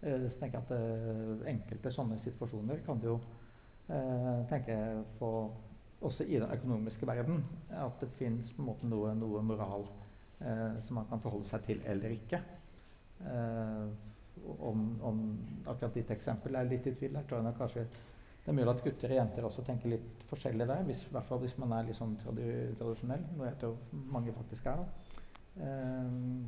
Uh, 0.00 0.24
så 0.30 0.40
tenker 0.40 0.58
jeg 0.58 0.64
at 0.64 0.72
uh, 0.72 1.44
Enkelte 1.52 1.92
sånne 1.92 2.18
situasjoner 2.24 2.80
kan 2.86 3.02
du 3.02 3.12
jo 3.12 3.18
tenke 4.50 4.74
på 5.20 5.28
også 6.02 6.24
i 6.26 6.40
den 6.40 6.50
økonomiske 6.50 7.06
verden. 7.06 7.44
At 7.70 8.00
det 8.02 8.08
fins 8.18 8.48
noe, 8.58 9.12
noe, 9.14 9.42
moral 9.46 9.86
som 10.82 10.98
man 10.98 11.06
kan 11.06 11.22
forholde 11.22 11.46
seg 11.46 11.62
til 11.68 11.84
eller 11.86 12.16
ikke. 12.16 12.40
Om, 14.66 14.82
om, 15.06 15.20
akkurat 15.62 15.94
ditt 15.94 16.10
eksempel 16.16 16.58
er 16.58 16.66
litt 16.66 16.90
i 16.90 16.96
tvil. 16.98 17.14
Der 17.14 17.30
tror 17.30 17.46
jeg 17.46 17.58
kanskje 17.60 17.86
det 18.46 18.52
er 18.52 18.54
mulig 18.60 18.70
at 18.70 18.82
gutter 18.84 19.10
og 19.10 19.16
jenter 19.18 19.44
også 19.48 19.62
tenker 19.66 19.90
litt 19.90 20.20
forskjellig 20.30 20.66
der, 20.70 20.82
hvis, 20.86 21.00
hvert 21.10 21.26
fall 21.26 21.40
hvis 21.42 21.56
man 21.58 21.72
er 21.74 21.88
litt 21.88 21.96
sånn 21.98 22.12
tradisjonell, 22.22 23.24
noe 23.34 23.48
jeg 23.48 23.56
tror 23.58 24.04
mange 24.14 24.34
faktisk 24.36 24.68
er. 24.70 24.84
da. 24.84 25.16
Um, 25.56 26.44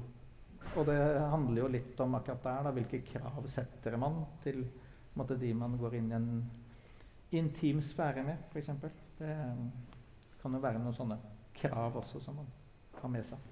og 0.77 0.87
det 0.87 0.99
handler 1.33 1.59
jo 1.65 1.71
litt 1.75 2.03
om 2.05 2.15
akkurat 2.15 2.45
der, 2.45 2.69
da, 2.69 2.73
hvilke 2.77 3.01
krav 3.03 3.49
setter 3.51 3.97
man 3.99 4.21
til 4.45 4.61
måte, 5.19 5.41
de 5.43 5.51
man 5.59 5.75
går 5.81 5.97
inn 5.99 6.13
i 6.13 6.17
en 6.21 6.29
intim 7.41 7.83
sfære 7.83 8.23
med, 8.29 8.47
f.eks. 8.53 8.71
Det 9.19 9.35
kan 10.39 10.55
jo 10.55 10.63
være 10.63 10.79
noen 10.79 10.95
sånne 10.95 11.19
krav 11.59 11.99
også 11.99 12.23
som 12.23 12.39
man 12.39 12.55
har 13.01 13.15
med 13.17 13.27
seg. 13.27 13.51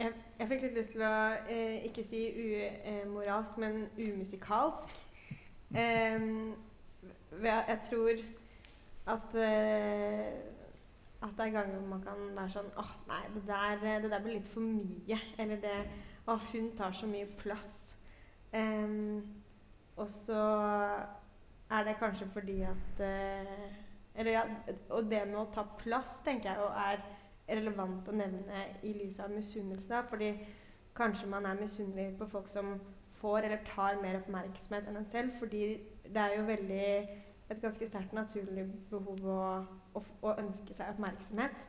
Jeg, 0.00 0.16
jeg 0.40 0.48
fikk 0.54 0.64
litt 0.64 0.80
lyst 0.80 0.96
til 0.96 1.04
å 1.04 1.14
eh, 1.44 1.84
ikke 1.90 2.08
si 2.08 2.24
umoralsk, 3.04 3.60
men 3.60 3.82
umusikalsk. 4.00 4.96
Um, 5.76 6.56
jeg 7.42 7.78
tror 7.88 8.22
at 9.10 9.34
uh, 9.34 10.60
at 11.22 11.28
det 11.36 11.46
er 11.46 11.50
ganger 11.50 11.80
man 11.84 12.00
kan 12.00 12.20
være 12.36 12.52
sånn 12.54 12.70
åh, 12.80 12.80
oh, 12.80 12.92
nei, 13.08 13.20
det 13.34 13.42
der, 13.48 13.82
det 14.00 14.10
der, 14.10 14.22
blir 14.24 14.38
litt 14.38 14.48
for 14.48 14.64
mye. 14.64 15.18
Eller 15.38 15.60
det 15.60 15.76
Å, 16.24 16.34
oh, 16.34 16.46
hun 16.52 16.70
tar 16.76 16.94
så 16.96 17.08
mye 17.10 17.28
plass. 17.40 17.74
Um, 18.54 19.20
og 20.00 20.08
så 20.10 20.40
er 21.70 21.84
det 21.86 21.98
kanskje 22.00 22.28
fordi 22.32 22.56
at 22.66 23.02
uh, 23.04 23.66
Eller 24.14 24.32
ja, 24.32 24.44
og 24.90 25.10
det 25.10 25.20
med 25.28 25.38
å 25.38 25.48
ta 25.54 25.64
plass, 25.78 26.18
tenker 26.24 26.50
jeg, 26.50 26.70
er 27.48 27.58
relevant 27.60 28.08
å 28.08 28.14
nevne 28.16 28.64
i 28.86 28.94
lys 28.96 29.20
av 29.22 29.32
misunnelse. 29.32 30.00
Fordi 30.10 30.32
kanskje 30.96 31.28
man 31.30 31.46
er 31.46 31.60
misunnelig 31.60 32.14
på 32.18 32.28
folk 32.32 32.48
som 32.50 32.74
får 33.20 33.46
eller 33.46 33.64
tar 33.68 34.00
mer 34.02 34.20
oppmerksomhet 34.20 34.88
enn 34.88 35.00
en 35.00 35.10
selv. 35.12 35.34
Fordi 35.38 35.64
det 36.04 36.22
er 36.22 36.36
jo 36.36 36.46
veldig 36.48 36.86
et 37.50 37.62
ganske 37.62 37.86
sterkt 37.86 38.14
naturlig 38.14 38.66
behov 38.90 39.26
å, 39.26 39.42
å, 39.94 40.02
å, 40.22 40.34
ønske 40.38 40.74
seg 40.74 40.94
oppmerksomhet. 40.94 41.66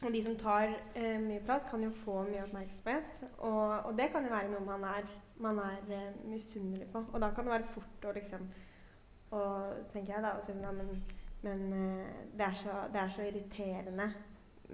Og 0.00 0.14
de 0.14 0.22
som 0.24 0.36
tar 0.40 0.72
eh, 0.96 1.18
mye 1.20 1.42
plass, 1.44 1.66
kan 1.70 1.82
jo 1.84 1.90
få 2.04 2.22
mye 2.30 2.46
oppmerksomhet. 2.46 3.22
Og, 3.38 3.76
og 3.84 3.92
det 3.98 4.08
kan 4.12 4.24
jo 4.24 4.32
være 4.32 4.50
noe 4.54 4.64
man 4.64 4.88
er, 4.94 5.08
man 5.44 5.60
er 5.60 5.94
eh, 5.94 6.10
misunnelig 6.24 6.88
på. 6.92 7.04
Og 7.12 7.20
da 7.20 7.30
kan 7.36 7.46
det 7.46 7.58
være 7.58 7.72
fort 7.76 8.08
å 8.08 8.16
liksom 8.16 8.48
og 9.30 9.74
tenker 9.92 10.16
jeg 10.16 10.24
da, 10.24 10.34
og 10.34 10.46
si 10.46 10.50
sånn, 10.50 10.64
ja, 10.64 10.72
men, 10.74 10.88
men 11.44 11.60
eh, 11.76 12.22
det, 12.34 12.48
er 12.48 12.56
så, 12.58 12.76
det, 12.90 13.02
er 13.02 13.12
så, 13.14 13.26
irriterende. 13.28 14.08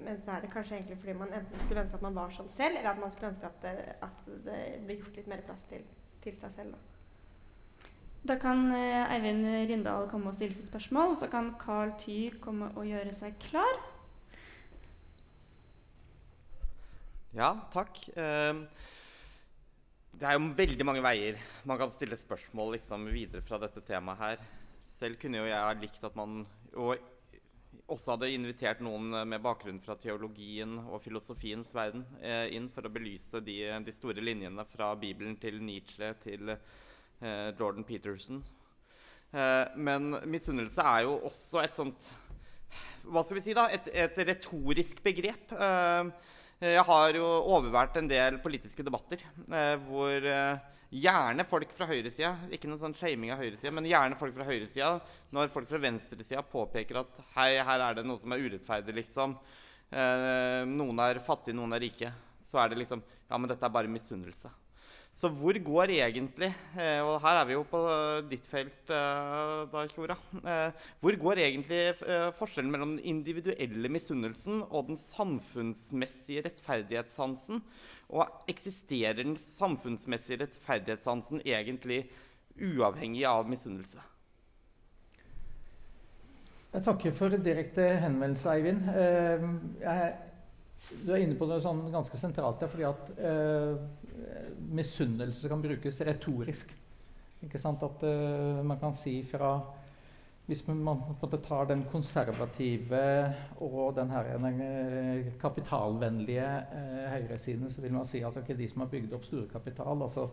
Men 0.04 0.18
så 0.20 0.34
er 0.34 0.44
det 0.44 0.50
kanskje 0.52 0.76
egentlig 0.76 0.98
fordi 1.00 1.14
man 1.18 1.32
enten 1.32 1.62
skulle 1.62 1.82
ønske 1.84 1.98
at 1.98 2.04
man 2.04 2.18
var 2.18 2.34
sånn 2.34 2.50
selv, 2.52 2.76
eller 2.78 2.92
at 2.92 3.00
man 3.00 3.12
skulle 3.12 3.30
ønske 3.32 3.48
at 3.48 3.64
det, 3.64 3.74
at 4.06 4.28
det 4.44 4.60
ble 4.84 4.98
gjort 5.00 5.18
litt 5.20 5.30
mer 5.32 5.42
plass 5.46 5.64
til, 5.70 5.86
til 6.24 6.36
seg 6.42 6.54
selv. 6.58 6.76
da. 6.76 6.84
Da 8.26 8.34
kan 8.42 8.64
eh, 8.74 9.14
Eivind 9.14 9.46
Rindal 9.70 10.08
komme 10.10 10.32
og 10.32 10.34
stille 10.34 10.54
sitt 10.54 10.66
spørsmål, 10.70 11.12
og 11.14 11.20
så 11.20 11.28
kan 11.30 11.52
Carl 11.60 11.94
Ty 12.00 12.18
komme 12.42 12.72
og 12.74 12.88
gjøre 12.88 13.14
seg 13.14 13.36
klar. 13.44 13.78
Ja, 17.36 17.52
takk. 17.72 18.00
Eh, 18.16 18.62
det 20.16 20.24
er 20.24 20.38
jo 20.38 20.52
veldig 20.56 20.86
mange 20.88 21.02
veier 21.04 21.36
man 21.68 21.78
kan 21.78 21.90
stille 21.92 22.16
spørsmål 22.18 22.78
liksom, 22.78 23.04
videre 23.12 23.44
fra 23.44 23.60
dette 23.60 23.82
temaet 23.84 24.22
her. 24.22 24.46
selv 24.86 25.18
kunne 25.20 25.42
jo 25.42 25.48
jeg 25.50 25.80
likt 25.82 26.04
at 26.04 26.16
man 26.16 26.46
og 26.72 26.96
også 27.86 28.14
hadde 28.14 28.30
invitert 28.34 28.82
noen 28.84 29.12
med 29.28 29.42
bakgrunn 29.44 29.78
fra 29.82 29.96
teologien 30.00 30.78
og 30.84 31.00
filosofiens 31.04 31.72
verden 31.76 32.04
eh, 32.20 32.52
inn 32.56 32.68
for 32.72 32.86
å 32.86 32.92
belyse 32.92 33.40
de, 33.44 33.60
de, 33.86 33.94
store 33.94 34.24
linjene 34.24 34.64
fra 34.70 34.92
Bibelen 34.98 35.36
til 35.40 35.60
Nietzsche 35.62 36.12
til 36.22 36.52
eh, 36.54 37.50
Jordan 37.58 37.86
Peterson. 37.86 38.40
Eh, 39.32 39.64
men 39.76 40.16
misunnelse 40.30 40.84
er 40.84 41.06
jo 41.06 41.18
også 41.30 41.62
et 41.64 41.76
sånt 41.78 42.10
Hva 43.06 43.22
skal 43.22 43.38
vi 43.38 43.44
si, 43.44 43.54
da? 43.56 43.68
Et, 43.74 43.90
et 43.94 44.18
retorisk 44.26 45.02
begrep. 45.04 45.52
Eh, 45.54 46.32
jeg 46.76 46.86
har 46.88 47.18
jo 47.18 47.26
overvært 47.52 47.98
en 48.00 48.08
del 48.08 48.38
politiske 48.40 48.84
debatter 48.86 49.20
eh, 49.44 49.74
hvor 49.84 50.24
eh, 50.24 50.75
Gjerne 50.94 51.42
folk 51.48 51.72
fra 51.74 51.88
høyresida, 51.90 52.32
ikke 52.54 52.68
noen 52.70 52.78
sånn 52.78 52.94
shaming 52.94 53.32
av 53.34 53.40
høyresida, 53.42 53.72
men 53.74 53.88
gjerne 53.90 54.18
folk 54.18 54.36
fra 54.36 54.46
høyresida 54.46 54.92
når 55.34 55.50
folk 55.50 55.66
fra 55.66 55.80
venstresida 55.82 56.44
påpeker 56.46 57.00
at 57.00 57.18
hei, 57.34 57.56
her 57.58 57.82
er 57.88 57.98
det 57.98 58.04
noe 58.06 58.20
som 58.22 58.34
er 58.36 58.44
urettferdig, 58.44 58.94
liksom. 59.00 59.34
Eh, 59.90 60.62
noen 60.70 61.02
er 61.02 61.18
fattige, 61.26 61.58
noen 61.58 61.74
er 61.74 61.82
rike. 61.82 62.12
Så 62.46 62.62
er 62.62 62.70
det 62.70 62.78
liksom 62.84 63.02
Ja, 63.26 63.38
men 63.38 63.50
dette 63.50 63.66
er 63.66 63.74
bare 63.74 63.90
misunnelse. 63.90 64.52
Så 65.16 65.30
hvor 65.32 65.56
går 65.64 65.90
egentlig 65.94 66.50
eh, 66.76 67.00
Og 67.00 67.22
her 67.24 67.38
er 67.40 67.46
vi 67.48 67.54
jo 67.54 67.62
på 67.70 67.78
ditt 68.28 68.44
felt, 68.44 68.90
eh, 68.92 69.62
da, 69.72 69.84
Kjora. 69.88 70.16
Eh, 70.36 70.82
hvor 71.00 71.16
går 71.22 71.40
egentlig 71.40 71.78
forskjellen 72.36 72.68
mellom 72.74 72.92
den 72.96 73.06
individuelle 73.16 73.88
misunnelsen 73.88 74.60
og 74.66 74.90
den 74.90 75.00
samfunnsmessige 75.00 76.44
rettferdighetssansen? 76.44 77.64
Og 78.12 78.44
eksisterer 78.52 79.16
den 79.22 79.38
samfunnsmessige 79.40 80.42
rettferdighetssansen 80.44 81.40
egentlig 81.46 82.04
uavhengig 82.60 83.24
av 83.24 83.48
misunnelse? 83.48 84.04
Jeg 86.76 86.84
takker 86.84 87.16
for 87.16 87.32
direkte 87.40 87.88
henvendelse, 88.02 88.52
Eivind. 88.52 88.84
Jeg, 89.80 90.12
du 91.06 91.12
er 91.12 91.22
inne 91.24 91.36
på 91.38 91.48
noe 91.48 91.62
sånn 91.62 91.86
ganske 91.90 92.18
sentralt 92.20 92.60
fordi 92.68 92.84
at 92.86 93.08
eh, 93.16 93.78
misunnelse 94.76 95.48
kan 95.48 95.62
brukes 95.62 96.00
retorisk. 96.06 96.72
Ikke 97.44 97.60
sant? 97.60 97.82
At 97.84 98.04
uh, 98.06 98.62
man 98.64 98.80
kan 98.80 98.94
si 98.96 99.20
fra 99.28 99.58
Hvis 100.46 100.60
man, 100.68 100.78
på 100.86 101.10
en 101.10 101.16
måte 101.18 101.40
tar 101.42 101.66
den 101.66 101.80
konservative 101.90 102.98
og 103.58 103.96
den, 103.96 104.10
her, 104.14 104.28
den 104.38 104.60
uh, 104.62 105.32
kapitalvennlige 105.42 106.50
uh, 106.70 107.08
høyresiden, 107.10 107.70
så 107.70 107.82
vil 107.82 107.96
man 107.96 108.06
si 108.06 108.22
at 108.22 108.36
okay, 108.36 108.54
de 108.54 108.68
som 108.70 108.84
har 108.84 108.92
bygd 108.92 109.16
opp 109.16 109.26
storkapital 109.26 110.06
altså 110.06 110.28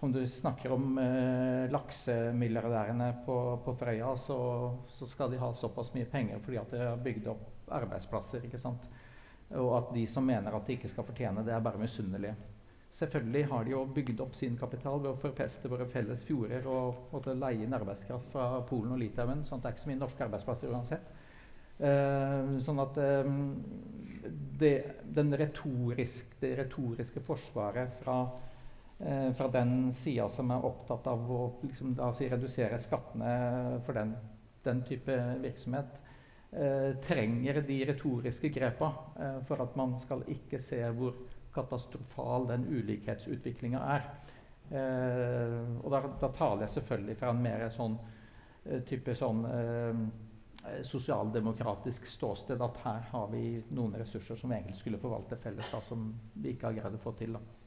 om 0.00 0.12
du 0.12 0.26
snakker 0.28 0.72
om 0.72 0.98
eh, 0.98 1.70
laksemilliardærene 1.70 3.14
på, 3.26 3.36
på 3.64 3.74
Frøya, 3.80 4.16
så, 4.16 4.38
så, 4.88 5.06
skal 5.06 5.30
de 5.32 5.40
ha 5.40 5.52
såpass 5.56 5.94
mye 5.94 6.08
penger 6.10 6.42
fordi 6.44 6.58
at 6.60 6.74
de 6.74 6.82
har 6.82 7.00
bygd 7.00 7.30
opp 7.32 7.72
arbeidsplasser. 7.78 8.44
ikke 8.44 8.60
sant? 8.60 8.84
Og 9.56 9.70
at 9.78 9.94
de 9.94 10.04
som 10.10 10.26
mener 10.26 10.52
at 10.52 10.68
de 10.68 10.76
ikke 10.76 10.90
skal 10.92 11.06
fortjene 11.06 11.44
det, 11.46 11.54
er 11.54 11.64
bare 11.64 11.80
misunnelige. 11.80 12.36
Selvfølgelig 12.96 13.44
har 13.50 13.64
de 13.64 13.72
jo 13.74 13.82
bygd 13.92 14.20
opp 14.24 14.36
sin 14.38 14.54
kapital 14.56 15.02
ved 15.02 15.10
å 15.10 15.20
forpeste 15.20 15.68
våre 15.68 15.84
felles 15.92 16.22
fjorder 16.24 16.64
og, 16.70 17.02
og 17.12 17.26
leie 17.36 17.66
inn 17.66 17.76
arbeidskraft 17.76 18.30
fra 18.32 18.46
Polen 18.68 18.94
og 18.94 19.02
Litauen. 19.02 19.42
sånn 19.44 19.60
at 19.60 19.66
det 19.66 19.68
er 19.68 19.76
ikke 19.76 19.84
så 19.84 19.90
mye 19.90 20.00
norske 20.00 20.24
arbeidsplasser 20.24 20.72
uansett. 20.72 21.10
Uh, 21.76 22.54
sånn 22.64 22.80
at 22.80 22.96
um, 22.96 23.40
det, 24.56 24.72
retorisk, 25.42 26.38
det, 26.40 26.54
retoriske 26.56 27.20
forsvaret 27.20 27.98
fra, 28.00 28.16
uh, 29.02 29.28
fra 29.36 29.50
den 29.52 29.92
sida 29.92 30.30
som 30.32 30.54
er 30.56 30.64
opptatt 30.64 31.12
av 31.12 31.28
å 31.28 31.42
liksom, 31.66 31.98
si, 32.16 32.30
redusere 32.32 32.80
skattene 32.80 33.36
for 33.84 34.00
den, 34.00 34.16
den 34.64 34.80
type 34.88 35.20
virksomhet, 35.44 36.00
uh, 36.56 36.96
trenger 37.04 37.60
de 37.68 37.82
retoriske 37.92 38.48
grepa 38.56 38.94
for 39.44 39.60
at 39.60 39.76
man 39.76 39.98
skal 40.00 40.24
ikke 40.32 40.64
se 40.64 40.80
hvor 40.96 41.25
katastrofal 41.56 42.46
den 42.52 42.68
ulikhetsutviklinga 42.68 43.82
er. 43.96 44.06
Eh, 44.70 45.58
og 45.82 45.90
da, 45.94 46.02
da, 46.20 46.30
taler 46.34 46.66
jeg 46.66 46.76
selvfølgelig 46.76 47.18
fra 47.20 47.32
en 47.32 47.42
mer 47.42 47.68
sånn 47.74 47.98
eh, 48.64 48.80
type 48.88 49.14
sånn 49.14 49.44
eh, 49.46 50.00
sosialdemokratisk 50.86 52.08
ståsted 52.10 52.62
at 52.64 52.80
her 52.82 53.04
har 53.12 53.28
vi 53.30 53.44
noen 53.70 53.94
ressurser 54.00 54.38
som 54.40 54.50
vi 54.50 54.58
egentlig 54.58 54.80
skulle 54.80 54.98
forvalte 54.98 55.38
felles, 55.38 55.68
da, 55.70 55.80
som 55.84 56.08
vi 56.34 56.56
ikke 56.56 56.70
har 56.70 56.80
greid 56.80 56.98
å 56.98 57.02
få 57.04 57.14
til. 57.18 57.38
da. 57.38 57.65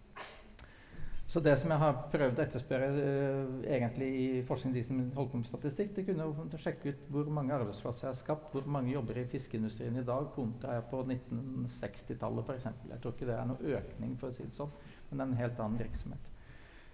Så 1.30 1.40
det 1.46 1.52
som 1.62 1.70
jeg 1.70 1.78
har 1.78 1.98
prøvd 2.10 2.40
å 2.40 2.42
etterspørre 2.42 2.86
uh, 2.90 3.58
egentlig 3.70 4.08
i 4.18 4.30
forskning 4.48 4.74
de 4.74 4.82
som 4.88 5.02
holder 5.14 5.30
på 5.30 5.42
med 5.44 5.50
statistikk, 5.52 5.92
det 5.94 6.08
kunne 6.08 6.26
å 6.26 6.62
sjekke 6.64 6.90
ut 6.90 7.04
hvor 7.14 7.30
mange 7.36 7.54
arbeidsplasser 7.54 8.08
jeg 8.08 8.16
har 8.16 8.18
skapt, 8.18 8.48
hvor 8.56 8.66
mange 8.66 8.96
jobber 8.96 9.20
i 9.22 9.28
fiskeindustrien 9.30 10.00
i 10.02 10.06
dag 10.08 10.32
kontra 10.34 10.80
på 10.90 11.04
1960-tallet 11.06 12.50
f.eks. 12.50 12.66
Jeg 12.90 13.04
tror 13.04 13.14
ikke 13.14 13.30
det 13.30 13.38
er 13.38 13.46
noen 13.52 13.78
økning, 13.78 14.18
for 14.18 14.32
å 14.32 14.40
si 14.40 14.48
det 14.48 14.58
sånn, 14.58 14.74
men 15.12 15.22
det 15.22 15.22
er 15.22 15.30
en 15.30 15.44
helt 15.44 15.62
annen 15.68 15.84
virksomhet. 15.84 16.34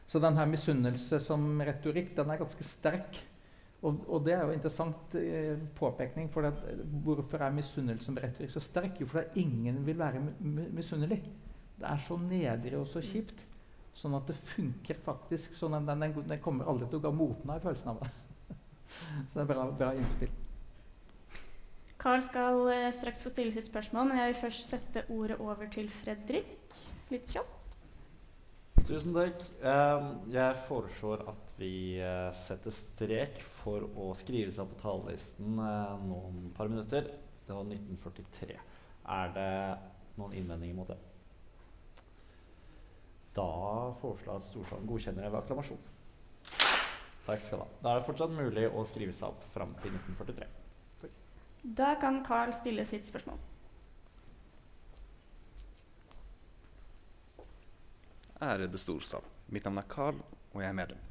Så 0.06 0.20
denne 0.22 0.50
misunnelse 0.52 1.22
som 1.24 1.48
retorikk, 1.72 2.12
den 2.20 2.36
er 2.36 2.44
ganske 2.44 2.68
sterk. 2.68 3.24
Og, 3.86 4.04
og 4.04 4.28
det 4.28 4.36
er 4.36 4.44
jo 4.44 4.54
interessant 4.60 5.16
eh, 5.16 5.56
påpekning. 5.80 6.28
for 6.34 6.44
det, 6.44 6.78
Hvorfor 7.08 7.40
er 7.40 7.56
misunnelse 7.56 8.12
som 8.12 8.20
retorikk 8.20 8.52
så 8.52 8.68
sterk? 8.68 9.00
Jo, 9.00 9.08
fordi 9.10 9.48
ingen 9.48 9.80
vil 9.88 10.00
være 10.04 10.28
misunnelig. 10.76 11.24
Det 11.80 11.88
er 11.88 12.04
så 12.04 12.20
nedrig 12.20 12.76
og 12.78 12.90
så 12.92 13.00
kjipt. 13.00 13.46
Sånn 13.96 14.16
at 14.18 14.28
det 14.28 14.36
funker 14.52 15.00
faktisk. 15.06 15.56
sånn 15.56 15.78
at 15.78 15.86
Den, 15.88 16.04
den, 16.04 16.16
den 16.28 16.42
kommer 16.44 16.68
aldri 16.68 16.90
til 16.92 17.00
å 17.00 17.06
gå 17.08 17.14
moten 17.16 17.52
av 17.54 17.64
følelsen 17.64 17.94
av 17.94 18.04
det. 18.04 18.12
Så 19.30 19.38
det 19.38 19.46
er 19.46 19.52
bra, 19.54 19.70
bra 19.72 19.94
innspill. 19.96 20.34
Carl 22.06 22.22
skal 22.22 22.68
eh, 22.70 22.90
straks 22.94 23.24
få 23.26 23.32
stille 23.32 23.56
sitt 23.56 23.66
spørsmål, 23.70 24.12
men 24.12 24.20
jeg 24.20 24.34
vil 24.34 24.42
først 24.44 24.74
sette 24.76 25.06
ordet 25.10 25.40
over 25.42 25.72
til 25.74 25.88
Fredrik. 25.90 26.76
Litt 27.10 27.32
kjapt. 27.32 27.78
Tusen 28.86 29.16
takk. 29.16 29.42
Um, 29.64 30.12
jeg 30.30 30.60
foreslår 30.68 31.24
at 31.32 31.56
vi 31.58 31.98
uh, 31.98 32.30
setter 32.38 32.76
strek 32.76 33.40
for 33.42 33.88
å 33.98 34.12
skrive 34.20 34.54
seg 34.54 34.70
på 34.70 34.78
talerlisten 34.84 35.58
uh, 35.58 35.96
noen 36.06 36.52
par 36.54 36.70
minutter. 36.70 37.08
Det 37.48 37.56
var 37.56 37.66
1943. 37.66 38.60
Er 39.16 39.34
det 39.34 39.50
noen 40.20 40.38
innvendinger 40.38 40.78
mot 40.78 40.92
det? 40.92 41.00
Da 43.36 43.50
foreslår 44.02 44.32
jeg 44.32 44.42
at 44.44 44.48
Storsalen 44.50 44.88
godkjenner 44.88 45.28
ved 45.28 45.40
akklamasjon. 45.42 45.82
Takk 47.26 47.42
skal 47.42 47.60
du 47.60 47.64
ha. 47.64 47.68
Da 47.82 47.92
er 47.92 48.00
det 48.00 48.08
fortsatt 48.08 48.36
mulig 48.36 48.68
å 48.70 48.86
skrive 48.88 49.16
seg 49.18 49.34
opp 49.34 49.44
fram 49.54 49.74
til 49.82 49.96
1943. 49.98 50.48
Takk. 51.02 51.18
Da 51.82 51.92
kan 52.00 52.22
Carl 52.28 52.54
stille 52.56 52.86
sitt 52.88 53.10
spørsmål. 53.10 53.42
Ærede 58.46 58.78
storsal. 58.78 59.26
Mitt 59.50 59.66
navn 59.66 59.82
er 59.82 59.90
Carl, 59.90 60.22
og 60.54 60.62
jeg 60.62 60.70
er 60.70 60.78
medlem. 60.78 61.02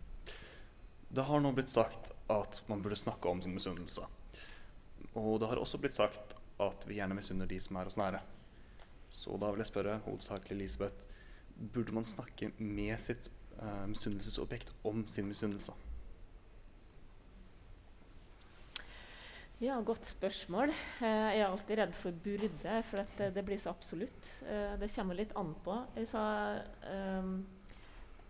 Det 1.14 1.24
har 1.28 1.42
nå 1.42 1.52
blitt 1.54 1.70
sagt 1.70 2.12
at 2.30 2.62
man 2.70 2.82
burde 2.82 2.98
snakke 2.98 3.30
om 3.30 3.42
sin 3.42 3.54
misunnelse. 3.54 4.06
Og 5.14 5.40
det 5.40 5.50
har 5.50 5.60
også 5.60 5.78
blitt 5.82 5.94
sagt 5.94 6.34
at 6.62 6.86
vi 6.88 6.98
gjerne 6.98 7.16
misunner 7.18 7.46
de 7.50 7.58
som 7.62 7.76
er 7.78 7.90
oss 7.90 7.98
nære. 7.98 8.22
Så 9.14 9.36
da 9.38 9.50
vil 9.52 9.62
jeg 9.62 9.70
spørre 9.70 10.00
hovedsakelig 10.06 10.56
Elisabeth 10.56 11.13
burde 11.54 11.94
man 11.94 12.06
snakke 12.06 12.50
med 12.58 12.94
sitt 13.02 13.30
uh, 13.60 13.86
misunnelsesobjekt 13.90 14.72
om 14.82 15.06
sin 15.08 15.28
misunnelse? 15.30 15.74
Ja, 19.62 19.78
godt 19.80 20.06
spørsmål. 20.10 20.74
Uh, 21.00 21.06
jeg 21.06 21.40
er 21.40 21.48
alltid 21.48 21.80
redd 21.80 21.98
for 21.98 22.22
burde, 22.24 22.78
for 22.90 23.04
det, 23.18 23.30
det, 23.36 23.44
blir 23.46 23.60
så 23.60 23.74
absolutt. 23.74 24.30
Det 24.80 24.90
kommer 24.96 25.18
litt 25.18 25.36
an 25.38 25.54
på. 25.64 25.78
Jeg 25.96 26.10
sa 26.10 26.24
um, 26.90 27.38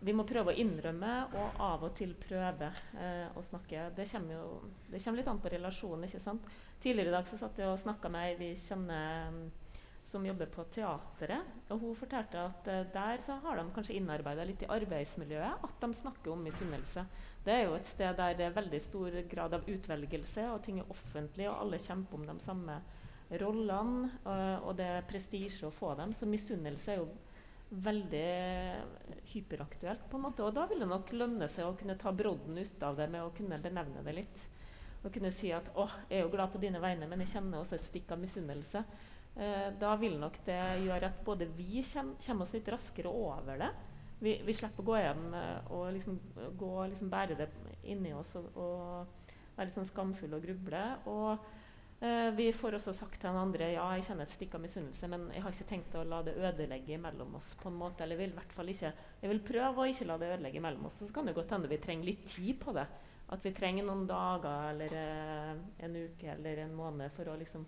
vi 0.04 0.12
må 0.12 0.26
prøve 0.28 0.52
å 0.52 0.60
innrømme 0.60 1.12
og 1.32 1.60
av 1.64 1.84
og 1.86 1.94
til 1.96 2.12
prøve 2.20 2.68
uh, 2.68 3.28
å 3.32 3.42
snakke. 3.46 3.88
Det 3.96 4.04
kommer, 4.10 4.36
jo, 4.36 4.48
det 4.90 5.00
kommer 5.00 5.20
litt 5.20 5.30
an 5.32 5.40
på 5.40 5.52
relasjonen. 5.54 6.04
ikke 6.08 6.20
sant? 6.20 6.48
Tidligere 6.82 7.12
i 7.12 7.14
dag 7.14 7.28
så 7.30 7.38
satt 7.40 7.60
jeg 7.60 7.70
og 7.70 7.80
snakka 7.80 8.10
med 8.12 8.28
ei 8.28 8.34
vi 8.40 8.50
kjenner 8.60 9.38
som 10.14 10.26
jobber 10.26 10.50
på 10.54 10.64
teateret. 10.70 11.54
Og 11.74 11.82
hun 11.82 11.98
fortalte 11.98 12.38
at 12.38 12.68
uh, 12.70 12.80
der 12.94 13.22
så 13.24 13.40
har 13.42 13.58
de 13.58 13.66
kanskje 13.74 13.98
innarbeida 13.98 14.46
litt 14.46 14.62
i 14.62 14.70
arbeidsmiljøet 14.70 15.66
at 15.66 15.80
de 15.82 15.90
snakker 15.98 16.34
om 16.34 16.44
misunnelse. 16.46 17.02
Det 17.44 17.52
er 17.54 17.64
jo 17.66 17.74
et 17.76 17.88
sted 17.90 18.14
der 18.16 18.36
det 18.38 18.46
er 18.46 18.56
veldig 18.56 18.80
stor 18.80 19.18
grad 19.30 19.56
av 19.58 19.66
utvelgelse, 19.68 20.46
og 20.52 20.62
ting 20.64 20.78
er 20.80 20.92
offentlig, 20.94 21.48
og 21.50 21.58
alle 21.58 21.82
kjemper 21.82 22.20
om 22.20 22.28
de 22.30 22.38
samme 22.44 22.78
rollene, 23.42 24.10
uh, 24.24 24.58
og 24.62 24.76
det 24.78 24.90
er 25.00 25.08
prestisje 25.08 25.66
å 25.66 25.74
få 25.74 25.96
dem. 25.98 26.14
Så 26.14 26.30
misunnelse 26.30 26.94
er 26.94 27.02
jo 27.02 27.10
veldig 27.74 28.26
hyperaktuelt, 29.32 30.06
på 30.10 30.18
en 30.18 30.28
måte. 30.28 30.44
Og 30.46 30.54
da 30.54 30.68
vil 30.70 30.84
det 30.84 30.90
nok 30.90 31.10
lønne 31.16 31.48
seg 31.50 31.66
å 31.66 31.76
kunne 31.78 31.98
ta 31.98 32.12
brodden 32.14 32.58
ut 32.60 32.84
av 32.86 32.98
det 33.00 33.08
med 33.10 33.24
å 33.24 33.32
kunne 33.34 33.58
benevne 33.62 34.04
det 34.06 34.14
litt. 34.20 34.44
Og 35.04 35.12
kunne 35.12 35.32
si 35.34 35.50
at 35.52 35.66
'Å, 35.74 35.88
jeg 36.08 36.18
er 36.18 36.22
jo 36.22 36.30
glad 36.32 36.52
på 36.52 36.60
dine 36.60 36.80
vegne, 36.80 37.06
men 37.06 37.20
jeg 37.20 37.34
kjenner 37.34 37.60
også 37.60 37.74
et 37.74 37.84
stikk 37.84 38.12
av 38.12 38.18
misunnelse'. 38.18 38.84
Eh, 39.34 39.72
da 39.80 39.96
vil 39.98 40.14
nok 40.20 40.36
det 40.46 40.60
gjøre 40.84 41.10
at 41.10 41.24
både 41.26 41.48
vi 41.56 41.82
kommer, 41.82 42.44
oss 42.44 42.54
litt 42.54 42.70
raskere 42.70 43.10
over 43.10 43.58
det. 43.58 43.72
Vi, 44.22 44.36
vi 44.46 44.54
slipper 44.54 44.84
å 44.84 44.86
gå 44.86 45.00
hjem 45.00 45.24
eh, 45.34 45.72
og 45.74 45.88
liksom, 45.96 46.20
gå, 46.60 46.70
liksom 46.92 47.10
bære 47.10 47.36
det 47.40 47.48
inni 47.90 48.14
oss 48.14 48.30
og, 48.38 48.46
og, 48.54 49.20
være 49.54 49.70
sånn 49.74 49.86
skamfulle 49.86 50.38
og 50.38 50.46
gruble. 50.46 50.84
Og 51.10 51.44
eh, 51.98 52.30
vi 52.34 52.46
får 52.54 52.78
også 52.78 52.94
sagt 52.94 53.18
til 53.18 53.28
den 53.28 53.40
andre 53.40 53.72
ja, 53.72 53.88
jeg 53.98 54.06
kjenner 54.06 54.28
et 54.28 54.34
stikk 54.34 54.54
av 54.54 54.62
misunnelse, 54.62 55.10
men 55.10 55.26
jeg 55.34 55.42
har 55.42 55.56
ikke 55.56 55.70
tenkt 55.72 55.98
å 55.98 56.06
la 56.06 56.22
det 56.26 56.36
ødelegge 56.38 56.98
mellom 57.02 57.34
oss. 57.40 57.52
på 57.58 57.70
en 57.70 57.78
måte, 57.78 58.06
eller 58.06 58.22
vil 58.22 58.30
i 58.30 58.38
hvert 58.38 58.54
fall 58.54 58.70
ikke, 58.70 58.92
Jeg 59.20 59.32
vil 59.32 59.42
prøve 59.50 59.82
å 59.82 59.90
ikke 59.90 60.06
la 60.10 60.18
det 60.18 60.30
ødelegge 60.36 60.62
mellom 60.62 60.86
oss. 60.86 61.02
Så 61.02 61.10
kan 61.14 61.26
det 61.26 61.34
godt 61.34 61.50
hende 61.50 61.70
vi 61.70 61.82
trenger 61.82 62.12
litt 62.12 62.26
tid 62.30 62.60
på 62.62 62.74
det. 62.76 62.86
At 63.34 63.42
vi 63.42 63.54
trenger 63.56 63.86
noen 63.86 64.06
dager 64.06 64.70
eller 64.70 64.94
eh, 64.94 65.54
en 65.86 65.96
uke 65.96 66.30
eller 66.30 66.62
en 66.62 66.74
måned 66.76 67.10
for 67.16 67.30
å 67.32 67.38
liksom 67.40 67.66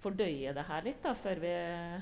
fordøye 0.00 0.54
det 0.56 0.64
her 0.68 0.84
litt 0.86 1.02
da, 1.04 1.12
før 1.18 1.40
vi 1.42 1.52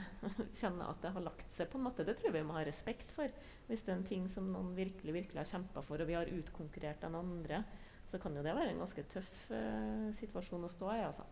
kjenner 0.61 0.93
at 0.93 1.03
det 1.03 1.13
har 1.15 1.25
lagt 1.25 1.51
seg. 1.55 1.71
på 1.71 1.81
en 1.81 1.87
måte. 1.89 2.07
Det 2.07 2.17
tror 2.19 2.31
jeg 2.31 2.39
vi 2.39 2.47
må 2.47 2.57
ha 2.59 2.65
respekt 2.67 3.13
for. 3.15 3.33
Hvis 3.69 3.85
det 3.85 3.93
er 3.93 3.99
en 3.99 4.09
ting 4.09 4.29
som 4.31 4.51
noen 4.53 4.71
virkelig 4.77 5.17
virkelig 5.17 5.43
har 5.43 5.51
kjempa 5.51 5.83
for, 5.85 6.01
og 6.01 6.11
vi 6.11 6.17
har 6.19 6.33
utkonkurrert 6.39 7.03
den 7.03 7.19
andre, 7.19 7.63
så 8.09 8.21
kan 8.23 8.37
jo 8.37 8.45
det 8.45 8.55
være 8.57 8.73
en 8.73 8.83
ganske 8.85 9.05
tøff 9.13 9.33
uh, 9.53 10.09
situasjon 10.17 10.65
å 10.65 10.73
stå 10.73 10.93
i. 10.95 11.05
altså. 11.09 11.27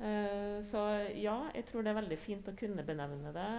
Uh, 0.00 0.58
så 0.68 0.86
ja, 1.16 1.36
jeg 1.54 1.68
tror 1.68 1.84
det 1.84 1.92
er 1.92 2.00
veldig 2.02 2.20
fint 2.20 2.50
å 2.50 2.56
kunne 2.58 2.84
benevne 2.86 3.32
det. 3.36 3.50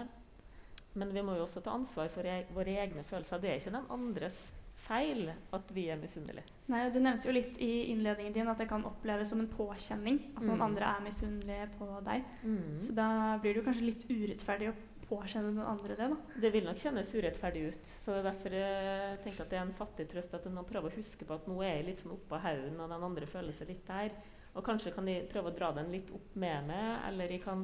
Men 1.00 1.14
vi 1.16 1.24
må 1.24 1.38
jo 1.38 1.46
også 1.46 1.64
ta 1.64 1.74
ansvar 1.74 2.12
for 2.12 2.28
e 2.28 2.42
våre 2.52 2.76
egne 2.84 3.06
følelser. 3.08 3.40
Det 3.40 3.50
er 3.54 3.62
ikke 3.62 3.78
den 3.78 3.94
andres 3.96 4.42
feil 4.82 5.30
at 5.30 5.74
vi 5.76 5.88
er 5.94 6.00
misunnelige. 6.02 6.46
Nei, 6.72 6.86
Du 6.94 7.00
nevnte 7.00 7.30
jo 7.30 7.36
litt 7.36 7.60
i 7.62 7.92
innledningen 7.92 8.34
din 8.36 8.52
at 8.52 8.62
det 8.62 8.70
kan 8.70 8.86
oppleves 8.88 9.30
som 9.32 9.42
en 9.44 9.50
påkjenning 9.52 10.20
at 10.36 10.44
noen 10.44 10.60
mm. 10.60 10.68
andre 10.70 10.94
er 10.96 11.04
misunnelige 11.06 11.68
på 11.78 11.90
deg. 12.08 12.24
Mm. 12.44 12.80
Så 12.86 12.96
da 12.98 13.10
blir 13.42 13.54
det 13.54 13.62
jo 13.62 13.68
kanskje 13.68 13.90
litt 13.90 14.08
urettferdig 14.10 14.72
å 14.72 14.78
påkjenne 15.12 15.52
den 15.52 15.68
andre 15.68 15.96
det. 16.00 16.08
da. 16.14 16.40
Det 16.46 16.52
vil 16.54 16.68
nok 16.68 16.80
kjennes 16.80 17.14
urettferdig 17.14 17.66
ut. 17.74 17.94
Så 18.00 18.16
det 18.16 18.22
er 18.22 18.28
derfor 18.30 18.56
jeg 18.56 19.22
tenker 19.26 19.46
at 19.46 19.52
det 19.52 19.60
er 19.60 19.66
en 19.66 19.78
fattig 19.78 20.08
trøst 20.12 20.36
at 20.38 20.48
nå 20.52 20.64
prøver 20.68 20.92
å 20.92 21.00
huske 21.00 21.28
på 21.28 21.36
at 21.36 21.50
nå 21.52 21.60
er 21.66 21.78
jeg 21.80 21.88
litt 21.90 22.04
sånn 22.04 22.16
oppå 22.16 22.40
haugen, 22.42 22.80
og 22.80 22.94
den 22.94 23.08
andre 23.10 23.30
føler 23.30 23.56
seg 23.56 23.74
litt 23.74 23.84
der. 23.90 24.16
Og 24.56 24.66
kanskje 24.68 24.94
kan 24.96 25.08
de 25.08 25.22
prøve 25.32 25.52
å 25.52 25.56
dra 25.56 25.72
den 25.76 25.92
litt 25.94 26.12
opp 26.16 26.36
med 26.40 26.68
meg, 26.72 26.88
eller 27.08 27.32
jeg 27.32 27.44
kan 27.44 27.64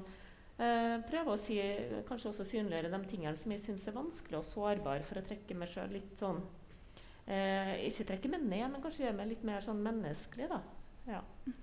eh, 0.60 1.00
prøve 1.08 1.36
å 1.36 1.42
si, 1.42 1.58
kanskje 2.08 2.32
også 2.32 2.48
synliggjøre 2.48 2.92
de 2.94 3.02
tingene 3.12 3.40
som 3.40 3.56
jeg 3.56 3.64
syns 3.64 3.88
er 3.90 3.98
vanskelig 3.98 4.40
og 4.40 4.48
sårbar, 4.48 5.04
for 5.08 5.20
å 5.20 5.26
trekke 5.28 5.58
meg 5.58 5.72
sjøl 5.72 5.98
litt 5.98 6.16
sånn 6.20 6.44
Eh, 7.28 7.74
ikke 7.90 8.08
trekke 8.14 8.32
meg 8.32 8.46
ned, 8.48 8.66
men 8.72 8.82
kanskje 8.84 9.04
gjøre 9.06 9.18
meg 9.20 9.32
litt 9.34 9.46
mer 9.48 9.64
sånn 9.64 9.82
menneskelig. 9.84 10.48
da. 10.52 10.62
Ja. 11.10 11.22
Det, 11.44 11.54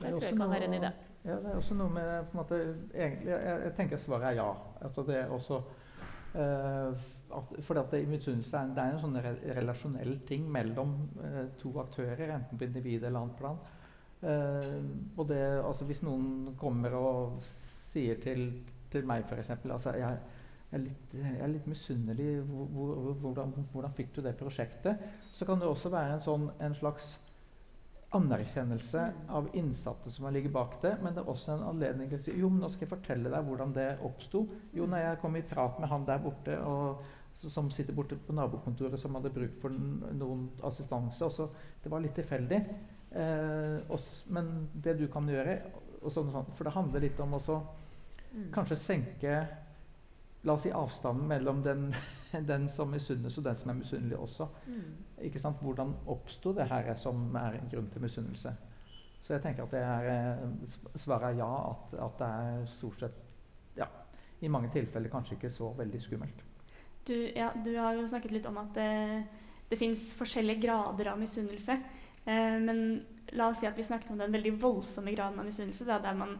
det 0.00 0.12
tror 0.14 0.26
jeg 0.30 0.38
kan 0.40 0.52
være 0.54 0.68
en 0.70 0.76
idé. 0.78 0.90
Ja, 1.26 1.36
det 1.36 1.50
er 1.50 1.58
også 1.60 1.76
noe 1.76 1.92
med 1.92 2.10
på 2.30 2.32
en 2.32 2.40
måte, 2.40 2.58
egentlig, 2.94 3.34
jeg, 3.34 3.56
jeg 3.66 3.72
tenker 3.76 4.00
svaret 4.00 4.30
er 4.30 4.38
ja. 4.38 4.46
Altså 4.80 5.04
det 5.04 5.18
er 5.20 5.34
også 5.34 5.58
eh, 6.40 7.02
at, 7.36 7.52
fordi 7.66 7.82
at 7.82 8.08
Misunnelse 8.08 8.56
er, 8.56 8.72
det 8.76 8.84
er 8.84 8.94
en 8.94 9.02
sånn 9.02 9.20
re 9.20 9.34
relasjonell 9.58 10.14
ting 10.28 10.46
mellom 10.52 10.96
eh, 11.26 11.42
to 11.60 11.74
aktører, 11.82 12.24
enten 12.38 12.56
på 12.56 12.66
individ 12.66 13.04
eller 13.04 13.20
annet 13.20 13.36
plan. 13.36 13.60
Eh, 14.24 14.80
og 15.16 15.28
det, 15.28 15.42
altså 15.60 15.84
Hvis 15.88 16.02
noen 16.04 16.54
kommer 16.60 16.96
og 16.96 17.44
sier 17.92 18.20
til, 18.24 18.48
til 18.92 19.04
meg 19.08 19.28
f.eks. 19.28 19.52
Altså, 19.60 19.94
jeg, 20.00 20.18
jeg 20.70 20.78
er 20.78 20.84
litt, 20.84 21.14
jeg 21.18 21.38
er 21.42 21.50
litt 21.50 21.66
misunnelig. 21.66 22.28
Hvor, 22.46 22.68
hvor, 22.70 23.14
hvordan, 23.24 23.54
hvordan, 23.72 23.94
fikk 23.96 24.12
du 24.14 24.20
det 24.22 24.36
prosjektet? 24.38 25.02
Så 25.34 25.48
kan 25.48 25.58
det 25.58 25.66
også 25.66 25.90
være 25.90 26.14
en, 26.14 26.22
sånn, 26.22 26.46
en 26.62 26.76
slags 26.78 27.16
anerkjennelse 28.14 29.02
av 29.34 29.48
innsatte 29.58 30.10
som 30.10 30.26
har 30.26 30.34
ligget 30.34 30.54
bak 30.54 30.76
det. 30.82 30.92
Men 31.02 31.16
det 31.16 31.24
er 31.24 31.30
også 31.32 31.56
en 31.56 31.64
anledning 31.72 32.10
til 32.10 32.20
å 32.20 32.22
si 32.22 32.34
jo, 32.38 32.50
men 32.52 32.62
nå 32.62 32.70
skal 32.70 32.86
jeg 32.86 32.92
fortelle 32.92 33.32
deg 33.32 33.48
hvordan 33.48 33.74
det 33.74 33.88
oppsto. 34.06 34.44
Jo, 34.76 34.86
når 34.86 35.02
jeg 35.04 35.20
kom 35.24 35.38
i 35.38 35.46
prat 35.50 35.80
med 35.82 35.90
han 35.90 36.06
der 36.06 36.22
borte 36.22 36.58
og, 36.62 37.02
som 37.40 37.70
sitter 37.74 37.96
borte 37.96 38.18
på 38.20 38.34
nabokontoret, 38.36 38.98
som 39.00 39.18
hadde 39.18 39.32
bruk 39.34 39.58
for 39.62 39.74
noen 39.74 40.48
assistanse. 40.66 41.24
Også, 41.26 41.48
det 41.82 41.90
var 41.90 42.02
litt 42.04 42.14
tilfeldig. 42.18 42.60
Eh, 43.10 43.76
også, 43.90 44.30
men 44.36 44.52
det 44.74 45.00
du 45.00 45.08
kan 45.10 45.26
gjøre 45.26 45.56
sånn, 46.06 46.30
sånn, 46.30 46.52
For 46.54 46.68
det 46.68 46.76
handler 46.76 47.02
litt 47.02 47.18
om 47.22 47.34
å 47.34 47.40
mm. 47.42 48.50
kanskje 48.54 48.78
senke 48.78 49.34
La 50.42 50.54
oss 50.54 50.62
si 50.64 50.70
avstanden 50.72 51.26
mellom 51.28 51.62
den, 51.62 51.90
den 52.52 52.68
som 52.72 52.90
misunnes, 52.90 53.36
og 53.38 53.44
den 53.44 53.56
som 53.60 53.70
er 53.70 53.80
misunnelig 53.82 54.18
også. 54.18 54.48
Mm. 54.66 54.90
Ikke 55.28 55.42
sant? 55.42 55.60
Hvordan 55.60 55.94
oppsto 56.08 56.54
det 56.56 56.68
her 56.70 56.94
som 56.96 57.28
er 57.36 57.58
en 57.58 57.72
grunn 57.72 57.90
til 57.92 58.04
misunnelse? 58.04 58.54
Så 59.20 59.34
jeg 59.34 59.42
tenker 59.44 59.66
at 59.66 59.74
det 59.74 59.82
er, 59.84 60.06
eh, 60.08 60.76
svaret 60.96 61.34
er 61.34 61.42
ja, 61.42 61.50
at, 61.70 61.92
at, 62.06 62.14
det 62.22 62.28
er 62.28 62.62
stort 62.72 63.02
sett 63.02 63.34
ja, 63.76 63.86
i 64.40 64.48
mange 64.48 64.70
tilfeller 64.72 65.12
kanskje 65.12 65.36
ikke 65.36 65.52
så 65.52 65.74
veldig 65.76 66.00
skummelt. 66.00 66.44
Du, 67.06 67.14
ja, 67.14 67.50
du 67.64 67.74
har 67.76 67.98
jo 67.98 68.08
snakket 68.08 68.32
litt 68.32 68.48
om 68.48 68.56
at 68.62 68.72
det, 68.76 68.90
det 69.68 69.78
fins 69.80 70.08
forskjellige 70.16 70.64
grader 70.64 71.12
av 71.12 71.20
misunnelse. 71.20 71.76
Eh, 72.24 72.56
men 72.64 72.80
la 73.36 73.50
oss 73.50 73.60
si 73.60 73.68
at 73.68 73.76
vi 73.76 73.84
snakket 73.84 74.14
om 74.14 74.20
den 74.20 74.32
veldig 74.32 74.54
voldsomme 74.62 75.12
graden 75.12 75.38
av 75.40 75.48
misunnelse, 75.48 75.84
der 75.84 76.16
man 76.16 76.38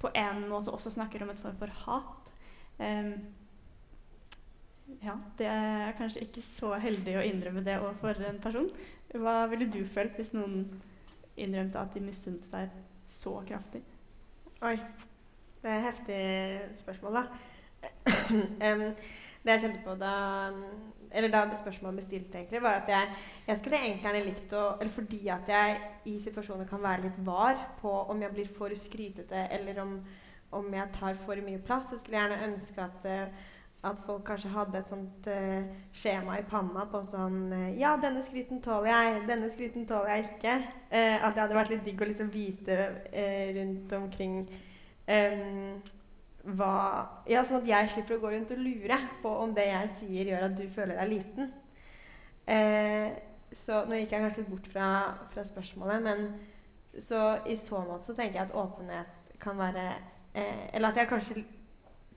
på 0.00 0.10
en 0.16 0.46
måte 0.48 0.72
også 0.72 0.92
snakker 0.96 1.22
om 1.24 1.32
et 1.32 1.40
form 1.40 1.60
for 1.60 1.76
hat. 1.84 2.23
Um, 2.78 3.14
ja, 5.04 5.14
det 5.38 5.46
er 5.46 5.94
kanskje 5.98 6.24
ikke 6.26 6.42
så 6.44 6.74
heldig 6.80 7.16
å 7.18 7.24
innrømme 7.24 7.64
det 7.64 7.78
overfor 7.80 8.20
en 8.28 8.40
person. 8.42 8.68
Hva 9.14 9.44
ville 9.52 9.68
du 9.70 9.82
følt 9.86 10.16
hvis 10.18 10.34
noen 10.36 10.66
innrømte 11.40 11.80
at 11.80 11.94
de 11.94 12.02
misunte 12.04 12.50
deg 12.52 12.72
så 13.08 13.38
kraftig? 13.48 13.82
Oi. 14.64 14.76
Det 15.64 15.70
er 15.70 15.78
et 15.78 15.86
heftig 15.88 16.76
spørsmål, 16.76 17.20
da. 17.20 17.26
um, 18.68 18.90
det 19.44 19.52
jeg 19.52 19.60
kjente 19.60 19.80
på 19.84 19.94
da 20.00 20.12
Eller 21.12 21.28
da 21.28 21.42
spørsmålet 21.56 21.98
ble 21.98 22.04
stilt, 22.04 22.34
egentlig, 22.34 22.62
var 22.64 22.80
at 22.80 22.88
jeg, 22.88 23.08
jeg 23.46 23.60
skulle 23.60 23.80
egentlig 23.80 24.06
gjerne 24.06 24.22
likt 24.24 24.54
å 24.56 24.62
Eller 24.80 24.92
fordi 24.92 25.20
at 25.32 25.50
jeg 25.52 25.80
i 26.10 26.14
situasjoner 26.24 26.68
kan 26.68 26.82
være 26.82 27.06
litt 27.06 27.18
var 27.26 27.60
på 27.80 27.92
om 28.12 28.22
jeg 28.24 28.32
blir 28.34 28.48
for 28.48 28.72
skrytete, 28.76 29.46
eller 29.56 29.80
om 29.84 29.98
om 30.54 30.70
jeg 30.74 30.92
tar 30.94 31.16
for 31.18 31.40
mye 31.44 31.60
plass, 31.64 31.90
så 31.90 31.98
skulle 31.98 32.18
jeg 32.18 32.28
gjerne 32.28 32.46
ønske 32.48 32.84
at, 32.84 33.08
uh, 33.08 33.50
at 33.90 34.02
folk 34.06 34.22
kanskje 34.26 34.52
hadde 34.54 34.78
et 34.80 34.92
sånt 34.92 35.28
uh, 35.30 35.72
skjema 35.94 36.38
i 36.40 36.46
panna 36.48 36.86
på 36.90 37.02
sånn 37.08 37.40
uh, 37.52 37.72
Ja, 37.78 37.94
denne 38.02 38.22
skryten 38.26 38.62
tåler 38.64 38.90
jeg, 38.92 39.24
denne 39.30 39.50
skryten 39.52 39.88
tåler 39.88 40.14
jeg 40.14 40.30
ikke. 40.30 40.54
at 40.94 41.34
det 41.34 41.42
hadde 41.42 41.58
vært 41.58 41.74
litt 41.74 41.84
digg 41.84 42.00
å 42.00 42.08
liksom 42.08 42.30
vite 42.32 42.78
rundt 43.58 43.92
omkring 43.98 44.38
um, 44.46 45.76
hva 46.44 46.72
Ja, 47.28 47.42
sånn 47.44 47.62
at 47.62 47.68
jeg 47.70 47.92
slipper 47.92 48.18
å 48.18 48.24
gå 48.24 48.32
rundt 48.34 48.54
og 48.54 48.62
lure 48.62 48.98
på 49.22 49.36
om 49.42 49.54
det 49.56 49.68
jeg 49.70 49.92
sier, 50.00 50.32
gjør 50.32 50.48
at 50.50 50.58
du 50.58 50.66
føler 50.72 51.00
deg 51.00 51.14
liten. 51.14 51.54
så 53.54 53.78
nå 53.88 53.96
gikk 53.96 54.12
jeg 54.12 54.24
kanskje 54.26 54.42
litt 54.42 54.50
bort 54.50 54.66
fra, 54.68 54.88
fra 55.32 55.44
spørsmålet, 55.48 56.04
men 56.04 56.26
så 56.98 57.38
i 57.46 57.56
så 57.56 57.80
måte 57.86 58.04
så 58.04 58.14
tenker 58.14 58.38
jeg 58.38 58.50
at 58.50 58.58
åpenhet 58.58 59.38
kan 59.40 59.58
være 59.58 59.86
Eh, 60.34 60.64
eller 60.74 60.90
at 60.90 60.98
jeg 60.98 61.10
kanskje 61.10 61.44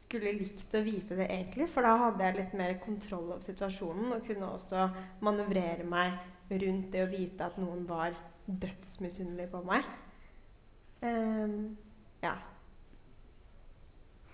skulle 0.07 0.33
likt 0.39 0.73
å 0.75 0.81
vite 0.85 1.17
det 1.19 1.27
egentlig, 1.27 1.67
for 1.69 1.85
da 1.85 1.93
hadde 1.99 2.23
jeg 2.23 2.37
litt 2.39 2.55
mer 2.57 2.77
kontroll 2.81 3.33
over 3.33 3.43
situasjonen 3.45 4.15
og 4.15 4.25
kunne 4.25 4.49
også 4.55 4.87
manøvrere 5.25 5.85
meg 5.85 6.15
rundt 6.49 6.93
det 6.93 7.03
å 7.03 7.11
vite 7.11 7.45
at 7.45 7.59
noen 7.59 7.83
var 7.89 8.15
dødsmisunnelig 8.47 9.49
på 9.51 9.61
meg. 9.67 9.85
Um, 11.03 11.75
ja. 12.23 12.33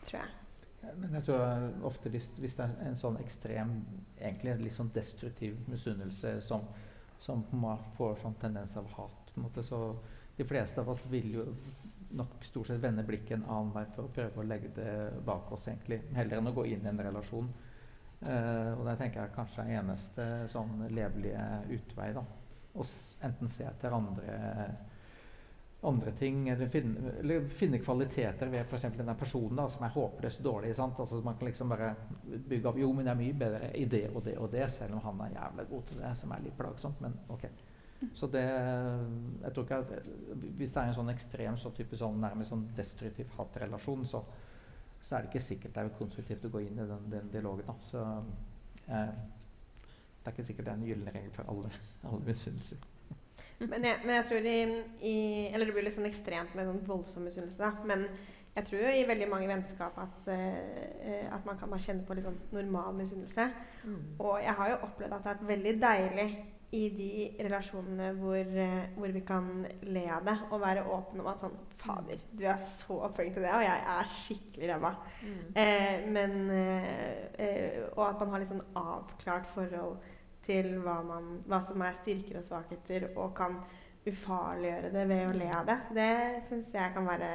Tror 0.05 0.19
jeg. 0.19 0.39
Men 0.99 1.15
jeg 1.17 1.25
tror 1.25 1.88
ofte 1.89 2.11
hvis, 2.13 2.27
hvis, 2.38 2.55
det 2.59 2.67
er 2.67 2.89
en 2.89 2.99
sånn 2.99 3.17
ekstrem, 3.23 3.77
egentlig 4.19 4.57
litt 4.61 4.77
sånn 4.77 4.91
destruktiv 4.95 5.55
misunnelse 5.71 6.36
som, 6.43 6.67
som 7.23 7.43
får 7.97 8.17
sånn 8.21 8.36
tendens 8.41 8.75
av 8.79 8.89
hat, 8.97 9.31
på 9.31 9.39
en 9.39 9.47
måte, 9.47 9.63
så 9.65 9.79
de 10.38 10.45
fleste 10.47 10.81
av 10.81 10.91
oss 10.93 11.01
vil 11.09 11.31
jo 11.39 11.45
nok 12.14 12.43
stort 12.45 12.68
sett 12.68 12.82
vende 12.84 13.03
blikket 13.03 13.38
en 13.38 13.45
annen 13.49 13.74
vei 13.74 13.84
for 13.95 14.07
å 14.07 14.14
prøve 14.14 14.41
å 14.41 14.47
legge 14.47 14.72
det 14.76 14.93
bak 15.26 15.51
oss, 15.51 15.68
egentlig. 15.68 16.01
Heller 16.16 16.39
enn 16.39 16.51
å 16.51 16.55
gå 16.55 16.66
inn 16.70 16.86
i 16.86 16.91
en 16.91 17.03
relasjon. 17.07 17.49
Uh, 18.24 18.72
og 18.78 18.86
det 18.88 18.95
tenker 19.01 19.20
jeg 19.20 19.36
kanskje 19.36 19.66
er 19.66 19.82
eneste 19.82 20.26
sånn 20.53 20.86
levelige 20.93 21.43
utvei. 21.76 22.14
da. 22.16 22.24
Å 22.74 22.86
enten 23.28 23.51
se 23.51 23.66
etter 23.68 23.93
andre, 23.93 24.38
andre 25.84 26.14
ting, 26.18 26.47
eller 26.49 26.72
finne, 26.72 27.18
eller 27.20 27.49
finne 27.59 27.82
kvaliteter 27.84 28.49
ved 28.53 28.64
f.eks. 28.64 28.88
denne 28.95 29.18
personen 29.20 29.59
da, 29.59 29.68
som 29.70 29.84
er 29.86 29.93
håpløst 29.97 30.41
dårlig. 30.45 30.72
sant? 30.78 30.99
Altså 30.99 31.20
Man 31.26 31.38
kan 31.38 31.49
liksom 31.49 31.74
bare 31.74 31.91
bygge 32.24 32.72
opp 32.72 32.80
Jo, 32.80 32.93
men 32.93 33.09
jeg 33.09 33.14
er 33.18 33.22
mye 33.26 33.41
bedre 33.43 33.74
i 33.78 33.86
det 33.89 34.07
og 34.14 34.24
det 34.26 34.38
og 34.39 34.49
det, 34.53 34.70
selv 34.72 34.97
om 34.97 35.05
han 35.09 35.28
er 35.28 35.38
jævlig 35.38 35.70
god 35.76 35.86
til 35.89 36.03
det, 36.05 36.16
som 36.22 36.32
er 36.34 36.47
litt 36.47 36.57
plagsomt. 36.57 37.03
Men 37.03 37.20
ok. 37.36 37.49
Så 38.14 38.28
det 38.32 38.43
jeg 38.43 39.54
tror 39.54 39.64
ikke 39.64 39.76
at, 39.76 40.08
Hvis 40.58 40.74
det 40.74 40.82
er 40.82 40.89
en 40.89 40.97
sånn 40.97 41.12
ekstrem 41.14 41.60
så 41.60 41.72
type 41.76 41.97
sånn, 41.99 42.20
nærmest 42.22 42.54
sånn 42.54 42.66
destruktiv 42.78 43.30
hatrelasjon, 43.38 44.06
så, 44.10 44.24
så, 45.01 45.16
er 45.16 45.24
det 45.24 45.32
ikke 45.32 45.45
sikkert 45.47 45.76
det 45.76 45.84
er 45.84 45.95
konstruktivt 45.99 46.47
å 46.47 46.54
gå 46.54 46.66
inn 46.66 46.80
i 46.80 46.89
den, 46.89 47.08
den 47.14 47.32
dialogen. 47.34 47.70
Da. 47.70 47.76
Så 47.89 48.04
eh, 48.88 49.14
det 50.24 50.30
er 50.32 50.36
ikke 50.36 50.47
sikkert 50.49 50.70
det 50.70 50.74
er 50.74 50.82
en 50.82 50.88
gyllen 50.88 51.16
regel 51.16 51.34
for 51.36 51.54
alle, 51.54 51.72
alle 52.10 52.22
misunnelser. 52.28 52.89
Men, 53.64 53.82
men, 53.82 54.14
jeg 54.18 54.26
tror 54.28 54.47
i, 54.49 54.60
i, 55.08 55.18
Eller 55.54 55.70
det 55.70 55.76
blir 55.76 55.86
litt 55.86 55.95
sånn 55.95 56.10
ekstremt 56.10 56.56
med 56.58 56.68
sånn 56.68 56.82
voldsom 56.88 57.28
misunnelse, 57.28 57.70
Men 57.88 58.08
jeg 58.54 58.68
tror 58.68 58.84
jo 58.84 58.89
i 58.93 59.06
veldig 59.10 59.28
mange 59.32 59.47
vennskap 59.49 59.95
at, 59.97 60.28
uh, 60.30 61.24
at 61.34 61.45
man 61.47 61.58
kan 61.58 61.72
bare 61.72 61.82
kjenne 61.82 62.06
på 62.06 62.14
litt 62.14 62.28
sånn 62.28 62.38
normal 62.54 62.93
misunnelse. 62.99 63.47
Mm. 63.82 64.01
Og 64.20 64.36
jeg 64.43 64.54
har 64.60 64.74
jo 64.74 64.82
opplevd 64.88 65.16
at 65.16 65.24
det 65.24 65.32
har 65.32 65.39
vært 65.39 65.47
veldig 65.49 65.74
deilig 65.82 66.28
i 66.74 66.82
de 66.89 67.09
relasjonene 67.45 68.09
hvor, 68.17 68.39
eh, 68.39 68.89
hvor, 68.95 69.11
vi 69.13 69.21
kan 69.28 69.49
le 69.86 70.03
av 70.09 70.26
det 70.26 70.36
og 70.49 70.61
være 70.63 70.86
åpne 70.95 71.21
om 71.21 71.30
at 71.30 71.43
sånn 71.43 71.59
Fader, 71.84 72.21
du 72.32 72.45
er 72.47 72.61
så 72.63 72.97
flink 73.11 73.34
til 73.36 73.43
det, 73.43 73.51
og 73.51 73.65
jeg 73.65 73.86
er 73.93 74.11
skikkelig 74.15 74.69
ræva. 74.71 74.91
Mm. 75.19 75.39
Eh, 75.59 76.05
men 76.15 76.36
eh, 76.55 77.17
eh, 77.36 77.80
Og 77.91 78.05
at 78.07 78.21
man 78.21 78.32
har 78.32 78.43
litt 78.43 78.53
sånn 78.53 78.63
avklart 78.80 79.49
forhold 79.51 79.97
til 80.43 80.69
hva, 80.84 81.01
man, 81.07 81.34
hva 81.47 81.59
som 81.67 81.84
er 81.84 81.97
styrker 81.99 82.39
og 82.39 82.47
svakheter, 82.47 83.09
og 83.17 83.34
kan 83.36 83.59
ufarliggjøre 84.07 84.93
det 84.95 85.03
ved 85.11 85.26
å 85.28 85.36
le 85.38 85.49
av 85.55 85.67
det. 85.67 85.78
Det 85.95 86.13
syns 86.49 86.71
jeg 86.76 86.95
kan 86.95 87.07
være 87.07 87.30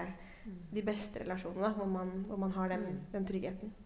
mm. 0.47 0.57
de 0.73 0.87
beste 0.89 1.23
relasjonene, 1.25 1.75
hvor 1.77 1.93
man, 1.93 2.17
hvor 2.29 2.41
man 2.41 2.57
har 2.57 2.73
den, 2.75 2.89
mm. 2.89 3.05
den 3.13 3.29
tryggheten. 3.29 3.77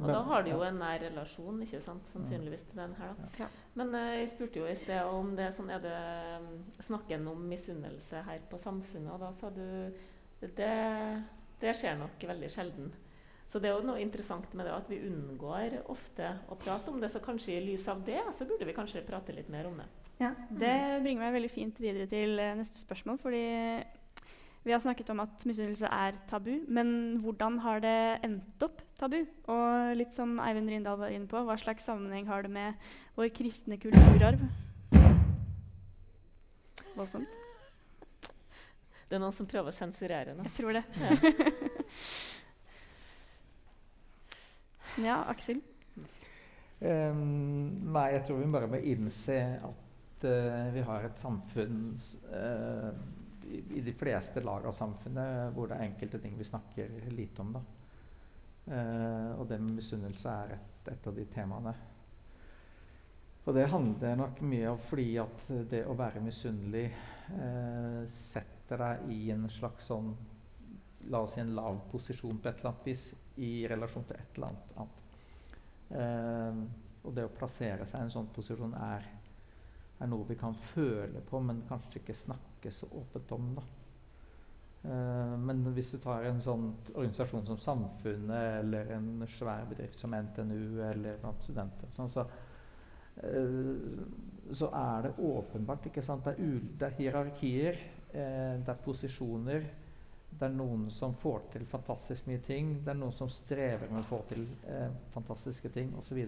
Og 0.00 0.08
da 0.08 0.22
har 0.28 0.42
du 0.44 0.50
jo 0.50 0.62
en 0.66 0.80
nær 0.80 1.02
relasjon 1.02 1.62
ikke 1.64 1.80
sant, 1.84 2.08
sannsynligvis 2.12 2.66
til 2.70 2.80
den 2.82 2.96
her. 2.98 3.14
da. 3.38 3.48
Men 3.78 3.94
uh, 3.94 4.10
jeg 4.18 4.32
spurte 4.32 4.60
jo 4.62 4.66
i 4.70 4.76
sted 4.78 5.00
om 5.04 5.32
det 5.38 5.50
sånn, 5.56 5.70
er 5.74 5.82
det 5.84 5.94
um, 6.40 6.50
snakken 6.88 7.26
om 7.30 7.46
misunnelse 7.50 8.24
her 8.26 8.44
på 8.50 8.60
Samfunnet, 8.60 9.12
og 9.14 9.24
da 9.24 9.32
sa 9.38 9.50
du 9.54 9.64
det, 10.44 10.74
det 11.62 11.74
skjer 11.78 11.98
nok 12.00 12.28
veldig 12.28 12.52
sjelden. 12.52 12.92
Så 13.48 13.60
det 13.60 13.68
er 13.68 13.76
jo 13.76 13.86
noe 13.86 14.00
interessant 14.00 14.54
med 14.56 14.66
det 14.66 14.72
at 14.74 14.88
vi 14.90 15.02
unngår 15.04 15.76
ofte 15.92 16.30
å 16.50 16.56
prate 16.58 16.90
om 16.90 16.96
det. 17.02 17.10
Så 17.12 17.20
kanskje 17.22 17.58
i 17.58 17.64
lys 17.64 17.84
av 17.92 18.00
det 18.06 18.22
så 18.34 18.46
burde 18.48 18.66
vi 18.66 18.74
kanskje 18.76 19.04
prate 19.06 19.36
litt 19.36 19.50
mer 19.52 19.68
om 19.68 19.76
det. 19.78 19.86
Ja, 20.20 20.30
Det 20.48 20.72
bringer 21.04 21.26
meg 21.26 21.36
veldig 21.36 21.52
fint 21.52 21.78
videre 21.82 22.08
til 22.10 22.38
uh, 22.40 22.54
neste 22.58 22.80
spørsmål. 22.80 23.20
fordi 23.20 23.44
vi 24.64 24.72
har 24.72 24.80
snakket 24.80 25.10
om 25.12 25.20
at 25.20 25.42
misunnelse 25.44 25.88
er 25.92 26.16
tabu, 26.28 26.54
men 26.72 27.18
hvordan 27.20 27.58
har 27.60 27.82
det 27.84 27.96
endt 28.24 28.62
opp 28.64 28.80
tabu? 28.96 29.18
Og 29.52 29.96
litt 29.98 30.16
som 30.16 30.38
Eivind 30.40 30.72
Rindal 30.72 30.96
var 31.02 31.12
inne 31.12 31.28
på, 31.28 31.42
hva 31.44 31.56
slags 31.60 31.84
sammenheng 31.84 32.24
har 32.30 32.46
det 32.46 32.52
med 32.54 32.86
vår 33.18 33.28
kristne 33.36 33.76
kulturarv? 33.82 34.40
Voldsomt. 36.94 37.36
Det 39.04 39.18
er 39.18 39.20
noen 39.20 39.36
som 39.36 39.48
prøver 39.50 39.68
å 39.68 39.76
sensurere 39.76 40.32
nå. 40.32 40.46
Jeg 40.48 40.56
tror 40.56 40.78
det. 40.78 40.84
Ja, 40.96 41.10
ja 45.08 45.18
Aksel? 45.28 45.60
Um, 46.80 47.92
nei, 47.92 48.06
jeg 48.16 48.24
tror 48.24 48.40
vi 48.40 48.48
bare 48.56 48.70
må 48.72 48.80
innse 48.80 49.36
at 49.60 50.24
uh, 50.24 50.72
vi 50.72 50.86
har 50.88 51.04
et 51.04 51.20
samfunn 51.20 51.84
uh, 52.32 52.96
i, 53.50 53.80
de 53.80 53.92
fleste 53.92 54.42
lag 54.44 54.66
av 54.66 54.76
samfunnet 54.76 55.54
hvor 55.54 55.68
det 55.68 55.78
er 55.78 55.88
enkelte 55.88 56.20
ting 56.22 56.36
vi 56.38 56.46
snakker 56.48 56.92
lite 57.12 57.42
om. 57.42 57.52
da. 57.56 57.64
Eh, 58.64 59.32
og 59.38 59.48
det 59.48 59.58
med 59.60 59.76
misunnelse 59.78 60.36
er 60.44 60.54
et, 60.56 60.92
et, 60.92 61.08
av 61.08 61.16
de 61.16 61.26
temaene. 61.32 61.74
Og 63.44 63.56
det 63.56 63.66
handler 63.68 64.16
nok 64.16 64.40
mye 64.48 64.70
om 64.72 64.78
fordi 64.86 65.10
at 65.20 65.48
det 65.68 65.82
å 65.84 65.96
være 65.98 66.22
misunnelig 66.24 66.86
eh, 66.88 68.00
setter 68.08 68.80
deg 68.80 69.10
i 69.12 69.20
en 69.34 69.48
slags 69.52 69.90
sånn 69.92 70.14
La 71.12 71.18
oss 71.20 71.34
si 71.34 71.40
en 71.42 71.50
lav 71.52 71.82
posisjon 71.90 72.38
på 72.40 72.48
et 72.48 72.62
eller 72.62 72.70
annet 72.70 72.86
vis 72.88 73.02
i 73.44 73.66
relasjon 73.68 74.06
til 74.08 74.16
et 74.16 74.38
eller 74.38 74.54
annet. 74.80 75.02
Eh, 76.00 76.62
og 77.04 77.12
det 77.12 77.26
å 77.28 77.34
plassere 77.36 77.84
seg 77.90 78.00
i 78.00 78.06
en 78.06 78.14
sånn 78.14 78.30
posisjon 78.32 78.72
er, 78.78 79.04
er 80.00 80.08
noe 80.08 80.24
vi 80.24 80.38
kan 80.40 80.56
føle 80.70 81.20
på, 81.28 81.42
men 81.44 81.60
kanskje 81.68 82.00
ikke 82.00 82.16
snakke 82.16 82.53
snakke 82.64 82.70
så 82.70 82.86
åpent 82.86 83.32
om. 83.32 83.54
da. 83.54 83.62
Eh, 84.84 85.38
men 85.38 85.64
hvis 85.74 85.92
du 85.92 85.98
tar 85.98 86.24
en 86.24 86.40
sånn 86.40 86.74
organisasjon 86.94 87.46
som 87.46 87.58
Samfunnet 87.58 88.60
eller 88.60 88.90
en 88.92 89.26
svær 89.28 89.66
bedrift 89.68 89.98
som 89.98 90.12
NTNU 90.14 90.82
eller 90.82 91.18
blant 91.20 91.42
studenter, 91.42 91.88
sånn, 91.92 92.10
så, 92.10 92.26
eh, 93.22 94.52
så, 94.52 94.70
er 94.70 95.02
det 95.08 95.14
åpenbart 95.18 95.86
ikke 95.86 96.02
sant? 96.02 96.24
Det, 96.24 96.36
er, 96.36 96.60
det 96.78 96.86
er 96.86 96.98
hierarkier, 96.98 97.80
eh, 98.12 98.60
det 98.60 98.70
er 98.70 98.84
posisjoner. 98.84 99.64
Det 100.34 100.48
er 100.48 100.54
noen 100.54 100.88
som 100.90 101.14
får 101.14 101.44
til 101.52 101.64
fantastisk 101.66 102.26
mye 102.26 102.42
ting. 102.42 102.80
Det 102.82 102.90
er 102.90 102.98
noen 102.98 103.14
som 103.14 103.28
strever 103.30 103.88
med 103.90 104.00
å 104.00 104.08
få 104.08 104.18
til 104.26 104.48
fantastiske 105.14 105.70
ting 105.70 105.92
osv. 105.94 106.18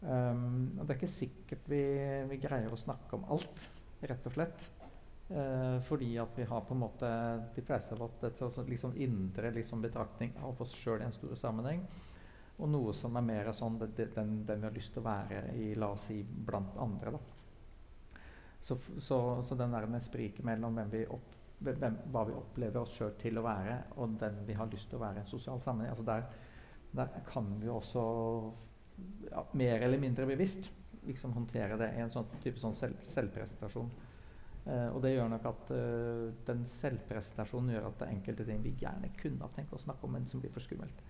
Um, 0.00 0.76
og 0.76 0.84
det 0.84 0.92
er 0.92 0.98
ikke 0.98 1.08
sikkert 1.12 1.64
vi, 1.68 1.80
vi 2.28 2.38
greier 2.40 2.72
å 2.72 2.76
snakke 2.80 3.16
om 3.16 3.24
alt, 3.32 3.64
rett 4.04 4.28
og 4.28 4.36
slett. 4.36 4.68
Eh, 5.30 5.80
fordi 5.86 6.18
at 6.18 6.38
vi 6.38 6.44
har 6.44 6.60
på 6.60 6.74
en 6.74 6.80
måte 6.80 7.08
de 7.54 7.62
fleste 7.62 7.94
av 7.94 8.02
oss 8.02 8.54
sånn 8.56 8.66
liksom 8.66 8.96
indre 8.98 9.52
liksom 9.54 9.82
betraktning 9.82 10.32
av 10.42 10.58
oss 10.62 10.74
sjøl 10.74 11.04
i 11.04 11.06
en 11.06 11.14
stor 11.14 11.36
sammenheng. 11.38 11.84
Og 12.58 12.68
noe 12.68 12.92
som 12.96 13.14
er 13.16 13.24
mer 13.24 13.52
sånn 13.54 13.78
det, 13.78 13.92
det, 13.96 14.08
den, 14.16 14.40
den, 14.48 14.58
vi 14.60 14.66
har 14.66 14.74
lyst 14.74 14.92
til 14.96 15.04
å 15.04 15.06
være 15.06 15.44
i, 15.54 15.68
la 15.78 15.92
oss 15.94 16.08
si, 16.08 16.18
blant 16.24 16.74
andre. 16.82 17.14
da. 17.14 18.18
Så, 18.60 18.76
så, 18.98 19.20
så 19.46 19.56
den 19.56 19.72
der 19.72 19.86
spriket 20.04 20.44
mellom 20.44 20.74
hvem 20.76 20.90
vi 20.92 21.06
opp, 21.06 21.38
hvem, 21.62 22.02
hva 22.10 22.26
vi 22.26 22.36
opplever 22.36 22.82
oss 22.82 22.98
sjøl 22.98 23.14
til 23.22 23.38
å 23.38 23.46
være, 23.46 23.78
og 24.02 24.18
den 24.20 24.42
vi 24.48 24.58
har 24.58 24.68
lyst 24.72 24.90
til 24.90 24.98
å 24.98 25.04
være 25.06 25.22
i 25.22 25.24
en 25.24 25.30
sosial 25.30 25.62
sammenheng, 25.62 25.94
altså 25.94 26.10
der, 26.10 26.26
der 26.90 27.24
kan 27.30 27.54
vi 27.62 27.70
også 27.70 28.02
ja, 29.30 29.46
mer 29.54 29.86
eller 29.86 30.02
mindre 30.02 30.26
bevisst 30.28 30.72
liksom 31.06 31.32
håndtere 31.38 31.78
det 31.80 31.94
i 31.96 32.02
en 32.02 32.12
sånn 32.12 32.28
type 32.42 32.60
sånn 32.60 32.74
selv, 32.76 32.98
selvpresentasjon. 33.14 33.88
Uh, 34.66 34.90
og 34.94 35.00
det 35.02 35.14
gjør 35.14 35.30
nok 35.32 35.46
at 35.48 35.70
uh, 35.72 36.26
den 36.46 36.66
selvpresentasjonen 36.68 37.72
gjør 37.72 37.86
at 37.88 37.96
det 38.00 38.06
er 38.06 38.16
enkelte 38.16 38.44
ting 38.48 38.60
vi 38.64 38.74
gjerne 38.82 39.08
kunne 39.16 39.46
ha 39.46 39.48
tenkt 39.54 39.72
å 39.72 39.80
snakke 39.80 40.04
om, 40.06 40.12
men 40.16 40.28
som 40.28 40.42
blir 40.42 40.52
for 40.52 40.64
skummelt. 40.64 41.00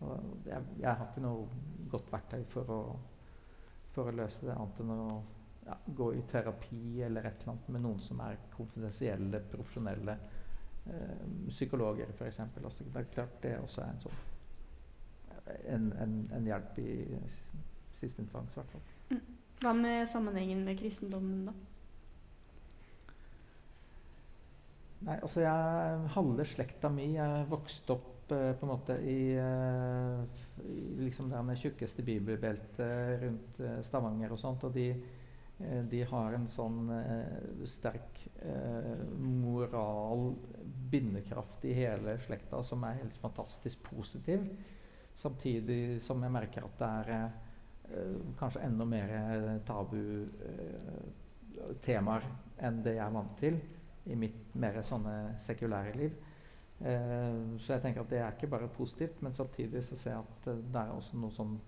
Og 0.00 0.46
jeg, 0.46 0.62
jeg, 0.78 0.92
har 0.92 1.08
ikke 1.08 1.24
noe 1.24 1.88
godt 1.92 2.12
verktøy 2.12 2.44
for 2.52 2.72
å, 2.72 2.80
for 3.92 4.08
å 4.08 4.14
løse 4.14 4.46
det, 4.46 4.54
annet 4.54 4.82
enn 4.84 4.94
å 4.94 5.08
ja, 5.66 5.76
gå 5.98 6.12
i 6.16 6.22
terapi 6.30 7.02
eller 7.04 7.26
et 7.28 7.42
eller 7.42 7.56
annet 7.56 7.72
med 7.74 7.84
noen 7.84 8.00
som 8.00 8.22
er 8.24 8.38
konfidensielle, 8.54 9.42
profesjonelle 9.52 10.16
uh, 10.86 11.26
psykologer, 11.50 12.14
f.eks. 12.14 12.40
Altså, 12.46 12.86
det 12.86 13.02
er 13.02 13.10
klart 13.16 13.42
det 13.42 13.56
også 13.58 13.84
er 13.84 13.94
en 13.96 14.04
sånn 14.06 14.20
en, 15.66 15.92
en, 15.98 16.14
en 16.36 16.46
hjelp 16.46 16.78
i 16.78 16.92
siste 17.98 18.22
instans, 18.22 18.54
i 18.54 18.60
hvert 18.60 18.74
fall. 18.74 18.88
Mm. 19.10 19.22
Hva 19.60 19.72
med 19.76 20.08
sammenhengen 20.08 20.62
med 20.64 20.78
kristendommen, 20.80 21.50
da? 21.50 21.54
Nei, 25.00 25.16
altså 25.16 25.40
jeg, 25.44 26.08
Halve 26.14 26.44
slekta 26.48 26.90
mi 26.92 27.14
Jeg 27.14 27.46
vokste 27.48 27.94
opp 27.96 28.34
uh, 28.34 28.50
på 28.58 28.66
en 28.66 28.70
måte 28.70 28.98
i, 29.08 29.32
uh, 29.40 30.20
i 30.60 31.06
liksom 31.06 31.30
det 31.32 31.56
tjukkeste 31.62 32.04
bibelbeltet 32.04 33.22
rundt 33.22 33.62
uh, 33.64 33.78
Stavanger 33.86 34.34
og 34.34 34.42
sånt. 34.42 34.66
Og 34.68 34.76
de, 34.76 34.90
de 35.90 36.02
har 36.08 36.36
en 36.36 36.46
sånn 36.48 36.88
sterk 37.68 38.22
moral, 39.20 40.30
bindekraft 40.88 41.66
i 41.68 41.74
hele 41.76 42.14
slekta 42.24 42.62
som 42.64 42.86
er 42.88 43.02
helt 43.02 43.18
fantastisk 43.20 43.82
positiv. 43.90 44.46
Samtidig 45.20 45.98
som 46.00 46.24
jeg 46.24 46.32
merker 46.32 46.64
at 46.64 46.80
det 46.80 46.88
er 47.02 48.32
kanskje 48.40 48.62
enda 48.64 48.86
mer 48.88 49.12
tabu 49.68 50.00
temaer 51.84 52.24
enn 52.64 52.80
det 52.86 52.96
jeg 52.96 53.04
er 53.04 53.14
vant 53.18 53.36
til 53.42 53.60
i 54.04 54.16
mitt 54.16 54.54
mer 54.54 54.80
sånne 54.86 55.16
sekulære 55.44 55.96
liv. 55.98 56.14
Eh, 56.80 57.58
så 57.60 57.74
jeg 57.74 57.82
tenker 57.84 58.00
at 58.00 58.12
det 58.12 58.22
er 58.22 58.32
ikke 58.32 58.48
bare 58.54 58.68
positivt, 58.72 59.20
men 59.22 59.34
samtidig 59.36 59.82
så 59.84 59.96
ser 59.96 60.14
jeg 60.14 60.20
at 60.24 60.48
uh, 60.48 60.62
det 60.72 60.80
er 60.80 60.94
også 60.94 61.18
noe 61.20 61.34
sånn, 61.36 61.58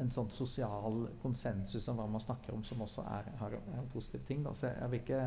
en 0.00 0.12
sånn 0.12 0.30
sosial 0.32 1.02
konsensus 1.22 1.88
om 1.92 2.00
hva 2.00 2.06
man 2.08 2.24
snakker 2.24 2.54
om, 2.56 2.64
som 2.64 2.80
også 2.84 3.04
er, 3.12 3.28
er 3.44 3.58
en 3.76 3.90
positiv 3.92 4.24
ting. 4.28 4.40
Da. 4.46 4.54
Så 4.56 4.70
jeg 4.70 4.90
vil 4.92 5.02
ikke, 5.02 5.22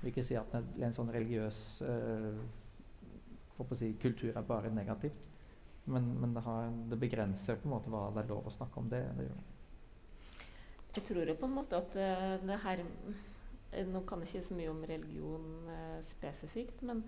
vil 0.00 0.10
ikke, 0.10 0.26
si 0.26 0.38
at 0.40 0.58
en, 0.58 0.66
en 0.82 0.96
sånn 0.96 1.12
religiøs 1.14 1.62
uh, 1.86 3.68
si, 3.78 3.92
kultur 4.02 4.32
er 4.34 4.48
bare 4.50 4.74
negativt. 4.74 5.30
Men, 5.86 6.08
men 6.18 6.34
det, 6.34 6.42
har, 6.42 6.72
det, 6.90 6.98
begrenser 6.98 7.60
på 7.62 7.68
en 7.68 7.76
måte 7.76 7.92
hva 7.92 8.08
det 8.16 8.24
er 8.24 8.32
lov 8.32 8.48
å 8.50 8.56
snakke 8.56 8.82
om. 8.82 8.90
det, 8.90 9.04
det 9.14 9.28
gjør. 9.28 9.44
Jeg 10.96 11.06
tror 11.06 11.28
jo 11.30 11.38
på 11.38 11.46
en 11.46 11.58
måte 11.60 11.78
at 11.78 11.94
det 12.42 12.56
her 12.64 12.82
Eh, 12.82 13.35
nå 13.72 14.02
kan 14.06 14.22
jeg 14.22 14.30
ikke 14.30 14.48
så 14.48 14.58
mye 14.58 14.72
om 14.72 14.84
religion 14.88 15.70
eh, 15.72 15.96
spesifikt, 16.06 16.82
men, 16.86 17.02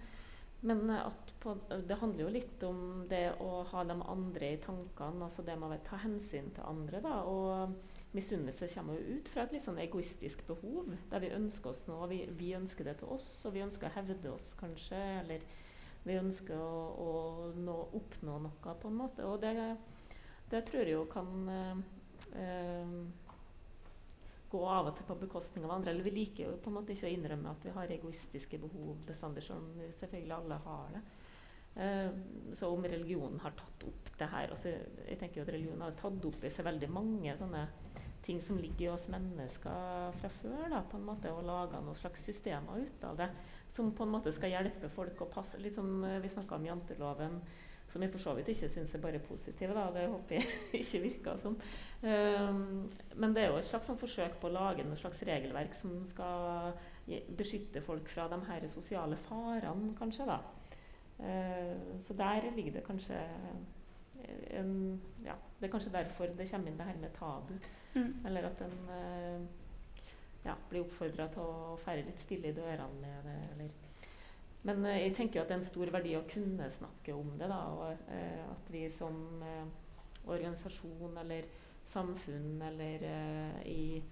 men 0.61 0.91
eh, 0.91 1.13
på, 1.43 1.55
det 1.71 2.01
handler 2.01 2.25
jo 2.25 2.33
litt 2.35 2.65
om 2.67 2.81
det 3.11 3.25
å 3.45 3.63
ha 3.71 3.85
de 3.89 3.97
andre 4.03 4.53
i 4.55 4.59
tankene, 4.63 5.29
altså 5.29 5.45
det 5.47 5.57
med 5.59 5.77
å 5.77 5.87
ta 5.87 6.01
hensyn 6.03 6.51
til 6.57 6.67
andre. 6.69 7.03
Da, 7.05 7.21
og 7.29 7.77
misunnelse 8.17 8.69
kommer 8.75 8.99
jo 8.99 9.19
ut 9.19 9.31
fra 9.33 9.45
et 9.45 9.55
litt 9.55 9.65
sånn 9.65 9.81
egoistisk 9.83 10.45
behov, 10.49 10.91
der 11.11 11.25
vi 11.25 11.33
ønsker 11.37 11.73
oss 11.73 11.87
noe. 11.91 12.09
Vi, 12.11 12.25
vi, 12.39 12.53
ønsker 12.59 12.89
det 12.89 12.99
til 13.03 13.15
oss, 13.17 13.29
og 13.47 13.55
vi 13.57 13.65
ønsker 13.65 13.89
å 13.89 13.97
hevde 13.99 14.35
oss, 14.35 14.51
kanskje. 14.61 14.99
Eller 15.23 15.47
vi 16.07 16.19
ønsker 16.19 16.57
å, 16.57 16.75
å 17.05 17.13
nå, 17.57 17.79
oppnå 17.99 18.41
noe, 18.49 18.75
på 18.83 18.91
en 18.91 18.99
måte. 18.99 19.25
Og 19.29 19.41
det, 19.45 19.55
det 20.51 20.65
tror 20.69 20.85
jeg 20.85 20.97
jo 20.97 21.07
kan 21.13 21.55
øh, 21.55 21.83
øh, 22.43 23.28
gå 24.51 24.61
av 24.65 24.91
og 24.91 24.97
til 24.97 25.07
på 25.09 25.17
bekostning 25.21 25.67
av 25.67 25.77
andre. 25.77 25.93
Eller 25.93 26.07
vi 26.07 26.15
liker 26.17 26.47
jo 26.47 26.59
på 26.63 26.71
en 26.71 26.79
måte 26.79 26.95
ikke 26.95 27.09
å 27.09 27.15
innrømme 27.15 27.53
at 27.53 27.67
vi 27.67 27.75
har 27.75 27.97
egoistiske 27.97 28.61
behov 28.63 29.01
bestandig, 29.09 29.45
selv 29.47 29.83
selvfølgelig 30.01 30.37
alle 30.39 30.61
har 30.67 30.95
det. 30.97 31.03
Uh, 31.79 32.55
så 32.59 32.71
om 32.75 32.83
religionen 32.83 33.39
har 33.45 33.53
tatt 33.55 33.85
opp 33.87 34.09
det 34.19 34.27
her 34.33 34.51
altså, 34.51 34.73
Jeg 35.07 35.19
tenker 35.21 35.39
jo 35.39 35.45
at 35.45 35.53
religionen 35.53 35.85
har 35.85 35.93
tatt 36.01 36.25
opp 36.27 36.41
i 36.43 36.51
seg 36.51 36.67
veldig 36.67 36.89
mange 36.91 37.37
sånne 37.39 37.61
ting 38.29 38.41
som 38.43 38.59
ligger 38.59 38.85
i 38.85 38.89
oss 38.93 39.07
mennesker 39.09 40.17
fra 40.21 40.31
før, 40.41 40.65
da, 40.73 40.83
på 40.91 40.99
en 40.99 41.07
måte, 41.07 41.31
og 41.33 41.47
laga 41.49 41.81
noen 41.81 41.97
slags 41.97 42.27
systemer 42.27 42.83
ut 42.83 43.05
av 43.09 43.17
det. 43.21 43.29
Som 43.73 43.95
på 43.97 44.05
en 44.05 44.13
måte 44.13 44.33
skal 44.37 44.53
hjelpe 44.53 44.91
folk 44.93 45.23
å 45.25 45.31
passe 45.33 45.61
Litt 45.63 45.77
som 45.77 46.03
eh, 46.05 46.19
vi 46.21 46.29
snakka 46.33 46.59
om 46.59 46.67
janteloven, 46.69 47.39
som 47.89 48.03
jeg 48.03 48.13
for 48.13 48.23
så 48.23 48.35
vidt 48.37 48.51
ikke 48.53 48.69
syns 48.69 48.95
er 48.95 49.03
bare 49.03 49.21
positive, 49.25 49.75
Da. 49.75 49.87
Det 49.95 50.09
håper 50.09 50.35
jeg 50.35 50.47
ikke 50.83 51.03
virker 51.03 51.41
som. 51.43 51.57
Um, 52.03 52.91
men 53.17 53.35
det 53.35 53.43
er 53.43 53.53
jo 53.53 53.59
et 53.61 53.69
slags 53.69 53.89
sånn 53.89 54.01
forsøk 54.01 54.39
på 54.41 54.51
å 54.51 54.55
lage 54.55 54.85
noe 54.85 54.99
slags 55.01 55.23
regelverk 55.27 55.75
som 55.75 55.97
skal 56.09 56.75
beskytte 57.39 57.81
folk 57.81 58.09
fra 58.13 58.29
de 58.29 58.39
her 58.51 58.67
sosiale 58.69 59.17
farene, 59.29 59.95
kanskje. 59.99 60.29
da. 60.29 60.41
Uh, 61.19 61.99
så 62.05 62.15
der 62.15 62.51
ligger 62.55 62.79
det 62.79 62.85
kanskje 62.87 63.17
en, 64.51 65.01
ja, 65.25 65.35
Det 65.61 65.67
er 65.67 65.71
kanskje 65.71 65.93
derfor 65.93 66.27
det 66.27 66.51
kommer 66.51 66.69
inn 66.69 66.79
det 66.79 66.87
her 66.87 67.01
med 67.01 67.11
tabu. 67.17 67.55
Mm. 67.95 68.27
Eller 68.27 68.51
at 68.51 68.63
en 68.63 68.79
uh, 68.91 69.47
ja, 70.45 70.55
blir 70.71 70.85
oppfordra 70.85 71.29
til 71.33 71.43
å 71.43 71.77
fære 71.83 72.07
litt 72.07 72.21
stille 72.23 72.53
i 72.53 72.57
dørene 72.57 73.01
med 73.01 73.27
det. 73.27 73.39
Eller. 73.53 73.88
Men 74.67 74.85
uh, 74.87 74.95
jeg 74.97 75.15
tenker 75.17 75.39
jo 75.39 75.45
at 75.45 75.51
det 75.51 75.57
er 75.57 75.63
en 75.63 75.71
stor 75.71 75.93
verdi 75.95 76.15
å 76.19 76.27
kunne 76.29 76.69
snakke 76.73 77.15
om 77.17 77.35
det. 77.39 77.49
Da, 77.51 77.61
og 77.75 78.09
uh, 78.11 78.45
at 78.53 78.73
vi 78.73 78.87
som 78.93 79.21
organisasjon 80.29 81.17
eller 81.23 81.47
samfunn 81.89 82.59
eller 82.67 83.05
i 83.65 84.03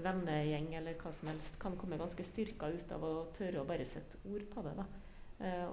vennegjeng 0.00 0.70
eller 0.78 0.96
hva 0.96 1.10
som 1.12 1.28
helst 1.28 1.58
kan 1.60 1.74
komme 1.76 1.98
ganske 2.00 2.24
styrka 2.24 2.70
ut 2.72 2.94
av 2.94 3.04
å 3.04 3.10
tørre 3.36 3.60
å 3.60 3.66
bare 3.68 3.84
sette 3.84 4.22
ord 4.30 4.46
på 4.54 4.64
det. 4.64 4.72
da. 4.78 4.86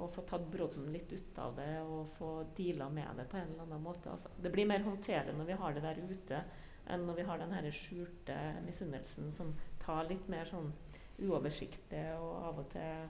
Og 0.01 0.09
få 0.11 0.25
tatt 0.27 0.49
brodden 0.51 0.89
litt 0.91 1.13
ut 1.13 1.39
av 1.39 1.55
det 1.55 1.69
og 1.85 2.11
få 2.17 2.31
deala 2.57 2.89
med 2.91 3.21
det 3.21 3.29
på 3.31 3.39
en 3.39 3.53
eller 3.53 3.63
annen 3.63 3.85
måte. 3.85 4.11
Altså, 4.11 4.33
det 4.43 4.51
blir 4.51 4.67
mer 4.67 4.83
håndterende 4.83 5.37
når 5.37 5.51
vi 5.53 5.59
har 5.61 5.77
det 5.77 5.85
der 5.85 6.03
ute, 6.09 6.43
enn 6.91 7.07
når 7.07 7.21
vi 7.21 7.27
har 7.29 7.39
den 7.39 7.71
skjulte 7.71 8.37
misunnelsen 8.65 9.31
som 9.37 9.53
tar 9.85 10.09
litt 10.09 10.27
mer 10.27 10.49
sånn 10.49 10.73
uoversiktlig 11.21 12.05
og 12.17 12.31
av 12.49 12.63
og 12.63 12.71
til 12.73 13.09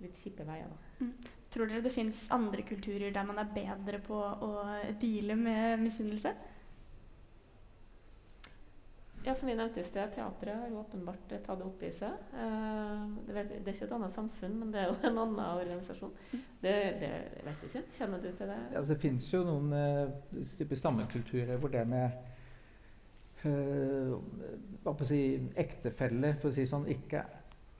litt 0.00 0.18
kjipe 0.18 0.46
veier. 0.48 0.70
Mm. 1.00 1.12
Tror 1.50 1.66
dere 1.66 1.82
det 1.84 1.92
fins 1.94 2.26
andre 2.30 2.62
kulturer 2.62 3.12
der 3.14 3.26
man 3.26 3.40
er 3.42 3.52
bedre 3.54 3.98
på 4.04 4.16
å 4.16 4.50
deale 5.00 5.36
med 5.38 5.82
misunnelse? 5.82 6.34
Ja, 9.24 9.34
som 9.34 9.48
vi 9.48 9.54
nevnte 9.54 9.80
i 9.80 9.84
sted, 9.84 10.14
Teatret 10.14 10.56
har 10.56 10.76
åpenbart 10.80 11.26
tatt 11.28 11.58
det 11.60 11.64
opp 11.66 11.82
i 11.84 11.90
seg. 11.92 12.12
Eh, 12.40 13.02
det, 13.26 13.34
vet, 13.36 13.50
det, 13.50 13.66
er 13.66 13.74
ikke 13.74 13.88
et 13.90 13.92
annet 13.98 14.14
samfunn, 14.14 14.54
men 14.62 14.70
det 14.72 14.80
er 14.80 14.88
jo 14.88 14.94
en 15.10 15.20
annen 15.26 15.42
organisasjon. 15.44 16.14
Mm. 16.30 16.46
Det, 16.62 16.72
det 17.02 17.10
vet 17.44 17.66
jeg 17.66 17.68
ikke. 17.68 17.82
Kjenner 17.98 18.22
du 18.22 18.30
til 18.30 18.48
det? 18.48 18.56
Ja, 18.56 18.78
altså, 18.80 18.94
det 18.94 19.02
fins 19.02 19.28
jo 19.34 19.42
noen 19.44 19.74
uh, 19.76 20.72
stammekulturer 20.80 21.60
hvor 21.60 21.72
det 21.74 21.84
med 21.90 22.26
hva 23.40 24.92
på 24.92 25.00
å 25.00 25.06
si, 25.08 25.20
ektefelle, 25.56 26.34
for 26.42 26.50
å 26.50 26.56
si 26.56 26.66
sånn, 26.68 26.84
ikke 26.92 27.22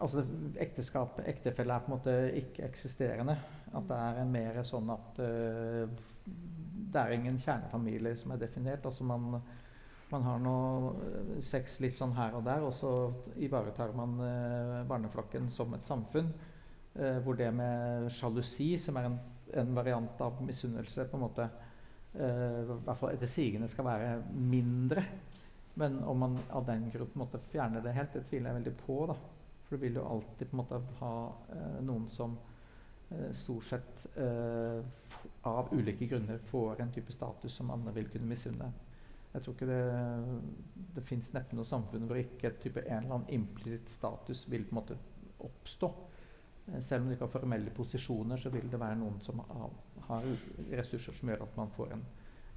Altså 0.00 0.22
ekteskap, 0.60 1.18
ektefelle 1.28 1.74
er 1.76 1.82
på 1.84 1.90
en 1.90 1.94
måte 1.98 2.12
ikke-eksisterende. 2.40 3.34
At 3.76 3.88
det 3.90 3.96
er 4.00 4.28
mer 4.30 4.60
sånn 4.64 4.88
at 4.94 5.18
uh, 5.20 5.90
det 6.90 7.00
er 7.00 7.12
ingen 7.14 7.36
kjernefamilie 7.40 8.14
som 8.16 8.32
er 8.32 8.40
definert. 8.40 8.86
altså 8.86 9.04
man, 9.04 9.42
man 10.10 10.22
har 10.24 10.38
noe 10.40 11.40
sex 11.44 11.76
litt 11.84 11.98
sånn 11.98 12.14
her 12.16 12.38
og 12.38 12.46
der, 12.48 12.64
og 12.64 12.72
så 12.74 12.92
ivaretar 13.36 13.92
man 13.96 14.14
uh, 14.22 14.78
barneflokken 14.88 15.50
som 15.52 15.76
et 15.76 15.90
samfunn. 15.90 16.30
Uh, 16.96 17.18
hvor 17.20 17.36
det 17.36 17.50
med 17.54 18.08
sjalusi, 18.16 18.72
som 18.80 18.96
er 18.96 19.10
en, 19.10 19.18
en 19.60 19.74
variant 19.76 20.24
av 20.24 20.40
misunnelse, 20.46 21.04
på 21.10 21.18
en 21.18 21.28
måte 21.28 21.50
i 22.10 22.64
hvert 22.66 22.98
fall 22.98 23.12
etter 23.12 23.28
sigende 23.30 23.68
skal 23.70 23.86
være 23.86 24.06
mindre. 24.34 25.04
Men 25.78 26.00
om 26.02 26.18
man 26.18 26.32
av 26.50 26.64
den 26.66 26.88
grunn 26.90 27.28
fjerne 27.52 27.84
det 27.84 27.92
helt, 27.94 28.16
det 28.16 28.24
tviler 28.26 28.50
jeg 28.50 28.58
veldig 28.58 28.72
på. 28.80 28.96
da. 29.12 29.14
For 29.70 29.78
du 29.78 29.84
vil 29.84 30.00
jo 30.00 30.02
alltid 30.02 30.50
på 30.50 30.56
en 30.56 30.60
måte 30.64 30.78
ha 30.98 31.14
eh, 31.54 31.76
noen 31.86 32.08
som 32.10 32.32
eh, 33.14 33.28
stort 33.38 33.68
sett 33.68 34.06
eh, 34.18 34.80
av 35.46 35.70
ulike 35.70 36.08
grunner 36.10 36.42
får 36.50 36.82
en 36.82 36.90
type 36.90 37.14
status 37.14 37.54
som 37.54 37.70
andre 37.70 37.94
vil 37.94 38.10
kunne 38.10 38.26
misunne. 38.26 38.72
Jeg 39.30 39.44
tror 39.44 39.54
ikke 39.54 39.68
det, 39.70 39.82
det 40.96 41.04
fins 41.06 41.30
neppe 41.36 41.54
noe 41.54 41.70
samfunn 41.70 42.08
hvor 42.10 42.18
ikke 42.18 42.56
type 42.58 42.82
en 42.82 43.04
eller 43.04 43.20
annen 43.20 43.36
implisitt 43.38 43.92
status 43.94 44.42
vil 44.50 44.66
på 44.66 44.74
en 44.74 44.80
måte 44.80 44.98
oppstå. 45.46 45.92
Eh, 46.66 46.80
selv 46.82 47.04
om 47.04 47.06
du 47.06 47.14
ikke 47.14 47.28
har 47.28 47.36
formelle 47.38 47.76
posisjoner, 47.76 48.42
så 48.42 48.50
vil 48.50 48.66
det 48.72 48.82
være 48.82 48.98
noen 48.98 49.22
som 49.22 49.38
har, 49.46 49.70
har 50.10 50.26
ressurser 50.74 51.14
som 51.14 51.30
gjør 51.30 51.46
at 51.46 51.62
man 51.62 51.70
får 51.78 51.94
en 51.94 52.04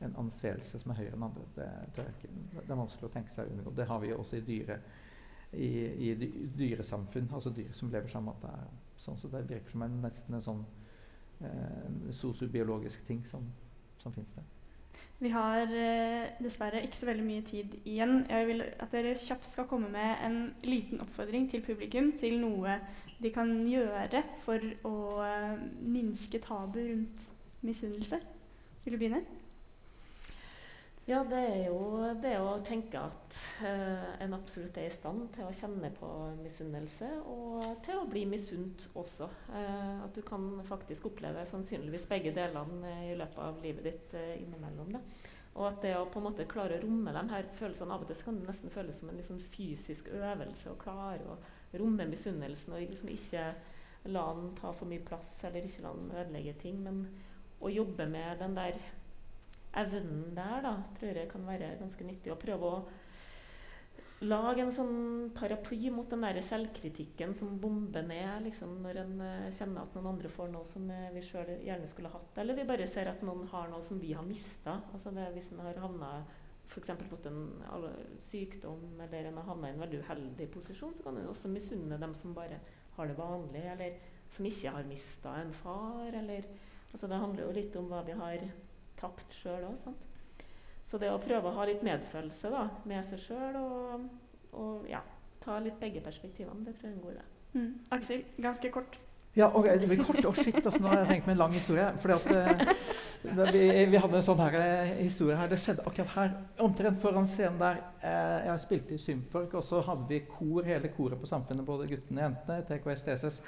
en 0.03 0.15
anseelse 0.15 0.79
som 0.79 0.91
er 0.91 1.01
høyere 1.01 1.17
enn 1.17 1.25
andre. 1.27 1.45
Det, 1.55 1.67
det, 1.95 2.03
er, 2.03 2.13
ikke, 2.17 2.31
det, 2.55 2.65
er 2.65 2.79
vanskelig 2.79 3.07
å 3.07 3.13
tenke 3.13 3.35
seg 3.35 3.47
å 3.47 3.55
unngå. 3.55 3.73
Det 3.77 3.87
har 3.89 4.01
vi 4.03 4.13
også 4.15 4.39
i, 4.39 4.45
dyre, 4.47 4.79
i, 5.53 5.69
i 6.09 6.13
dyresamfunn, 6.57 7.29
altså 7.33 7.49
dyr 7.53 7.71
som 7.73 7.91
lever 7.91 8.07
sammen. 8.07 8.33
at 8.33 8.41
det 8.41 8.55
er 8.55 8.71
sånn, 8.97 9.19
så 9.19 9.27
Det 9.27 9.45
virker 9.49 9.71
som 9.71 9.85
en, 9.85 10.01
nesten 10.03 10.35
en 10.37 10.47
sånn 10.47 10.65
eh, 11.41 12.11
sosiobiologisk 12.11 13.05
ting 13.07 13.23
som, 13.27 13.45
som 14.01 14.13
finnes 14.13 14.31
der. 14.35 14.49
Vi 15.23 15.29
har 15.31 15.69
eh, 15.71 16.33
dessverre 16.43 16.81
ikke 16.83 16.97
så 16.99 17.07
veldig 17.07 17.25
mye 17.25 17.43
tid 17.47 17.77
igjen. 17.85 18.25
Jeg 18.29 18.47
vil 18.49 18.63
at 18.65 18.91
dere 18.91 19.13
kjapt 19.15 19.47
skal 19.47 19.67
komme 19.69 19.89
med 19.93 20.25
en 20.25 20.39
liten 20.67 21.01
oppfordring 21.03 21.47
til 21.51 21.63
publikum 21.63 22.11
til 22.19 22.39
noe 22.41 22.79
de 23.23 23.31
kan 23.31 23.53
gjøre 23.69 24.23
for 24.43 24.65
å 24.89 24.97
eh, 25.23 25.61
minske 25.79 26.41
tabu 26.43 26.81
rundt 26.81 27.29
misunnelse. 27.63 28.19
Vil 28.83 28.97
du 28.97 28.99
begynne? 28.99 29.23
Ja, 31.03 31.17
det 31.27 31.35
er 31.35 31.65
jo 31.67 31.79
det 32.23 32.37
å 32.39 32.53
tenke 32.63 32.95
at 32.95 33.37
uh, 33.59 34.13
en 34.23 34.35
absolutt 34.37 34.77
er 34.79 34.85
i 34.87 34.93
stand 34.93 35.25
til 35.35 35.49
å 35.49 35.55
kjenne 35.55 35.89
på 35.97 36.07
misunnelse, 36.39 37.09
og 37.27 37.81
til 37.83 37.99
å 37.99 38.05
bli 38.07 38.21
misunt 38.31 38.85
også. 38.95 39.27
Uh, 39.49 40.05
at 40.05 40.15
du 40.15 40.21
kan 40.23 40.45
faktisk 40.63 41.09
oppleve 41.11 41.43
sannsynligvis 41.49 42.07
begge 42.07 42.31
delene 42.37 42.93
i 43.09 43.17
løpet 43.19 43.41
av 43.43 43.59
livet 43.65 43.89
ditt 43.89 44.15
uh, 44.15 44.31
innimellom. 44.37 44.95
det. 44.95 45.03
Og 45.57 45.67
at 45.73 45.83
det 45.83 45.93
å 45.99 46.07
på 46.07 46.21
en 46.21 46.29
måte 46.29 46.47
klare 46.49 46.79
å 46.79 46.85
romme 46.85 47.11
de 47.13 47.25
her 47.35 47.51
følelsene 47.59 47.93
Av 47.93 48.07
og 48.07 48.07
til 48.09 48.21
så 48.21 48.29
kan 48.29 48.39
det 48.39 48.47
nesten 48.47 48.73
føles 48.73 49.03
som 49.03 49.11
en 49.11 49.19
liksom 49.19 49.43
fysisk 49.53 50.07
øvelse 50.15 50.71
å 50.71 50.79
klare 50.79 51.35
å 51.35 51.37
romme 51.83 52.07
misunnelsen 52.09 52.73
og 52.73 52.87
liksom 52.87 53.11
ikke 53.11 53.45
la 54.15 54.23
den 54.39 54.55
ta 54.55 54.71
for 54.71 54.87
mye 54.87 55.03
plass 55.03 55.35
eller 55.43 55.67
ikke 55.67 55.83
la 55.83 55.93
den 55.99 56.15
ødelegge 56.15 56.55
ting, 56.63 56.79
men 56.83 57.05
å 57.59 57.69
jobbe 57.71 58.07
med 58.07 58.39
den 58.39 58.55
der 58.55 58.79
evnen 59.79 60.35
der 60.35 60.61
da, 60.65 60.75
tror 60.99 61.17
jeg 61.17 61.31
kan 61.31 61.47
være 61.47 61.73
ganske 61.79 62.05
nyttig. 62.07 62.33
Å 62.33 62.39
prøve 62.39 62.69
å 62.69 62.83
lage 64.23 64.63
en 64.63 64.71
sånn 64.71 65.31
paraply 65.35 65.89
mot 65.91 66.07
den 66.11 66.23
der 66.23 66.39
selvkritikken 66.45 67.33
som 67.35 67.57
bomber 67.59 68.05
ned 68.07 68.45
liksom, 68.45 68.77
når 68.83 69.01
en 69.01 69.17
uh, 69.19 69.49
kjenner 69.51 69.83
at 69.83 69.97
noen 69.97 70.13
andre 70.13 70.31
får 70.31 70.53
noe 70.53 70.67
som 70.67 70.85
uh, 70.87 71.09
vi 71.15 71.23
sjøl 71.25 71.51
gjerne 71.65 71.89
skulle 71.89 72.11
hatt. 72.13 72.37
Eller 72.39 72.57
vi 72.57 72.67
bare 72.69 72.87
ser 72.87 73.11
at 73.11 73.23
noen 73.25 73.47
har 73.51 73.67
noe 73.71 73.83
som 73.83 73.99
vi 73.99 74.13
har 74.15 74.25
mista. 74.27 74.79
Altså 74.95 75.11
hvis 75.35 75.51
en 75.51 75.63
har 75.65 75.81
havna 75.83 76.13
f.eks. 76.69 76.93
fått 77.09 77.27
en 77.29 77.41
sykdom 78.29 79.01
eller 79.03 79.27
en 79.29 79.37
har 79.41 79.49
havna 79.51 79.69
i 79.69 79.75
en 79.75 79.83
veldig 79.83 79.99
uheldig 80.05 80.47
posisjon, 80.53 80.95
så 80.97 81.05
kan 81.05 81.19
en 81.19 81.29
også 81.29 81.51
misunne 81.51 81.99
dem 82.01 82.15
som 82.17 82.33
bare 82.33 82.61
har 82.95 83.09
det 83.09 83.17
vanlig, 83.17 83.63
eller 83.73 83.97
som 84.33 84.47
ikke 84.47 84.73
har 84.73 84.87
mista 84.89 85.35
en 85.41 85.53
far. 85.53 86.13
Eller, 86.13 86.47
altså 86.91 87.09
det 87.09 87.19
handler 87.21 87.45
jo 87.45 87.57
litt 87.59 87.77
om 87.77 87.91
hva 87.91 88.01
vi 88.07 88.17
har 88.17 88.47
tapt 89.03 89.37
sjøl 89.37 89.67
òg. 89.69 89.93
Så 90.89 90.99
det 91.01 91.09
å 91.09 91.21
prøve 91.21 91.49
å 91.49 91.55
ha 91.57 91.67
litt 91.67 91.83
medfølelse 91.85 92.51
da, 92.53 92.67
med 92.89 93.05
seg 93.07 93.21
sjøl 93.23 93.55
og, 93.59 94.03
og, 94.51 94.83
ja, 94.89 95.01
ta 95.43 95.57
litt 95.63 95.79
begge 95.81 96.03
perspektivene, 96.05 96.63
det 96.67 96.77
tror 96.77 96.89
jeg 96.89 96.93
er 96.93 96.99
en 96.99 97.05
god 97.05 97.15
idé. 97.15 97.25
Mm. 97.53 97.71
Aksel, 97.97 98.23
ganske 98.41 98.71
kort. 98.73 98.99
Ja, 99.33 99.47
og 99.49 99.65
det 99.65 99.87
blir 99.89 100.03
kort. 100.05 100.25
og 100.29 100.35
shit, 100.37 100.59
altså, 100.59 100.79
Nå 100.81 100.91
har 100.91 100.99
jeg 101.01 101.09
tenkt 101.09 101.27
meg 101.27 101.33
en 101.33 101.41
lang 101.41 101.55
historie. 101.55 101.87
fordi 102.01 102.13
at 102.13 102.27
uh, 102.29 103.53
vi, 103.53 103.63
vi, 103.89 103.97
hadde 103.97 104.19
en 104.19 104.25
sånn 104.27 104.41
her, 104.43 104.57
uh, 104.59 104.91
historie 104.99 105.37
her. 105.39 105.49
Det 105.49 105.57
skjedde 105.63 105.85
akkurat 105.89 106.13
her, 106.13 106.35
omtrent 106.61 107.01
foran 107.01 107.29
scenen 107.29 107.57
der. 107.61 107.81
Uh, 108.03 108.37
jeg 108.51 108.63
spilte 108.67 108.93
i 108.93 109.01
symfork, 109.01 109.57
og 109.57 109.65
så 109.65 109.81
hadde 109.87 110.05
vi 110.11 110.21
kor, 110.29 110.61
hele 110.67 110.93
koret 110.93 111.21
på 111.21 111.29
Samfunnet, 111.29 111.65
både 111.65 111.89
guttene 111.89 112.21
og 112.21 112.27
jentene. 112.27 112.61
TKS, 112.69 113.05
TSS. 113.07 113.41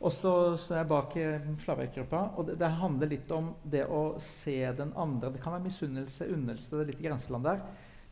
Og 0.00 0.12
så 0.16 0.32
står 0.56 0.78
jeg 0.78 0.88
bak 0.88 1.14
slavegruppa, 1.60 2.20
og 2.40 2.46
det, 2.48 2.54
det, 2.62 2.70
handler 2.80 3.10
litt 3.10 3.32
om 3.36 3.50
det 3.68 3.82
å 3.84 4.14
se 4.24 4.56
den 4.78 4.94
andre. 4.96 5.28
Det 5.34 5.42
kan 5.42 5.52
være 5.52 5.66
misunnelse, 5.66 6.28
unnelse, 6.32 6.70
det 6.72 6.86
er 6.86 6.92
litt 6.94 7.02
grenseland 7.04 7.44
der. 7.44 7.60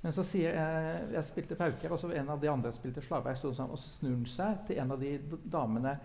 Men 0.02 0.14
så 0.14 0.22
sier 0.22 0.54
jeg 0.54 1.06
Jeg 1.14 1.26
spilte 1.26 1.56
pauker, 1.58 1.92
og 1.92 1.98
så 1.98 2.12
en 2.12 2.28
av 2.30 2.40
de 2.42 2.50
andre 2.52 2.72
spilte 2.76 3.02
slaver. 3.02 3.38
Sånn, 3.40 3.72
og 3.72 3.80
så 3.80 3.88
snur 3.96 4.18
han 4.18 4.28
seg 4.30 4.60
til 4.68 4.82
en 4.82 4.92
av 4.94 5.00
de 5.00 5.16
damene 5.48 5.96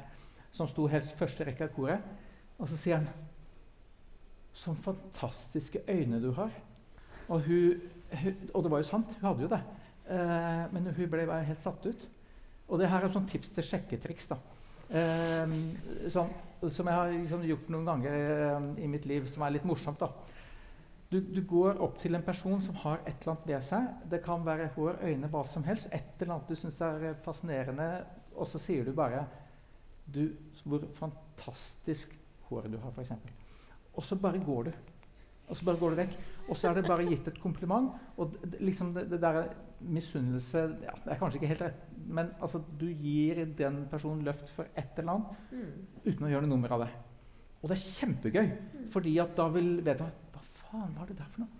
som 0.53 0.69
sto 0.69 0.87
helst 0.87 1.17
første 1.19 1.45
rekke 1.49 1.67
av 1.67 1.75
koret, 1.75 2.09
og 2.61 2.69
så 2.69 2.79
sier 2.79 3.01
han 3.01 3.29
Sånn 4.53 4.77
fantastiske 4.85 5.79
øyne 5.89 6.19
du 6.21 6.27
har. 6.37 6.51
Og, 7.25 7.39
hun, 7.41 7.79
hun, 8.21 8.35
og 8.53 8.61
det 8.61 8.69
var 8.69 8.83
jo 8.83 8.85
sant, 8.85 9.15
hun 9.17 9.25
hadde 9.25 9.41
jo 9.47 9.49
det. 9.49 9.59
Eh, 10.13 10.59
men 10.69 10.91
hun 10.93 11.09
ble 11.09 11.25
bare 11.25 11.47
helt 11.47 11.63
satt 11.63 11.87
ut. 11.87 12.03
Og 12.69 12.77
det 12.77 12.91
her 12.91 13.01
er 13.01 13.07
et 13.09 13.15
sånt 13.15 13.31
tips 13.33 13.49
til 13.55 13.65
sjekketriks. 13.65 14.27
da. 14.29 14.37
Um, 14.93 15.53
som, 16.13 16.29
som, 16.69 16.87
jeg 16.87 16.93
har 16.93 17.11
liksom 17.11 17.45
gjort 17.49 17.69
noen 17.73 17.87
ganger 17.87 18.57
um, 18.59 18.67
i 18.77 18.89
mitt 18.91 19.07
liv, 19.09 19.25
som 19.33 19.41
er 19.41 19.55
litt 19.55 19.65
morsomt. 19.65 20.03
da. 20.03 20.11
du, 21.09 21.19
du, 21.21 21.39
går 21.49 21.81
opp 21.81 21.97
til 22.01 22.13
en 22.13 22.25
person 22.25 22.61
som 22.61 22.77
har 22.83 23.01
et 23.01 23.15
eller 23.15 23.33
annet 23.33 23.47
ved 23.49 23.65
seg. 23.65 23.87
Det 24.11 24.21
kan 24.25 24.45
være 24.45 24.69
hår, 24.75 24.99
øyne, 25.01 25.29
hva 25.33 25.43
som 25.49 25.65
helst. 25.65 25.89
Et 25.89 26.21
eller 26.21 26.35
annet 26.35 26.51
du 26.53 26.59
syns 26.59 26.77
er 26.81 27.07
fascinerende. 27.25 27.89
Og 28.35 28.49
så 28.49 28.61
sier 28.61 28.85
du 28.85 28.93
bare 28.97 29.25
du, 30.05 30.27
Hvor 30.63 30.85
fantastisk 30.97 32.13
hår 32.49 32.69
du 32.69 32.77
har, 32.77 32.93
f.eks. 32.93 33.11
Og 33.93 34.05
så 34.05 34.15
bare 34.15 34.41
går 34.45 34.69
du. 34.69 34.71
Og 35.47 35.57
så 35.57 35.65
bare 35.65 35.81
går 35.81 35.93
du 35.93 36.01
vekk. 36.03 36.17
Og 36.49 36.57
så 36.59 36.69
er 36.69 36.77
det 36.77 36.87
bare 36.87 37.05
gitt 37.07 37.27
et 37.31 37.39
kompliment. 37.41 37.93
Og 38.19 38.35
liksom 38.59 38.91
det, 38.95 39.07
det 39.11 39.21
der 39.23 39.45
misunnelse 39.83 40.59
ja, 40.83 40.93
Det 41.03 41.11
er 41.11 41.19
kanskje 41.19 41.39
ikke 41.41 41.49
helt 41.49 41.63
rett, 41.65 41.87
men 42.07 42.29
altså, 42.39 42.61
du 42.79 42.85
gir 42.87 43.41
den 43.57 43.81
personen 43.91 44.23
løft 44.23 44.51
for 44.55 44.69
et 44.79 44.99
eller 45.01 45.17
annet 45.17 45.49
mm. 45.51 45.73
uten 46.05 46.27
å 46.27 46.29
gjøre 46.31 46.45
noe 46.45 46.53
nummer 46.55 46.75
av 46.75 46.85
det. 46.85 46.91
Og 47.61 47.71
det 47.71 47.75
er 47.77 47.87
kjempegøy, 47.99 48.45
mm. 48.47 48.85
fordi 48.95 49.17
at 49.23 49.35
da 49.35 49.49
vil 49.51 49.73
vedkommende 49.83 50.23
faen 50.73 50.95
var 50.97 51.05
det 51.05 51.17
der 51.17 51.29
for 51.33 51.43
noe? 51.43 51.51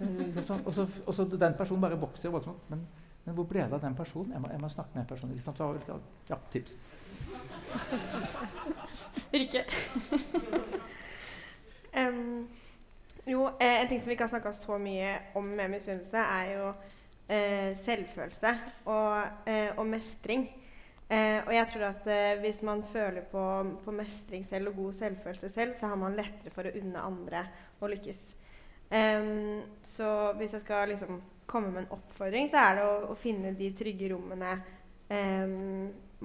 Eh, 0.00 0.66
og 0.66 0.74
så, 0.74 0.86
og 1.06 1.14
så 1.14 1.24
den 1.24 1.54
personen 1.56 1.80
bare 1.80 2.00
vokser 2.00 2.32
voldsomt. 2.32 2.70
Men, 2.70 2.86
men, 3.24 3.34
hvor 3.34 3.46
ble 3.48 3.64
det 3.64 3.72
av 3.72 3.80
den 3.84 3.96
personen? 3.96 4.32
Jeg 4.32 4.40
må, 4.44 4.50
jeg 4.52 4.60
må 4.60 4.68
snakke 4.72 4.90
med 4.94 5.02
den 5.02 5.08
personen. 5.14 5.34
Liksom, 5.34 5.56
så, 5.56 5.96
ja, 6.28 6.36
tips. 6.52 6.76
Rikke? 9.32 9.64
Jo, 13.28 13.46
eh, 13.60 13.80
en 13.82 13.88
ting 13.88 14.00
som 14.00 14.08
vi 14.08 14.16
ikke 14.16 14.24
har 14.24 14.32
snakka 14.32 14.52
så 14.56 14.78
mye 14.80 15.10
om 15.36 15.50
med 15.56 15.70
misunnelse, 15.70 16.22
er 16.22 16.52
jo 16.54 16.68
eh, 17.28 17.76
selvfølelse 17.76 18.54
og, 18.88 19.44
eh, 19.48 19.70
og 19.76 19.86
mestring. 19.86 20.46
Eh, 21.08 21.40
og 21.46 21.52
jeg 21.54 21.68
tror 21.72 21.86
at 21.88 22.08
eh, 22.12 22.40
hvis 22.40 22.62
man 22.68 22.82
føler 22.92 23.24
på, 23.30 23.42
på, 23.84 23.94
mestring 23.96 24.44
selv 24.44 24.72
og 24.72 24.80
god 24.82 24.98
selvfølelse 25.00 25.48
selv, 25.52 25.76
så 25.80 25.92
har 25.92 26.00
man 26.00 26.16
lettere 26.16 26.52
for 26.52 26.68
å 26.68 26.74
unne 26.80 27.04
andre 27.04 27.44
å 27.80 27.90
lykkes. 27.92 28.26
Så 28.88 30.06
hvis 30.38 30.54
jeg 30.56 30.62
skal 30.62 30.88
liksom 30.88 31.18
komme 31.44 31.68
med 31.68 31.82
en 31.82 31.90
oppfordring, 31.98 32.46
så 32.48 32.62
er 32.62 32.78
det 32.78 32.84
å, 32.88 32.92
å 33.12 33.16
finne 33.20 33.50
de 33.56 33.68
trygge 33.76 34.08
rommene 34.14 34.54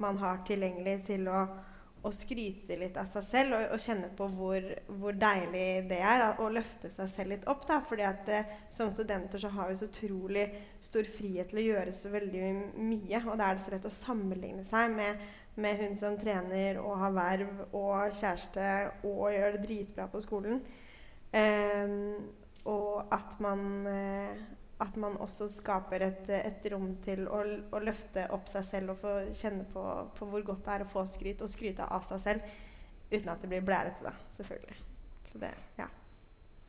man 0.00 0.20
har 0.22 0.40
tilgjengelig 0.48 0.94
til 1.10 1.28
å, 1.28 1.42
å, 2.04 2.12
skryte 2.14 2.76
litt 2.78 2.98
av 3.00 3.08
seg 3.12 3.24
selv 3.26 3.56
og, 3.58 3.64
og 3.74 3.82
kjenne 3.82 4.10
på 4.16 4.28
hvor, 4.36 4.66
hvor, 5.00 5.16
deilig 5.18 5.88
det 5.90 6.00
er 6.04 6.24
å 6.42 6.50
løfte 6.52 6.90
seg 6.92 7.10
selv 7.12 7.34
litt 7.34 7.48
opp. 7.50 7.64
Da. 7.68 7.80
Fordi 7.84 8.06
at 8.06 8.30
eh, 8.32 8.52
som 8.72 8.92
studenter 8.94 9.40
så 9.40 9.50
har 9.56 9.70
vi 9.70 9.78
så 9.80 9.88
utrolig 9.88 10.46
stor 10.84 11.08
frihet 11.16 11.50
til 11.52 11.62
å 11.62 11.66
gjøre 11.68 11.96
så 11.96 12.12
veldig 12.12 12.52
mye. 12.76 13.24
Og 13.24 13.34
da 13.40 13.48
er 13.48 13.58
det 13.58 13.66
så 13.66 13.74
lett 13.74 13.90
å 13.90 13.96
sammenligne 13.96 14.64
seg 14.68 14.94
med, 14.94 15.26
med 15.60 15.82
hun 15.82 15.98
som 15.98 16.16
trener 16.20 16.80
og 16.82 16.96
har 17.02 17.18
verv 17.18 17.66
og 17.70 18.16
kjæreste 18.20 18.70
og 19.10 19.28
gjør 19.34 19.56
det 19.56 19.66
dritbra 19.66 20.08
på 20.12 20.24
skolen. 20.24 20.64
Eh, 21.34 22.00
og 22.64 23.12
at 23.12 23.40
man, 23.44 23.86
eh, 23.86 24.36
at 24.82 24.96
man 24.98 25.16
også 25.22 25.46
skaper 25.52 26.02
et, 26.02 26.30
et 26.34 26.66
rom 26.72 26.94
til 27.04 27.28
å, 27.30 27.42
å, 27.70 27.82
løfte 27.82 28.26
opp 28.34 28.48
seg 28.50 28.66
selv 28.66 28.94
og 28.94 29.02
få 29.04 29.12
kjenne 29.36 29.66
på, 29.70 29.84
på, 30.18 30.28
hvor 30.30 30.46
godt 30.50 30.64
det 30.66 30.74
er 30.74 30.84
å 30.86 30.90
få 30.90 31.04
skryt, 31.10 31.44
og 31.44 31.52
skryte 31.52 31.86
av 31.86 32.06
seg 32.08 32.24
selv 32.24 32.54
uten 33.12 33.30
at 33.30 33.42
det 33.44 33.50
blir 33.52 33.62
blærete, 33.64 34.02
da, 34.02 34.14
selvfølgelig. 34.38 34.78
Så 35.30 35.40
det, 35.42 35.52
ja. 35.78 35.86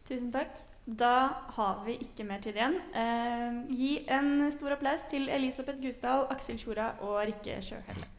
Tusen 0.06 0.30
takk. 0.34 0.60
Da 0.86 1.16
har 1.56 1.80
vi 1.88 1.95
ikke 2.06 2.28
mer 2.30 2.43
tid 2.43 2.60
igjen. 2.60 2.76
Eh, 2.93 3.56
gi 3.74 3.93
en 4.14 4.51
stor 4.53 4.76
applaus 4.76 5.01
til 5.10 5.32
Elisabeth 5.34 5.82
Gusdal, 5.82 6.28
Aksel 6.30 6.60
Tjora 6.62 6.91
og 7.01 7.24
Rikke 7.26 7.58
Sjøhelle. 7.66 8.12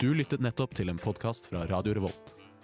Du 0.00 0.12
lyttet 0.16 0.44
nettopp 0.44 0.76
til 0.76 0.92
en 0.92 1.00
podkast 1.00 1.48
fra 1.48 1.64
Radio 1.72 1.96
Revolt. 1.96 2.39